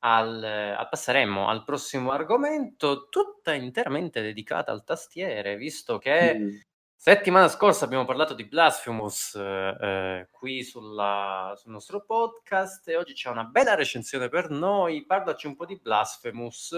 al, 0.00 0.86
passeremo 0.90 1.48
al 1.48 1.64
prossimo 1.64 2.10
argomento, 2.10 3.08
tutta 3.08 3.54
interamente 3.54 4.20
dedicata 4.20 4.72
al 4.72 4.84
tastiere, 4.84 5.56
visto 5.56 5.98
che 5.98 6.34
mm. 6.34 6.56
settimana 6.96 7.48
scorsa 7.48 7.84
abbiamo 7.84 8.04
parlato 8.04 8.34
di 8.34 8.44
Blasphemous 8.44 9.34
eh, 9.36 9.76
eh, 9.80 10.28
qui 10.30 10.64
sulla, 10.64 11.54
sul 11.56 11.70
nostro 11.72 12.04
podcast 12.04 12.88
e 12.88 12.96
oggi 12.96 13.14
c'è 13.14 13.30
una 13.30 13.44
bella 13.44 13.74
recensione 13.74 14.28
per 14.28 14.50
noi. 14.50 15.06
Parlaci 15.06 15.46
un 15.46 15.54
po' 15.54 15.64
di 15.64 15.78
Blasphemous. 15.80 16.74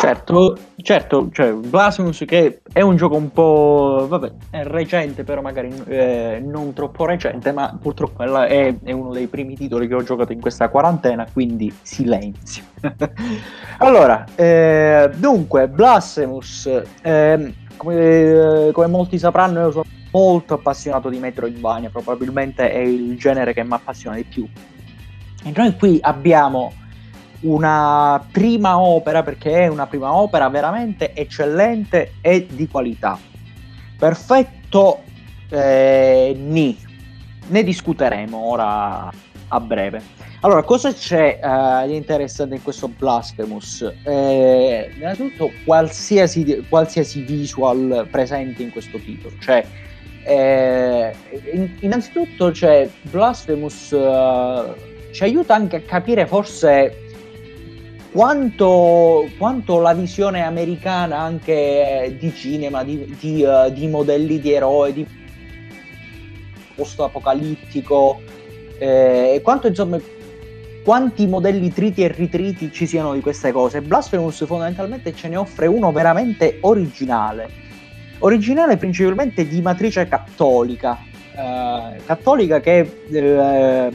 Certo, 0.00 0.56
certo, 0.76 1.28
cioè 1.30 1.52
Blasphemous 1.52 2.24
che 2.26 2.62
è 2.72 2.80
un 2.80 2.96
gioco 2.96 3.16
un 3.16 3.30
po', 3.32 4.06
vabbè, 4.08 4.32
recente 4.62 5.24
però 5.24 5.42
magari 5.42 5.70
eh, 5.88 6.42
non 6.42 6.72
troppo 6.72 7.04
recente, 7.04 7.52
ma 7.52 7.76
purtroppo 7.78 8.22
è, 8.22 8.74
è, 8.82 8.92
uno 8.92 9.12
dei 9.12 9.26
primi 9.26 9.56
titoli 9.56 9.86
che 9.86 9.94
ho 9.94 10.02
giocato 10.02 10.32
in 10.32 10.40
questa 10.40 10.70
quarantena, 10.70 11.26
quindi 11.30 11.70
silenzio. 11.82 12.64
allora, 13.76 14.24
eh, 14.36 15.10
dunque, 15.16 15.68
Blasphemous, 15.68 16.82
eh, 17.02 17.54
come, 17.76 18.70
come, 18.72 18.86
molti 18.86 19.18
sapranno 19.18 19.60
io 19.60 19.70
sono 19.70 19.84
molto 20.12 20.54
appassionato 20.54 21.10
di 21.10 21.18
Metroidvania, 21.18 21.90
probabilmente 21.90 22.72
è 22.72 22.78
il 22.78 23.18
genere 23.18 23.52
che 23.52 23.62
mi 23.62 23.74
appassiona 23.74 24.16
di 24.16 24.24
più. 24.24 24.48
E 25.44 25.52
noi 25.54 25.76
qui 25.76 25.98
abbiamo 26.00 26.72
una 27.40 28.24
prima 28.30 28.78
opera, 28.78 29.22
perché 29.22 29.62
è 29.62 29.66
una 29.66 29.86
prima 29.86 30.14
opera 30.14 30.48
veramente 30.48 31.14
eccellente 31.14 32.14
e 32.20 32.46
di 32.50 32.68
qualità. 32.68 33.18
Perfetto, 33.98 35.02
eh, 35.48 36.34
ni. 36.38 36.76
Ne 37.48 37.62
discuteremo 37.64 38.36
ora 38.36 39.10
a 39.48 39.60
breve. 39.60 40.18
Allora, 40.42 40.62
cosa 40.62 40.92
c'è 40.92 41.38
uh, 41.42 41.86
di 41.86 41.96
interessante 41.96 42.54
in 42.54 42.62
questo 42.62 42.88
Blasphemous? 42.88 43.92
Eh, 44.04 44.90
innanzitutto, 44.96 45.50
qualsiasi, 45.66 46.64
qualsiasi 46.66 47.22
visual 47.22 48.08
presente 48.10 48.62
in 48.62 48.70
questo 48.70 48.98
titolo. 48.98 49.34
Cioè, 49.38 49.62
eh, 50.24 51.12
in, 51.52 51.76
innanzitutto, 51.80 52.52
cioè, 52.52 52.88
Blasphemous 53.02 53.90
uh, 53.90 55.12
ci 55.12 55.24
aiuta 55.24 55.54
anche 55.54 55.76
a 55.76 55.80
capire 55.80 56.26
forse 56.26 57.09
quanto, 58.12 59.28
quanto, 59.38 59.78
la 59.80 59.94
visione 59.94 60.42
americana 60.42 61.18
anche 61.18 62.16
di 62.18 62.34
cinema, 62.34 62.82
di, 62.82 63.16
di, 63.18 63.42
uh, 63.42 63.70
di 63.72 63.86
modelli 63.86 64.40
di 64.40 64.52
eroi, 64.52 64.92
di 64.92 65.06
post-apocalittico, 66.74 68.20
eh, 68.78 69.40
quanto 69.42 69.66
insomma 69.66 69.98
quanti 70.82 71.26
modelli 71.26 71.70
triti 71.72 72.02
e 72.02 72.08
ritriti 72.08 72.72
ci 72.72 72.86
siano 72.86 73.12
di 73.12 73.20
queste 73.20 73.52
cose. 73.52 73.82
Blasphemous 73.82 74.44
fondamentalmente 74.46 75.14
ce 75.14 75.28
ne 75.28 75.36
offre 75.36 75.66
uno 75.66 75.92
veramente 75.92 76.58
originale, 76.62 77.48
originale 78.20 78.76
principalmente 78.76 79.46
di 79.46 79.60
matrice 79.60 80.08
cattolica, 80.08 80.98
eh, 81.36 82.00
cattolica 82.04 82.60
che 82.60 83.02
eh, 83.10 83.90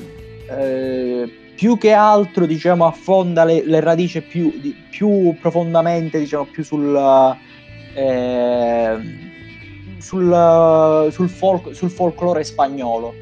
eh 0.48 1.44
più 1.56 1.77
che 1.77 1.91
altro 1.94 2.45
diciamo 2.45 2.86
affonda 2.86 3.45
le, 3.45 3.64
le 3.65 3.80
radici 3.80 4.22
più, 4.22 4.52
di, 4.60 4.76
più, 4.90 5.36
profondamente 5.40 6.19
diciamo 6.19 6.45
più 6.45 6.64
sul, 6.64 6.95
eh, 7.94 8.98
sul, 9.98 11.07
sul, 11.11 11.30
folk, 11.30 11.73
sul 11.73 11.90
folklore 11.90 12.44
spagnolo. 12.44 13.14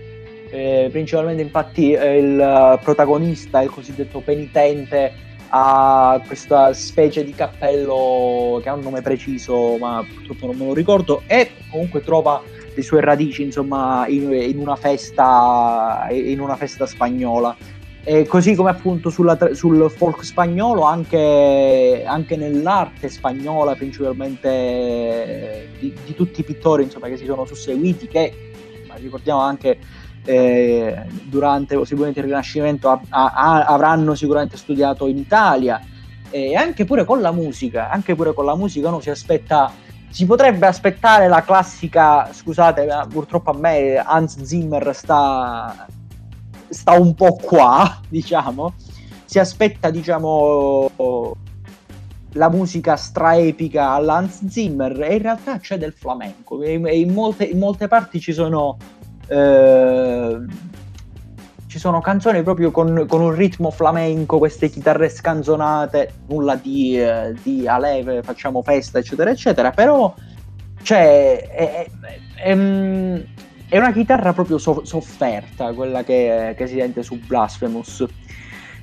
Eh, 0.49 0.89
principalmente 0.91 1.41
infatti 1.41 1.93
eh, 1.93 2.17
il 2.19 2.79
protagonista 2.83 3.61
il 3.61 3.71
cosiddetto 3.71 4.19
penitente 4.19 5.11
ha 5.49 6.21
questa 6.27 6.73
specie 6.73 7.23
di 7.23 7.33
cappello 7.33 8.59
che 8.61 8.69
ha 8.69 8.73
un 8.73 8.81
nome 8.81 9.01
preciso 9.01 9.77
ma 9.77 10.05
purtroppo 10.07 10.45
non 10.47 10.57
me 10.57 10.65
lo 10.65 10.73
ricordo 10.75 11.23
e 11.25 11.53
comunque 11.71 12.01
trova 12.01 12.39
le 12.75 12.81
sue 12.83 13.01
radici 13.01 13.41
insomma 13.41 14.05
in, 14.07 14.31
in 14.31 14.59
una 14.59 14.75
festa 14.75 16.07
in 16.11 16.39
una 16.39 16.55
festa 16.55 16.85
spagnola 16.85 17.55
E 18.05 18.27
così 18.27 18.53
come 18.53 18.69
appunto 18.69 19.09
sulla, 19.09 19.37
sul 19.53 19.89
folk 19.89 20.25
spagnolo, 20.25 20.81
anche, 20.81 22.03
anche 22.05 22.35
nell'arte 22.35 23.07
spagnola, 23.07 23.75
principalmente 23.75 24.49
eh, 24.49 25.67
di, 25.79 25.95
di, 26.03 26.13
tutti 26.13 26.41
i 26.41 26.43
pittori 26.43 26.83
insomma, 26.83 27.07
che 27.07 27.15
si 27.15 27.25
sono 27.25 27.45
susseguiti, 27.45 28.07
che 28.07 28.51
ricordiamo 28.95 29.39
anche 29.39 29.79
eh, 30.25 31.05
durante 31.23 31.75
possibilmente 31.75 32.19
il 32.19 32.25
Rinascimento 32.25 32.89
a, 32.89 32.99
a, 33.09 33.63
avranno 33.65 34.15
sicuramente 34.15 34.57
studiato 34.57 35.07
in 35.07 35.17
Italia. 35.17 35.81
E 36.29 36.55
anche 36.55 36.83
pure 36.83 37.05
con 37.05 37.21
la 37.21 37.31
musica, 37.31 37.89
anche 37.89 38.15
pure 38.15 38.33
con 38.33 38.43
la 38.43 38.55
musica 38.55 38.89
uno 38.89 38.99
si 38.99 39.11
aspetta 39.11 39.71
si 40.09 40.25
potrebbe 40.25 40.67
aspettare 40.67 41.27
la 41.27 41.41
classica, 41.41 42.31
scusate, 42.31 42.87
purtroppo 43.09 43.49
a 43.49 43.57
me 43.57 43.95
Hans 43.97 44.41
Zimmer 44.43 44.93
sta, 44.93 45.87
sta 46.73 46.93
un 46.93 47.13
po' 47.13 47.35
qua, 47.35 47.99
diciamo, 48.09 48.73
si 49.25 49.39
aspetta, 49.39 49.89
diciamo, 49.89 51.35
la 52.33 52.49
musica 52.49 52.95
straepica 52.95 53.91
all'Hans 53.91 54.47
Zimmer 54.47 54.99
e 55.01 55.15
in 55.15 55.21
realtà 55.21 55.59
c'è 55.59 55.77
del 55.77 55.93
flamenco. 55.93 56.63
In 56.63 57.13
molte, 57.13 57.45
in 57.45 57.59
molte 57.59 57.87
parti 57.87 58.19
ci 58.19 58.33
sono 58.33 58.77
eh, 59.27 60.39
ci 61.73 61.79
sono 61.79 62.01
canzoni 62.01 62.43
proprio 62.43 62.69
con, 62.69 63.05
con, 63.07 63.21
un 63.21 63.33
ritmo 63.33 63.71
flamenco, 63.71 64.37
queste 64.37 64.69
chitarre 64.69 65.09
scanzonate, 65.09 66.13
nulla 66.27 66.55
di, 66.55 67.01
di 67.41 67.67
aleve, 67.67 68.21
facciamo 68.21 68.61
festa, 68.61 68.99
eccetera, 68.99 69.31
eccetera, 69.31 69.71
però 69.71 70.13
cioè, 70.83 71.49
è, 71.49 71.89
è, 72.35 72.51
è, 72.51 73.23
una 73.77 73.91
chitarra 73.91 74.33
proprio 74.33 74.57
so, 74.57 74.85
sofferta, 74.85 75.73
quella 75.73 76.03
che, 76.03 76.53
che, 76.57 76.67
si 76.67 76.77
sente 76.77 77.03
su 77.03 77.19
Blasphemous. 77.19 78.05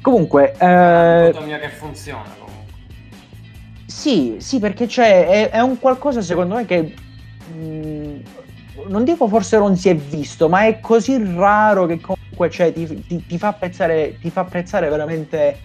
Comunque... 0.03 0.53
Eh, 0.59 1.35
mia 1.45 1.59
che 1.59 1.69
funziona 1.69 2.29
comunque. 2.39 2.75
Sì, 3.87 4.37
sì, 4.39 4.59
perché 4.59 4.87
c'è, 4.87 5.51
è, 5.51 5.61
un 5.61 5.79
qualcosa 5.79 6.23
secondo 6.23 6.55
me 6.55 6.65
che... 6.65 6.95
Mh, 7.53 7.63
mm, 7.63 8.21
non 8.87 9.05
dico 9.05 9.29
forse 9.29 9.59
non 9.59 9.77
si 9.77 9.89
è 9.89 9.95
visto, 9.95 10.49
ma 10.49 10.65
è 10.65 10.81
così 10.81 11.23
raro 11.37 11.87
che 11.87 12.01
comunque 12.01 12.49
cioè, 12.51 12.73
ti, 12.73 13.05
ti, 13.07 13.27
ti, 13.27 13.39
fa 13.39 13.49
apprezzare, 13.49 14.19
ti 14.19 14.31
fa 14.31 14.41
apprezzare 14.41 14.89
veramente 14.89 15.59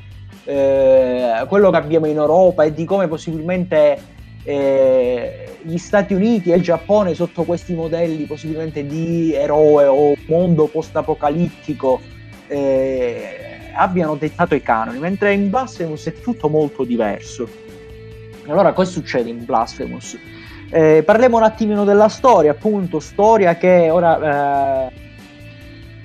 eh, 0.43 1.45
quello 1.47 1.69
che 1.69 1.77
abbiamo 1.77 2.07
in 2.07 2.17
Europa 2.17 2.63
e 2.63 2.73
di 2.73 2.85
come 2.85 3.07
possibilmente 3.07 4.14
eh, 4.45 5.49
gli 5.63 5.77
Stati 5.77 6.13
Uniti 6.13 6.51
e 6.51 6.55
il 6.55 6.61
Giappone 6.61 7.15
sotto 7.15 7.43
questi 7.43 7.73
modelli 7.73 8.23
possibilmente 8.25 8.85
di 8.85 9.33
eroe 9.33 9.85
o 9.85 10.13
mondo 10.27 10.67
post-apocalittico 10.67 11.99
eh, 12.47 13.71
abbiano 13.73 14.15
dettato 14.15 14.55
i 14.55 14.61
canoni, 14.61 14.99
mentre 14.99 15.33
in 15.33 15.49
Blasphemous 15.49 16.05
è 16.05 16.13
tutto 16.13 16.47
molto 16.47 16.83
diverso. 16.83 17.49
Allora, 18.47 18.73
cosa 18.73 18.91
succede 18.91 19.29
in 19.29 19.43
Blasphemous? 19.43 20.17
Eh, 20.69 21.03
parliamo 21.03 21.37
un 21.37 21.43
attimino 21.43 21.83
della 21.83 22.07
storia, 22.07 22.51
appunto, 22.51 22.99
storia 22.99 23.57
che 23.57 23.89
ora 23.89 24.87
eh, 24.87 25.03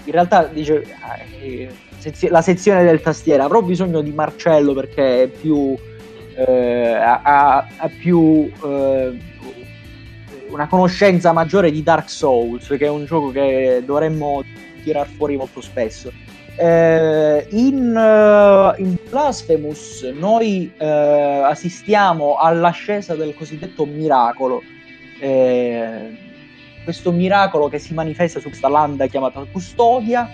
in 0.04 0.12
realtà 0.12 0.44
dice 0.44 0.84
eh, 1.42 1.68
la 2.28 2.40
sezione 2.40 2.82
del 2.84 3.02
tastiere 3.02 3.42
avrò 3.42 3.60
bisogno 3.60 4.00
di 4.00 4.10
Marcello 4.10 4.72
perché 4.72 5.24
è 5.24 5.26
più 5.28 5.76
eh, 6.34 6.92
ha, 6.94 7.66
ha, 7.76 7.88
più 7.88 8.50
eh, 8.64 9.18
una 10.50 10.66
conoscenza 10.66 11.32
maggiore 11.32 11.70
di 11.70 11.82
Dark 11.82 12.10
Souls, 12.10 12.66
che 12.68 12.86
è 12.86 12.88
un 12.88 13.04
gioco 13.04 13.30
che 13.30 13.82
dovremmo 13.84 14.42
tirar 14.82 15.06
fuori 15.06 15.36
molto 15.36 15.60
spesso. 15.60 16.12
Eh, 16.56 17.46
in, 17.50 17.94
uh, 17.96 18.78
in, 18.80 18.96
Blasphemous 19.08 20.02
noi 20.14 20.70
uh, 20.78 20.84
assistiamo 20.84 22.36
all'ascesa 22.36 23.14
del 23.14 23.34
cosiddetto 23.34 23.86
miracolo. 23.86 24.62
Eh, 25.20 26.28
questo 26.84 27.12
miracolo 27.12 27.68
che 27.68 27.78
si 27.78 27.94
manifesta 27.94 28.40
su 28.40 28.48
questa 28.48 28.68
landa 28.68 29.06
chiamata 29.06 29.44
Custodia, 29.50 30.28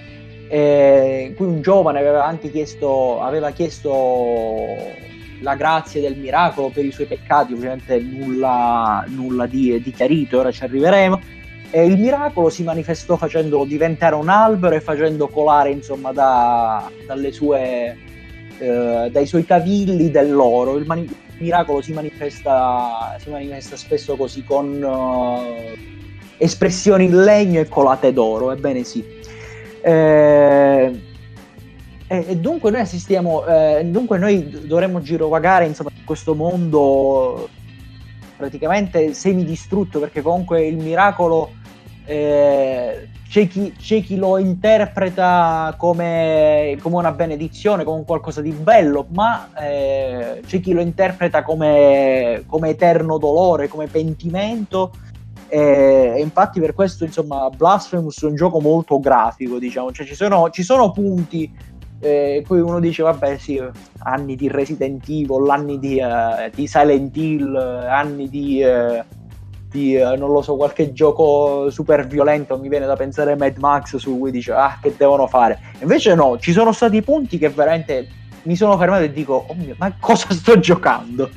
eh, 0.48 1.26
in 1.28 1.34
cui 1.34 1.46
un 1.46 1.60
giovane 1.60 1.98
aveva 1.98 2.24
anche 2.24 2.50
chiesto, 2.50 3.20
aveva 3.20 3.50
chiesto 3.50 4.74
la 5.40 5.54
grazia 5.54 6.00
del 6.00 6.16
miracolo 6.16 6.70
per 6.70 6.84
i 6.84 6.92
suoi 6.92 7.06
peccati, 7.06 7.52
ovviamente 7.52 7.98
nulla, 7.98 9.04
nulla 9.08 9.46
di, 9.46 9.80
di 9.80 9.90
chiarito, 9.90 10.38
ora 10.38 10.50
ci 10.50 10.64
arriveremo 10.64 11.20
e 11.70 11.84
il 11.84 11.98
miracolo 11.98 12.48
si 12.48 12.62
manifestò 12.62 13.16
facendolo 13.16 13.64
diventare 13.64 14.14
un 14.14 14.28
albero 14.28 14.74
e 14.76 14.80
facendo 14.80 15.28
colare 15.28 15.70
insomma 15.70 16.12
da, 16.12 16.90
sue, 17.30 17.96
eh, 18.58 19.08
dai 19.10 19.26
suoi 19.26 19.44
cavilli 19.44 20.10
dell'oro. 20.10 20.76
Il, 20.76 20.86
mani- 20.86 21.02
il 21.02 21.42
miracolo 21.42 21.82
si 21.82 21.92
manifesta, 21.92 23.16
si 23.18 23.30
manifesta, 23.30 23.76
spesso 23.76 24.16
così 24.16 24.44
con 24.44 24.82
uh, 24.82 25.76
espressioni 26.38 27.04
in 27.04 27.22
legno 27.22 27.60
e 27.60 27.68
colate 27.68 28.12
d'oro, 28.12 28.52
ebbene 28.52 28.84
sì. 28.84 29.04
Eh, 29.82 31.00
e, 32.08 32.36
dunque 32.36 32.70
noi 32.70 32.80
assistiamo, 32.80 33.44
eh, 33.46 33.84
dunque 33.84 34.18
noi 34.18 34.66
dovremmo 34.66 35.00
girovagare 35.00 35.66
insomma, 35.66 35.90
in 35.94 36.04
questo 36.04 36.34
mondo 36.34 37.48
praticamente 38.36 39.14
semidistrutto 39.14 39.98
perché 39.98 40.22
comunque 40.22 40.66
il 40.66 40.76
miracolo 40.76 41.50
eh, 42.04 43.08
c'è, 43.28 43.48
chi, 43.48 43.74
c'è, 43.76 44.02
chi, 44.02 44.16
lo 44.16 44.38
interpreta 44.38 45.74
come, 45.76 46.78
come, 46.80 46.96
una 46.96 47.10
benedizione, 47.10 47.82
come 47.82 48.04
qualcosa 48.04 48.40
di 48.40 48.52
bello, 48.52 49.06
ma 49.10 49.48
eh, 49.58 50.42
c'è 50.46 50.60
chi 50.60 50.72
lo 50.72 50.80
interpreta 50.80 51.42
come, 51.42 52.44
come 52.46 52.68
eterno 52.68 53.18
dolore, 53.18 53.66
come 53.66 53.88
pentimento. 53.88 54.92
E, 55.48 56.14
e 56.16 56.20
infatti 56.20 56.60
per 56.60 56.74
questo 56.74 57.04
insomma 57.04 57.48
Blasphemous 57.50 58.20
è 58.22 58.26
un 58.26 58.34
gioco 58.34 58.60
molto 58.60 58.98
grafico 58.98 59.60
diciamo 59.60 59.92
cioè 59.92 60.04
ci 60.04 60.16
sono, 60.16 60.50
ci 60.50 60.64
sono 60.64 60.90
punti 60.90 61.48
e 61.98 62.44
poi 62.46 62.60
uno 62.60 62.78
dice 62.78 63.02
vabbè 63.02 63.38
sì 63.38 63.60
anni 64.00 64.36
di 64.36 64.48
Resident 64.48 65.02
Evil 65.08 65.48
anni 65.48 65.78
di, 65.78 65.98
uh, 66.00 66.50
di 66.54 66.66
Silent 66.66 67.16
Hill 67.16 67.56
anni 67.56 68.28
di, 68.28 68.62
uh, 68.62 69.02
di 69.70 69.96
uh, 69.96 70.14
non 70.18 70.30
lo 70.30 70.42
so 70.42 70.56
qualche 70.56 70.92
gioco 70.92 71.70
super 71.70 72.06
violento 72.06 72.58
mi 72.58 72.68
viene 72.68 72.84
da 72.84 72.96
pensare 72.96 73.34
Mad 73.34 73.56
Max 73.56 73.96
su 73.96 74.18
cui 74.18 74.30
dice 74.30 74.52
ah 74.52 74.78
che 74.80 74.94
devono 74.96 75.26
fare? 75.26 75.58
Invece 75.80 76.14
no 76.14 76.38
ci 76.38 76.52
sono 76.52 76.72
stati 76.72 77.00
punti 77.00 77.38
che 77.38 77.48
veramente 77.48 78.08
mi 78.42 78.56
sono 78.56 78.76
fermato 78.76 79.04
e 79.04 79.12
dico 79.12 79.46
oh 79.48 79.54
mio, 79.54 79.74
ma 79.78 79.92
cosa 79.98 80.32
sto 80.34 80.58
giocando? 80.58 81.30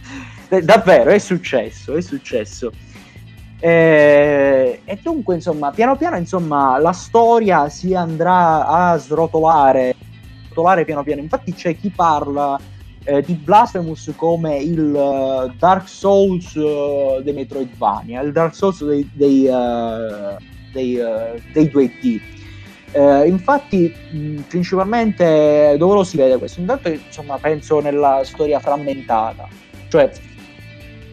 Davvero 0.50 1.12
è 1.12 1.20
successo 1.20 1.96
è 1.96 2.02
successo. 2.02 2.72
E, 3.62 4.82
e 4.86 5.00
dunque 5.02 5.36
insomma 5.36 5.72
piano 5.72 5.98
piano 5.98 6.16
insomma 6.16 6.78
la 6.80 6.94
storia 6.94 7.68
si 7.68 7.94
andrà 7.94 8.66
a 8.66 8.98
srotolare 8.98 9.96
titolare 10.60 10.86
piano 10.86 11.04
piano. 11.04 11.22
Infatti 11.22 11.54
c'è 11.54 11.78
chi 11.78 11.90
parla 11.90 12.60
eh, 13.06 13.22
di 13.22 13.34
Blasphemous 13.34 14.12
come 14.16 14.58
il 14.58 14.80
uh, 14.80 15.52
Dark 15.58 15.88
Souls 15.88 16.54
uh, 16.56 17.22
dei 17.24 17.34
Metroidvania, 17.34 18.22
il 18.22 18.32
Dark 18.32 18.54
Souls 18.54 18.84
dei, 18.84 19.10
dei, 19.14 19.48
uh, 19.48 20.36
dei, 20.74 21.00
dei 21.54 21.66
2D. 21.66 23.26
infatti, 23.26 23.94
mh, 24.12 24.42
principalmente 24.48 25.76
dove 25.78 25.96
lo 25.96 26.04
si 26.04 26.18
vede 26.18 26.38
questo? 26.38 26.60
Intanto, 26.60 26.90
insomma, 26.90 27.38
penso 27.38 27.80
nella 27.80 28.22
storia 28.24 28.60
frammentata, 28.60 29.48
cioè 29.88 30.12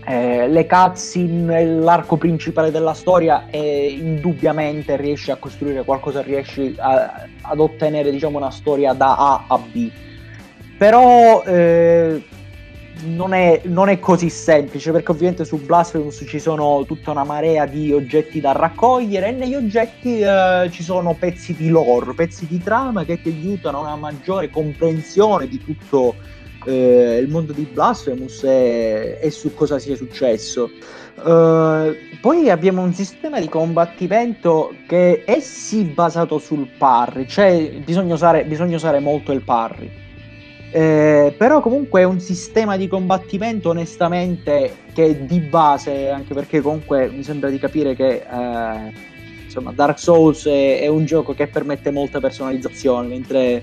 eh, 0.08 0.46
le 0.46 0.66
cutscene, 0.66 1.64
l'arco 1.66 2.16
principale 2.16 2.70
della 2.70 2.94
storia 2.94 3.46
e 3.50 3.88
indubbiamente 3.88 4.96
riesci 4.96 5.32
a 5.32 5.36
costruire 5.36 5.82
qualcosa, 5.82 6.22
riesci 6.22 6.72
a, 6.78 7.26
ad 7.40 7.58
ottenere 7.58 8.12
diciamo 8.12 8.38
una 8.38 8.52
storia 8.52 8.92
da 8.92 9.16
A 9.16 9.44
a 9.48 9.58
B. 9.58 9.90
Però 10.78 11.42
eh, 11.44 12.22
non, 13.06 13.34
è, 13.34 13.62
non, 13.64 13.88
è, 13.88 13.98
così 13.98 14.30
semplice 14.30 14.92
perché 14.92 15.10
ovviamente 15.10 15.44
su 15.44 15.56
Blasphemous 15.56 16.24
ci 16.28 16.38
sono 16.38 16.84
tutta 16.86 17.10
una 17.10 17.24
marea 17.24 17.66
di 17.66 17.92
oggetti 17.92 18.40
da 18.40 18.52
raccogliere 18.52 19.28
e 19.28 19.32
negli 19.32 19.54
oggetti 19.56 20.20
eh, 20.20 20.68
ci 20.70 20.84
sono 20.84 21.16
pezzi 21.18 21.52
di 21.56 21.68
lore, 21.68 22.14
pezzi 22.14 22.46
di 22.46 22.62
trama 22.62 23.04
che 23.04 23.20
ti 23.20 23.30
aiutano 23.30 23.78
a 23.78 23.80
una 23.80 23.96
maggiore 23.96 24.50
comprensione 24.50 25.48
di 25.48 25.58
tutto 25.58 26.14
eh, 26.66 27.18
il 27.22 27.28
mondo 27.28 27.52
di 27.52 27.66
Blasphemous 27.72 28.42
e, 28.44 29.18
e, 29.20 29.30
su 29.30 29.54
cosa 29.54 29.78
sia 29.78 29.96
successo. 29.96 30.70
Uh, 31.16 31.96
poi 32.20 32.50
abbiamo 32.50 32.82
un 32.82 32.92
sistema 32.92 33.40
di 33.40 33.48
combattimento 33.48 34.74
che 34.86 35.24
è 35.24 35.40
sì 35.40 35.84
basato 35.84 36.38
sul 36.38 36.68
parry, 36.76 37.26
cioè 37.26 37.70
bisogna 37.82 38.14
usare, 38.14 38.44
bisogna 38.44 38.76
usare 38.76 38.98
molto 38.98 39.32
il 39.32 39.42
parry. 39.42 40.04
Eh, 40.72 41.32
però 41.38 41.60
comunque 41.60 42.00
è 42.02 42.04
un 42.04 42.20
sistema 42.20 42.76
di 42.76 42.88
combattimento 42.88 43.70
onestamente 43.70 44.74
che 44.92 45.24
di 45.24 45.40
base, 45.40 46.10
anche 46.10 46.34
perché 46.34 46.60
comunque 46.60 47.08
mi 47.08 47.22
sembra 47.22 47.48
di 47.48 47.58
capire 47.58 47.94
che 47.94 48.24
eh, 48.30 48.92
insomma 49.44 49.72
Dark 49.72 49.98
Souls 49.98 50.44
è, 50.46 50.80
è, 50.80 50.86
un 50.88 51.06
gioco 51.06 51.32
che 51.32 51.46
permette 51.46 51.90
molta 51.90 52.20
personalizzazione, 52.20 53.06
mentre 53.06 53.62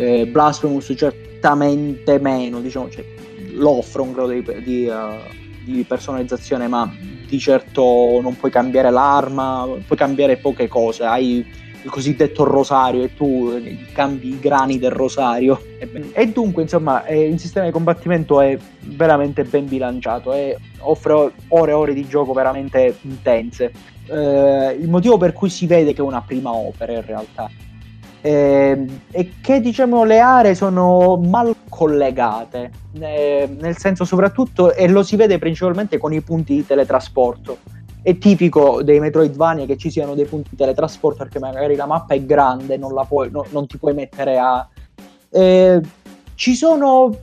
Eh, 0.00 0.26
Blasphemous 0.26 0.94
certamente 0.96 2.18
meno, 2.18 2.62
diciamo, 2.62 2.88
cioè, 2.88 3.04
lo 3.52 3.76
offre 3.76 4.00
un 4.00 4.12
grado 4.12 4.28
di, 4.30 4.42
di, 4.62 4.86
uh, 4.86 5.30
di 5.62 5.84
personalizzazione, 5.84 6.68
ma 6.68 6.90
di 7.28 7.38
certo 7.38 8.18
non 8.22 8.34
puoi 8.38 8.50
cambiare 8.50 8.90
l'arma, 8.90 9.68
puoi 9.86 9.98
cambiare 9.98 10.38
poche 10.38 10.68
cose, 10.68 11.04
hai 11.04 11.46
il 11.82 11.90
cosiddetto 11.90 12.44
rosario 12.44 13.02
e 13.02 13.14
tu 13.14 13.52
cambi 13.92 14.28
i 14.28 14.38
grani 14.38 14.78
del 14.78 14.90
rosario. 14.90 15.60
E 16.12 16.28
dunque 16.28 16.62
insomma 16.62 17.06
il 17.08 17.38
sistema 17.38 17.66
di 17.66 17.72
combattimento 17.72 18.40
è 18.40 18.56
veramente 18.80 19.44
ben 19.44 19.66
bilanciato 19.66 20.32
e 20.32 20.56
offre 20.78 21.32
ore 21.48 21.70
e 21.70 21.74
ore 21.74 21.92
di 21.94 22.08
gioco 22.08 22.32
veramente 22.32 22.96
intense. 23.02 23.70
Eh, 24.06 24.76
il 24.80 24.88
motivo 24.88 25.18
per 25.18 25.34
cui 25.34 25.50
si 25.50 25.66
vede 25.66 25.92
che 25.92 26.00
è 26.00 26.04
una 26.04 26.22
prima 26.22 26.52
opera 26.52 26.92
in 26.92 27.04
realtà 27.04 27.50
eh, 28.22 28.86
è 29.10 29.28
che 29.40 29.60
diciamo 29.60 30.04
le 30.04 30.18
aree 30.18 30.54
sono 30.54 31.16
mal 31.16 31.54
collegate 31.68 32.70
eh, 32.98 33.56
nel 33.58 33.76
senso 33.78 34.04
soprattutto 34.04 34.74
e 34.74 34.88
lo 34.88 35.02
si 35.02 35.16
vede 35.16 35.38
principalmente 35.38 35.98
con 35.98 36.12
i 36.12 36.20
punti 36.20 36.54
di 36.54 36.66
teletrasporto. 36.66 37.58
È 38.02 38.16
tipico 38.16 38.82
dei 38.82 38.98
Metroidvania 38.98 39.66
che 39.66 39.76
ci 39.76 39.90
siano 39.90 40.14
dei 40.14 40.24
punti 40.24 40.50
di 40.50 40.56
teletrasporto 40.56 41.18
perché 41.18 41.38
magari 41.38 41.76
la 41.76 41.86
mappa 41.86 42.14
è 42.14 42.24
grande, 42.24 42.76
non, 42.76 42.92
puoi, 43.06 43.30
no, 43.30 43.44
non 43.50 43.66
ti 43.66 43.76
puoi 43.78 43.94
mettere 43.94 44.38
a... 44.38 44.66
Eh, 45.30 45.80
ci 46.34 46.54
sono... 46.54 47.14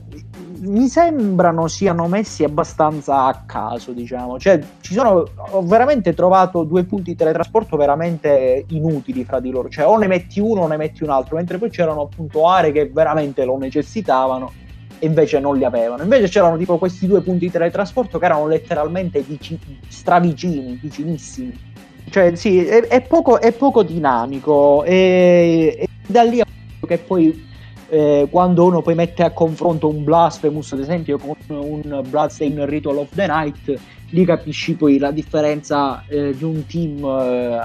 Mi 0.60 0.88
sembrano 0.88 1.68
siano 1.68 2.08
messi 2.08 2.44
abbastanza 2.44 3.24
a 3.24 3.42
caso, 3.46 3.92
diciamo. 3.92 4.38
Cioè, 4.38 4.60
ci 4.80 4.92
sono... 4.92 5.24
Ho 5.50 5.62
veramente 5.62 6.14
trovato 6.14 6.64
due 6.64 6.84
punti 6.84 7.10
di 7.10 7.16
teletrasporto 7.16 7.76
veramente 7.76 8.64
inutili 8.68 9.24
fra 9.24 9.40
di 9.40 9.50
loro. 9.50 9.68
Cioè, 9.68 9.86
o 9.86 9.96
ne 9.96 10.06
metti 10.06 10.40
uno 10.40 10.62
o 10.62 10.66
ne 10.66 10.76
metti 10.76 11.04
un 11.04 11.10
altro. 11.10 11.36
Mentre 11.36 11.58
poi 11.58 11.70
c'erano 11.70 12.02
appunto 12.02 12.48
aree 12.48 12.72
che 12.72 12.90
veramente 12.92 13.44
lo 13.44 13.56
necessitavano 13.56 14.52
e 14.98 15.06
invece 15.06 15.40
non 15.40 15.56
li 15.56 15.64
avevano. 15.64 16.02
Invece 16.02 16.28
c'erano 16.28 16.56
tipo 16.56 16.78
questi 16.78 17.06
due 17.06 17.20
punti 17.20 17.46
di 17.46 17.50
teletrasporto 17.50 18.18
che 18.18 18.24
erano 18.24 18.46
letteralmente 18.46 19.20
vici- 19.20 19.58
stravicini, 19.88 20.78
vicinissimi. 20.80 21.66
Cioè, 22.10 22.34
sì, 22.34 22.64
è, 22.64 22.86
è, 22.86 23.00
poco, 23.02 23.40
è 23.40 23.52
poco, 23.52 23.82
dinamico 23.82 24.82
e, 24.84 25.76
e, 25.78 25.88
da 26.06 26.22
lì 26.22 26.42
che 26.86 26.98
poi 26.98 27.47
eh, 27.88 28.28
quando 28.30 28.64
uno 28.64 28.82
poi 28.82 28.94
mette 28.94 29.22
a 29.22 29.32
confronto 29.32 29.88
un 29.88 30.04
Blasphemous, 30.04 30.72
ad 30.72 30.80
esempio, 30.80 31.18
con 31.18 31.36
un 31.48 32.02
Bloodstained 32.06 32.68
Ritual 32.68 32.98
of 32.98 33.14
the 33.14 33.26
Night, 33.26 33.80
lì 34.10 34.24
capisci 34.24 34.74
poi 34.74 34.98
la 34.98 35.10
differenza 35.10 36.04
eh, 36.06 36.34
di 36.36 36.44
un 36.44 36.66
team 36.66 37.04
eh, 37.04 37.60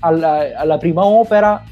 alla, 0.00 0.58
alla, 0.58 0.78
prima 0.78 1.04
opera 1.04 1.62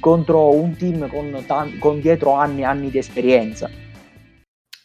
contro 0.00 0.54
un 0.54 0.76
team 0.76 1.08
con, 1.08 1.44
t- 1.46 1.78
con 1.78 2.00
dietro 2.00 2.32
anni 2.32 2.60
e 2.60 2.64
anni 2.64 2.90
di 2.90 2.98
esperienza. 2.98 3.70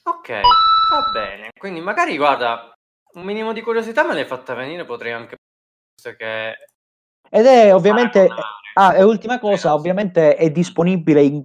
Ok, 0.04 0.30
va 0.30 1.12
bene. 1.12 1.50
Quindi 1.60 1.82
magari, 1.82 2.16
guarda, 2.16 2.72
un 3.14 3.24
minimo 3.24 3.52
di 3.52 3.62
curiosità 3.62 4.06
me 4.06 4.14
l'hai 4.14 4.26
fatta 4.26 4.54
venire, 4.54 4.86
potrei 4.86 5.12
anche... 5.12 5.36
Che... 6.02 6.56
Ed 7.30 7.46
è 7.46 7.74
ovviamente... 7.74 8.28
Ah, 8.76 8.96
e 8.96 9.02
ultima 9.02 9.40
cosa, 9.40 9.74
ovviamente 9.74 10.36
è 10.36 10.52
disponibile 10.52 11.24
in 11.24 11.44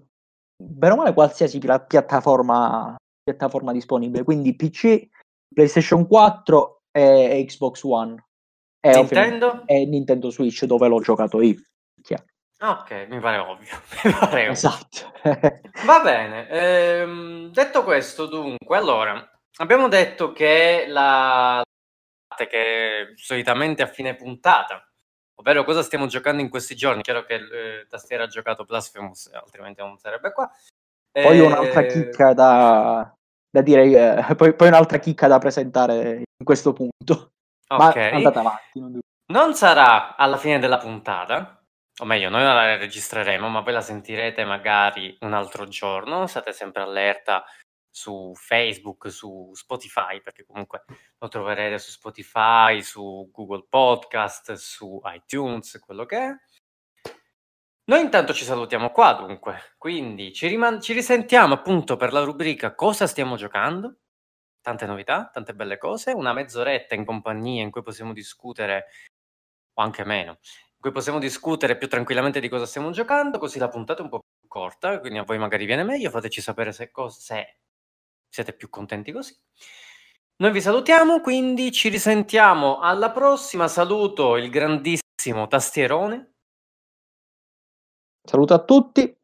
bene 0.63 0.95
o 0.95 0.97
male 0.97 1.13
qualsiasi 1.13 1.59
piattaforma, 1.59 2.97
piattaforma 3.23 3.73
disponibile, 3.73 4.25
quindi 4.25 4.55
PC, 4.55 5.09
PlayStation 5.53 6.07
4 6.07 6.83
e 6.91 7.45
Xbox 7.47 7.83
One. 7.83 8.25
E 8.81 8.97
Nintendo? 8.97 9.63
E 9.67 9.87
Nintendo 9.87 10.31
Switch 10.31 10.65
dove 10.65 10.89
l'ho 10.89 11.01
giocato 11.01 11.41
io. 11.41 11.61
Chiaro. 12.03 12.25
Ok, 12.61 13.07
mi 13.09 13.19
pare 13.19 13.39
ovvio. 13.39 13.77
Mi 14.05 14.13
pare 14.13 14.41
ovvio. 14.43 14.53
Esatto. 14.53 15.13
Va 15.85 16.01
bene. 16.01 16.49
Ehm, 16.49 17.51
detto 17.51 17.83
questo, 17.83 18.27
dunque, 18.27 18.77
allora, 18.77 19.29
abbiamo 19.59 19.89
detto 19.89 20.33
che 20.33 20.85
la 20.89 21.63
che 22.49 23.13
solitamente 23.17 23.83
a 23.83 23.87
fine 23.87 24.15
puntata, 24.17 24.92
ovvero 25.37 25.65
cosa 25.65 25.83
stiamo 25.83 26.07
giocando 26.07 26.43
in 26.43 26.49
questi 26.49 26.75
giorni. 26.75 27.03
Chiaro 27.03 27.25
che 27.25 27.35
eh, 27.35 27.87
Tastiera 27.89 28.25
ha 28.25 28.29
giocato 28.29 28.65
Blasphemous, 28.65 29.31
altrimenti 29.33 29.81
non 29.81 29.99
sarebbe 29.99 30.33
qua. 30.33 30.51
Poi 31.11 31.39
eh... 31.39 31.41
un'altra 31.41 31.83
chicca 31.87 32.33
da, 32.33 33.15
da 33.51 33.61
dire, 33.61 34.27
eh, 34.29 34.35
poi, 34.37 34.55
poi, 34.55 34.69
un'altra 34.69 34.99
chicca 34.99 35.27
da 35.29 35.39
presentare 35.39 36.17
in 36.17 36.45
questo 36.45 36.73
punto. 36.73 37.33
Ok. 37.69 37.97
Ma 37.97 38.11
andate 38.11 38.39
avanti. 38.39 38.81
Non, 38.81 38.99
non 39.33 39.55
sarà 39.55 40.17
alla 40.17 40.37
fine 40.37 40.59
della 40.59 40.79
puntata, 40.79 41.63
o 42.01 42.05
meglio, 42.05 42.31
noi 42.31 42.43
la 42.43 42.77
registreremo, 42.77 43.49
ma 43.49 43.61
voi 43.61 43.75
la 43.75 43.81
sentirete 43.81 44.45
magari 44.45 45.17
un 45.21 45.35
altro 45.35 45.69
giorno. 45.69 46.27
State 46.27 46.53
sempre 46.53 46.83
allerta 46.83 47.45
su 47.93 48.33
Facebook, 48.35 49.11
su 49.11 49.51
Spotify, 49.55 50.21
perché 50.23 50.45
comunque 50.45 50.85
lo 51.19 51.29
troverete 51.29 51.79
su 51.79 51.91
Spotify, 51.91 52.83
su 52.83 53.29
Google 53.31 53.67
Podcast, 53.69 54.55
su 54.55 55.01
iTunes, 55.05 55.79
quello 55.79 56.07
che 56.07 56.17
è. 56.17 56.35
Noi 57.85 58.01
intanto 58.01 58.33
ci 58.33 58.45
salutiamo 58.45 58.91
qua 58.91 59.13
dunque, 59.13 59.75
quindi 59.77 60.33
ci, 60.33 60.47
riman- 60.47 60.81
ci 60.81 60.93
risentiamo 60.95 61.55
appunto 61.55 61.97
per 61.97 62.13
la 62.13 62.23
rubrica 62.23 62.75
Cosa 62.75 63.07
stiamo 63.07 63.37
giocando? 63.37 63.99
Tante 64.61 64.87
novità, 64.87 65.29
tante 65.33 65.55
belle 65.55 65.77
cose, 65.77 66.13
una 66.13 66.33
mezz'oretta 66.33 66.95
in 66.95 67.05
compagnia 67.05 67.63
in 67.63 67.71
cui 67.71 67.83
possiamo 67.83 68.13
discutere, 68.13 68.87
o 69.75 69.83
anche 69.83 70.05
meno, 70.05 70.39
cui 70.83 70.93
possiamo 70.93 71.21
discutere 71.21 71.77
più 71.77 71.89
tranquillamente 71.89 72.41
di 72.41 72.49
cosa 72.49 72.67
stiamo 72.67 72.91
giocando, 72.91 73.39
così 73.39 73.59
la 73.59 73.69
puntata 73.69 74.01
è 74.01 74.03
un 74.05 74.11
po' 74.11 74.21
più 74.21 74.49
corta, 74.49 74.99
quindi 74.99 75.19
a 75.19 75.23
voi 75.23 75.39
magari 75.39 75.65
viene 75.65 75.85
meglio, 75.85 76.11
fateci 76.11 76.41
sapere 76.41 76.73
se, 76.73 76.91
co- 76.91 77.09
se 77.09 77.59
siete 78.33 78.55
più 78.55 78.71
contenti 78.71 79.13
così. 79.13 79.37
Noi 80.37 80.53
vi 80.53 80.61
salutiamo, 80.63 81.21
quindi 81.21 81.71
ci 81.71 81.89
risentiamo 81.91 82.79
alla 82.81 83.11
prossima. 83.11 83.69
Saluto 83.69 84.37
il 84.37 84.49
grandissimo 84.49 85.47
tastierone. 85.47 86.33
Saluto 88.27 88.55
a 88.55 88.65
tutti. 88.65 89.15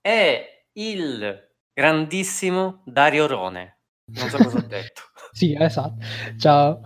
E 0.00 0.66
il 0.72 1.52
grandissimo 1.72 2.82
Dario 2.86 3.26
Rone. 3.26 3.80
Non 4.12 4.28
so 4.30 4.38
cosa 4.38 4.56
ho 4.58 4.62
detto. 4.66 5.02
sì, 5.32 5.54
esatto. 5.58 5.96
Ciao. 6.38 6.80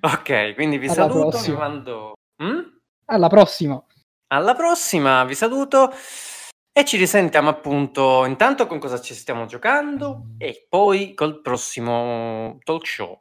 Ok, 0.00 0.54
quindi 0.54 0.76
vi 0.76 0.86
Alla 0.86 0.94
saluto, 0.94 1.28
prossima. 1.30 1.54
vi 1.54 1.60
mando 1.60 2.12
Mm? 2.42 2.60
Alla 3.06 3.28
prossima. 3.28 3.82
Alla 4.28 4.54
prossima, 4.54 5.24
vi 5.24 5.34
saluto 5.34 5.90
e 6.78 6.84
ci 6.84 6.98
risentiamo 6.98 7.48
appunto 7.48 8.26
intanto 8.26 8.66
con 8.66 8.78
cosa 8.78 9.00
ci 9.00 9.14
stiamo 9.14 9.46
giocando 9.46 10.34
e 10.36 10.66
poi 10.68 11.14
col 11.14 11.40
prossimo 11.40 12.58
talk 12.64 12.86
show. 12.86 13.18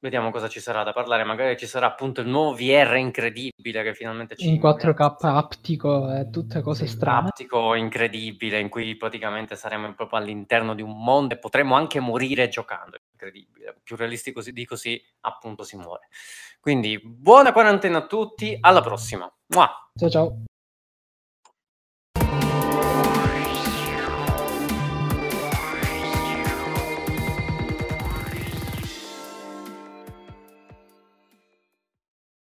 Vediamo 0.00 0.32
cosa 0.32 0.48
ci 0.48 0.58
sarà 0.58 0.82
da 0.82 0.92
parlare, 0.92 1.22
magari 1.22 1.56
ci 1.56 1.68
sarà 1.68 1.86
appunto 1.86 2.20
il 2.20 2.26
nuovo 2.26 2.56
VR 2.56 2.96
incredibile 2.96 3.84
che 3.84 3.94
finalmente 3.94 4.34
ci... 4.34 4.48
In 4.48 4.60
4K 4.60 5.14
aptico 5.20 6.12
e 6.12 6.30
tutte 6.30 6.62
cose 6.62 6.88
strane. 6.88 7.28
Aptico 7.28 7.74
incredibile 7.74 8.58
in 8.58 8.68
cui 8.68 8.96
praticamente 8.96 9.54
saremo 9.54 9.94
proprio 9.94 10.18
all'interno 10.18 10.74
di 10.74 10.82
un 10.82 11.00
mondo 11.00 11.34
e 11.34 11.38
potremo 11.38 11.76
anche 11.76 12.00
morire 12.00 12.48
giocando. 12.48 12.98
Incredibile, 13.12 13.76
più 13.84 13.94
realistico 13.94 14.42
di 14.42 14.64
così 14.64 15.00
appunto 15.20 15.62
si 15.62 15.76
muore. 15.76 16.08
Quindi 16.58 17.00
buona 17.04 17.52
quarantena 17.52 17.98
a 17.98 18.06
tutti, 18.06 18.56
alla 18.58 18.80
prossima. 18.80 19.32
Mua. 19.54 19.70
Ciao 19.94 20.10
ciao. 20.10 20.42